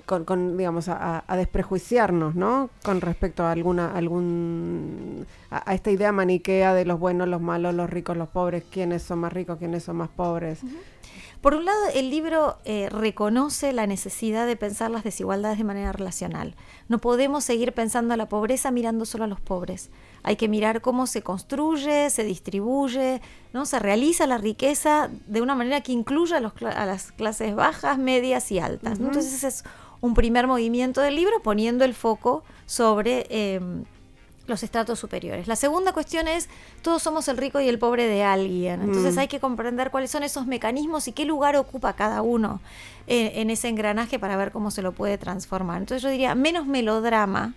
con, 0.06 0.56
digamos, 0.56 0.88
a, 0.88 1.24
desprejuiciarnos, 1.37 2.35
¿no? 2.35 2.70
Con 2.82 3.00
respecto 3.00 3.42
a 3.44 3.52
alguna, 3.52 3.96
algún, 3.96 5.26
a, 5.50 5.74
esta 5.74 5.90
idea 5.90 6.12
maniquea 6.12 6.74
de 6.74 6.85
los 6.85 6.98
buenos, 6.98 7.28
los 7.28 7.40
malos, 7.40 7.74
los 7.74 7.88
ricos, 7.88 8.16
los 8.16 8.28
pobres, 8.28 8.64
quiénes 8.70 9.02
son 9.02 9.20
más 9.20 9.32
ricos, 9.32 9.58
quiénes 9.58 9.82
son 9.85 9.96
más 9.96 10.08
pobres. 10.08 10.61
Por 11.40 11.54
un 11.54 11.64
lado, 11.64 11.80
el 11.94 12.08
libro 12.08 12.58
eh, 12.64 12.88
reconoce 12.88 13.72
la 13.72 13.88
necesidad 13.88 14.46
de 14.46 14.54
pensar 14.54 14.92
las 14.92 15.02
desigualdades 15.02 15.58
de 15.58 15.64
manera 15.64 15.90
relacional. 15.90 16.54
No 16.88 16.98
podemos 16.98 17.42
seguir 17.42 17.72
pensando 17.72 18.14
a 18.14 18.16
la 18.16 18.28
pobreza 18.28 18.70
mirando 18.70 19.04
solo 19.04 19.24
a 19.24 19.26
los 19.26 19.40
pobres. 19.40 19.90
Hay 20.22 20.37
que 20.37 20.48
mirar 20.48 20.80
cómo 20.80 21.06
se 21.06 21.22
construye, 21.22 22.11
se 22.11 22.24
distribuye, 22.24 23.20
¿no? 23.52 23.66
se 23.66 23.78
realiza 23.78 24.26
la 24.26 24.38
riqueza 24.38 25.11
de 25.26 25.40
una 25.40 25.54
manera 25.54 25.80
que 25.80 25.92
incluya 25.92 26.38
a, 26.38 26.87
las 26.87 27.12
clases 27.12 27.54
bajas, 27.54 27.98
medias 27.98 28.50
y 28.52 28.58
altas. 28.58 28.98
Entonces 28.98 29.32
ese 29.32 29.48
es 29.48 29.64
un 30.00 30.14
primer 30.14 30.46
movimiento 30.46 31.00
del 31.00 31.16
libro 31.16 31.42
poniendo 31.42 31.85
el 31.85 31.94
foco 31.94 32.44
sobre... 32.66 33.26
Em, 33.30 33.85
los 34.46 34.62
estratos 34.62 34.98
superiores. 34.98 35.46
La 35.46 35.56
segunda 35.56 35.92
cuestión 35.92 36.26
es, 36.28 36.48
todos 36.82 37.02
somos 37.02 37.28
el 37.28 37.37
rico 37.37 37.61
y 37.61 37.68
el 37.68 37.78
pobre 37.78 38.06
de 38.08 38.24
alguien. 38.24 38.82
Entonces 38.82 39.14
Mm. 39.14 39.18
hay 39.20 39.28
que 39.28 39.40
comprender 39.40 39.90
cuáles 39.90 40.11
son 40.11 40.24
esos 40.24 40.46
mecanismos 40.46 41.06
y 41.08 41.12
qué 41.12 41.24
lugar 41.24 41.56
ocupa 41.56 41.92
cada 41.92 42.22
uno 42.22 42.61
eh, 43.06 43.32
en 43.37 43.50
ese 43.50 43.68
engranaje 43.68 44.18
para 44.18 44.37
ver 44.37 44.52
cómo 44.52 44.70
se 44.70 44.82
lo 44.82 44.92
puede 44.92 45.18
transformar. 45.18 45.78
Entonces 45.78 46.02
yo 46.02 46.08
diría, 46.08 46.35
menos 46.35 46.66
melodrama, 46.66 47.54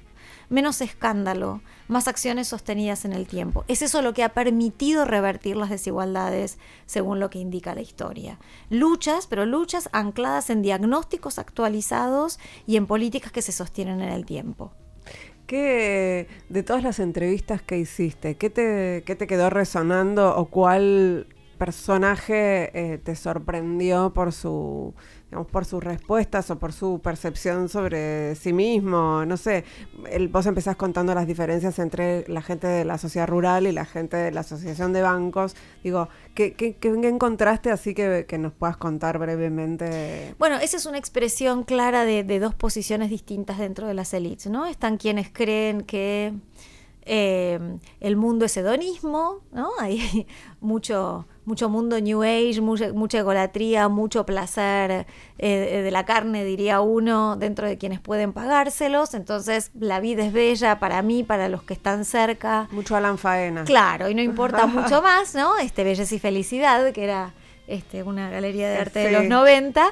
menos 0.49 0.81
escándalo, 0.81 1.61
más 1.87 2.07
acciones 2.07 2.47
sostenidas 2.47 3.05
en 3.05 3.13
el 3.13 3.27
tiempo. 3.27 3.63
Es 3.67 3.81
eso 3.81 4.01
lo 4.01 4.13
que 4.13 4.23
ha 4.23 4.29
permitido 4.29 5.05
revertir 5.05 5.55
las 5.55 5.69
desigualdades 5.69 6.57
según 6.85 7.19
lo 7.19 7.29
que 7.29 7.39
indica 7.39 7.75
la 7.75 7.81
historia. 7.81 8.39
Luchas, 8.69 9.27
pero 9.27 9.45
luchas 9.45 9.89
ancladas 9.91 10.49
en 10.49 10.61
diagnósticos 10.61 11.39
actualizados 11.39 12.39
y 12.65 12.77
en 12.77 12.87
políticas 12.87 13.31
que 13.31 13.41
se 13.41 13.51
sostienen 13.51 14.01
en 14.01 14.09
el 14.09 14.25
tiempo. 14.25 14.71
¿Qué, 15.47 16.27
de 16.49 16.63
todas 16.63 16.81
las 16.81 16.99
entrevistas 16.99 17.61
que 17.61 17.77
hiciste, 17.77 18.35
qué 18.35 18.49
te, 18.49 19.03
qué 19.05 19.15
te 19.15 19.27
quedó 19.27 19.51
resonando 19.51 20.35
o 20.35 20.45
cuál 20.45 21.27
personaje 21.55 22.71
eh, 22.73 22.97
te 22.97 23.15
sorprendió 23.15 24.11
por 24.13 24.33
su 24.33 24.93
por 25.43 25.65
sus 25.65 25.83
respuestas 25.83 26.49
o 26.49 26.57
por 26.57 26.71
su 26.71 26.99
percepción 27.03 27.69
sobre 27.69 28.35
sí 28.35 28.53
mismo? 28.53 29.25
No 29.25 29.37
sé, 29.37 29.65
vos 30.29 30.45
empezás 30.45 30.75
contando 30.75 31.13
las 31.13 31.27
diferencias 31.27 31.77
entre 31.79 32.27
la 32.27 32.41
gente 32.41 32.67
de 32.67 32.85
la 32.85 32.97
sociedad 32.97 33.27
rural 33.27 33.67
y 33.67 33.71
la 33.71 33.85
gente 33.85 34.17
de 34.17 34.31
la 34.31 34.41
asociación 34.41 34.93
de 34.93 35.01
bancos. 35.01 35.55
Digo, 35.83 36.09
¿qué, 36.33 36.53
qué, 36.53 36.77
encontraste 36.81 37.71
así 37.71 37.93
que, 37.93 38.25
que, 38.27 38.37
nos 38.37 38.53
puedas 38.53 38.77
contar 38.77 39.17
brevemente? 39.19 40.35
Bueno, 40.39 40.57
esa 40.57 40.77
es 40.77 40.85
una 40.85 40.97
expresión 40.97 41.63
clara 41.63 42.05
de, 42.05 42.39
dos 42.39 42.55
posiciones 42.55 43.09
distintas 43.09 43.57
dentro 43.57 43.87
de 43.87 43.93
las 43.93 44.13
élites, 44.13 44.47
¿no? 44.47 44.65
Están 44.65 44.97
quienes 44.97 45.29
creen 45.31 45.81
que 45.81 46.33
eh, 47.03 47.59
el 47.99 48.15
mundo 48.15 48.45
es 48.45 48.57
hedonismo, 48.57 49.41
¿no? 49.51 49.69
Hay 49.79 50.27
mucho, 50.59 51.25
mucho 51.45 51.69
mundo 51.69 51.99
New 51.99 52.23
Age, 52.23 52.59
mucha, 52.61 52.91
mucha 52.93 53.19
egolatría, 53.19 53.87
mucho 53.87 54.25
placer 54.25 55.05
eh, 55.37 55.81
de 55.83 55.91
la 55.91 56.05
carne, 56.05 56.43
diría 56.43 56.81
uno, 56.81 57.35
dentro 57.37 57.67
de 57.67 57.77
quienes 57.77 57.99
pueden 57.99 58.33
pagárselos. 58.33 59.13
Entonces, 59.13 59.71
la 59.79 59.99
vida 59.99 60.25
es 60.25 60.33
bella 60.33 60.79
para 60.79 61.01
mí, 61.01 61.23
para 61.23 61.49
los 61.49 61.63
que 61.63 61.73
están 61.73 62.05
cerca. 62.05 62.67
Mucho 62.71 62.95
Alan 62.95 63.17
Faena. 63.17 63.63
Claro, 63.63 64.09
y 64.09 64.15
no 64.15 64.21
importa 64.21 64.65
mucho 64.65 65.01
más, 65.01 65.35
¿no? 65.35 65.57
Este 65.57 65.83
Belleza 65.83 66.15
y 66.15 66.19
Felicidad, 66.19 66.91
que 66.91 67.03
era 67.03 67.33
este, 67.67 68.03
una 68.03 68.29
galería 68.29 68.69
de 68.69 68.77
arte 68.77 69.01
sí. 69.01 69.05
de 69.07 69.11
los 69.11 69.25
90. 69.25 69.85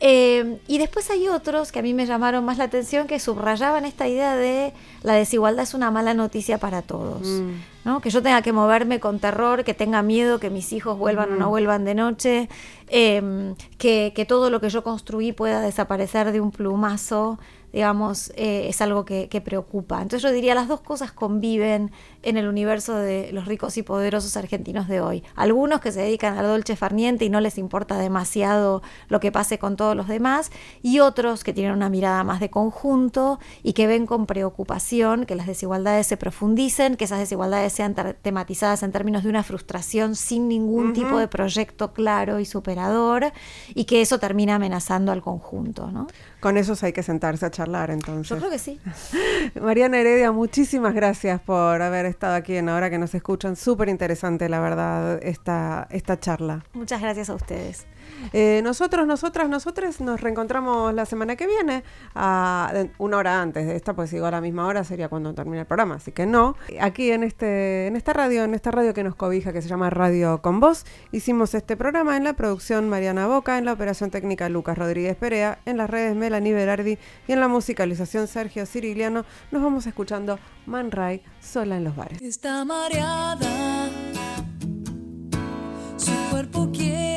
Eh, 0.00 0.58
y 0.66 0.78
después 0.78 1.10
hay 1.10 1.28
otros 1.28 1.72
que 1.72 1.80
a 1.80 1.82
mí 1.82 1.92
me 1.92 2.06
llamaron 2.06 2.44
más 2.44 2.58
la 2.58 2.64
atención 2.64 3.06
que 3.06 3.18
subrayaban 3.18 3.84
esta 3.84 4.06
idea 4.06 4.36
de 4.36 4.72
la 5.02 5.14
desigualdad 5.14 5.64
es 5.64 5.74
una 5.74 5.90
mala 5.90 6.14
noticia 6.14 6.58
para 6.58 6.82
todos. 6.82 7.26
Mm. 7.26 7.50
¿no? 7.84 8.00
Que 8.00 8.10
yo 8.10 8.22
tenga 8.22 8.42
que 8.42 8.52
moverme 8.52 9.00
con 9.00 9.18
terror, 9.18 9.64
que 9.64 9.74
tenga 9.74 10.02
miedo, 10.02 10.38
que 10.38 10.50
mis 10.50 10.72
hijos 10.72 10.98
vuelvan 10.98 11.30
mm. 11.30 11.34
o 11.34 11.36
no 11.36 11.48
vuelvan 11.48 11.84
de 11.84 11.94
noche, 11.94 12.48
eh, 12.88 13.54
que, 13.78 14.12
que, 14.14 14.24
todo 14.24 14.50
lo 14.50 14.60
que 14.60 14.68
yo 14.68 14.84
construí 14.84 15.32
pueda 15.32 15.60
desaparecer 15.60 16.32
de 16.32 16.40
un 16.40 16.50
plumazo 16.50 17.38
digamos, 17.72 18.32
eh, 18.36 18.66
es 18.68 18.80
algo 18.80 19.04
que, 19.04 19.28
que, 19.28 19.40
preocupa. 19.40 20.02
Entonces 20.02 20.22
yo 20.22 20.32
diría, 20.32 20.54
las 20.54 20.68
dos 20.68 20.80
cosas 20.80 21.12
conviven 21.12 21.90
en 22.22 22.36
el 22.36 22.48
universo 22.48 22.94
de 22.94 23.30
los 23.32 23.46
ricos 23.46 23.76
y 23.76 23.82
poderosos 23.82 24.36
argentinos 24.36 24.88
de 24.88 25.00
hoy. 25.00 25.22
Algunos 25.36 25.80
que 25.80 25.92
se 25.92 26.00
dedican 26.00 26.38
al 26.38 26.46
dolce 26.46 26.76
farniente 26.76 27.24
y 27.24 27.30
no 27.30 27.40
les 27.40 27.58
importa 27.58 27.98
demasiado 27.98 28.82
lo 29.08 29.20
que 29.20 29.32
pase 29.32 29.58
con 29.58 29.76
todos 29.76 29.94
los 29.94 30.08
demás, 30.08 30.50
y 30.82 31.00
otros 31.00 31.44
que 31.44 31.52
tienen 31.52 31.72
una 31.72 31.88
mirada 31.88 32.24
más 32.24 32.40
de 32.40 32.50
conjunto 32.50 33.38
y 33.62 33.72
que 33.72 33.86
ven 33.86 34.06
con 34.06 34.26
preocupación 34.26 35.26
que 35.26 35.34
las 35.34 35.46
desigualdades 35.46 36.06
se 36.06 36.16
profundicen, 36.16 36.96
que 36.96 37.04
esas 37.04 37.18
desigualdades 37.18 37.72
sean 37.72 37.94
tematizadas 38.22 38.82
en 38.82 38.92
términos 38.92 39.22
de 39.22 39.30
una 39.30 39.42
frustración 39.42 40.16
sin 40.16 40.48
ningún 40.48 40.88
uh 40.88 40.90
-huh. 40.90 40.94
tipo 40.94 41.18
de 41.18 41.28
proyecto 41.28 41.92
claro 41.92 42.40
y 42.40 42.44
superador, 42.44 43.32
y 43.74 43.84
que 43.84 44.00
eso 44.00 44.18
termina 44.18 44.56
amenazando 44.56 45.12
al 45.12 45.22
conjunto. 45.22 45.90
¿no? 45.90 46.06
Con 46.40 46.56
esos 46.56 46.82
hay 46.84 46.92
que 46.92 47.02
sentarse 47.02 47.44
a 47.46 47.50
charlar 47.50 47.90
entonces. 47.90 48.28
Yo 48.28 48.38
creo 48.38 48.50
que 48.50 48.58
sí. 48.58 48.80
Mariana 49.60 49.98
Heredia, 49.98 50.30
muchísimas 50.30 50.94
gracias 50.94 51.40
por 51.40 51.82
haber 51.82 52.06
estado 52.06 52.34
aquí 52.34 52.56
en 52.56 52.68
Ahora 52.68 52.90
que 52.90 52.98
nos 52.98 53.14
escuchan. 53.14 53.56
Súper 53.56 53.88
interesante, 53.88 54.48
la 54.48 54.60
verdad, 54.60 55.18
esta, 55.22 55.88
esta 55.90 56.18
charla. 56.20 56.64
Muchas 56.74 57.00
gracias 57.00 57.30
a 57.30 57.34
ustedes. 57.34 57.86
Eh, 58.32 58.60
nosotros, 58.62 59.06
nosotras, 59.06 59.48
nosotros 59.48 60.00
nos 60.00 60.20
reencontramos 60.20 60.92
la 60.94 61.06
semana 61.06 61.36
que 61.36 61.46
viene, 61.46 61.84
a, 62.14 62.72
una 62.98 63.16
hora 63.18 63.40
antes 63.40 63.66
de 63.66 63.76
esta, 63.76 63.94
pues 63.94 64.10
digo 64.10 64.26
a 64.26 64.30
la 64.30 64.40
misma 64.40 64.66
hora 64.66 64.84
sería 64.84 65.08
cuando 65.08 65.34
termine 65.34 65.60
el 65.60 65.66
programa, 65.66 65.96
así 65.96 66.12
que 66.12 66.26
no. 66.26 66.56
Aquí 66.80 67.10
en, 67.10 67.22
este, 67.22 67.86
en 67.86 67.96
esta 67.96 68.12
radio, 68.12 68.44
en 68.44 68.54
esta 68.54 68.70
radio 68.70 68.94
que 68.94 69.04
nos 69.04 69.14
cobija, 69.14 69.52
que 69.52 69.62
se 69.62 69.68
llama 69.68 69.90
Radio 69.90 70.42
Con 70.42 70.60
Voz, 70.60 70.84
hicimos 71.12 71.54
este 71.54 71.76
programa 71.76 72.16
en 72.16 72.24
la 72.24 72.34
producción 72.34 72.88
Mariana 72.88 73.26
Boca, 73.26 73.58
en 73.58 73.64
la 73.64 73.72
operación 73.72 74.10
técnica 74.10 74.48
Lucas 74.48 74.76
Rodríguez 74.76 75.16
Perea, 75.16 75.58
en 75.64 75.76
las 75.76 75.90
redes 75.90 76.14
Melanie 76.16 76.54
Berardi 76.54 76.98
y 77.26 77.32
en 77.32 77.40
la 77.40 77.48
musicalización 77.48 78.26
Sergio 78.28 78.66
Ciriliano. 78.66 79.24
Nos 79.50 79.62
vamos 79.62 79.86
escuchando 79.86 80.38
Man 80.66 80.90
Ray 80.90 81.22
sola 81.40 81.76
en 81.76 81.84
los 81.84 81.96
bares. 81.96 82.20
Está 82.22 82.64
mareada, 82.64 83.88
su 85.96 86.12
cuerpo 86.30 86.70
quiere 86.72 87.07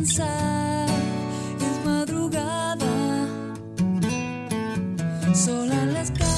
descansar. 0.00 0.88
Es 1.60 1.84
madrugada, 1.84 3.28
sola 5.34 5.82
en 5.82 5.94
las 5.94 6.10
calles. 6.10 6.35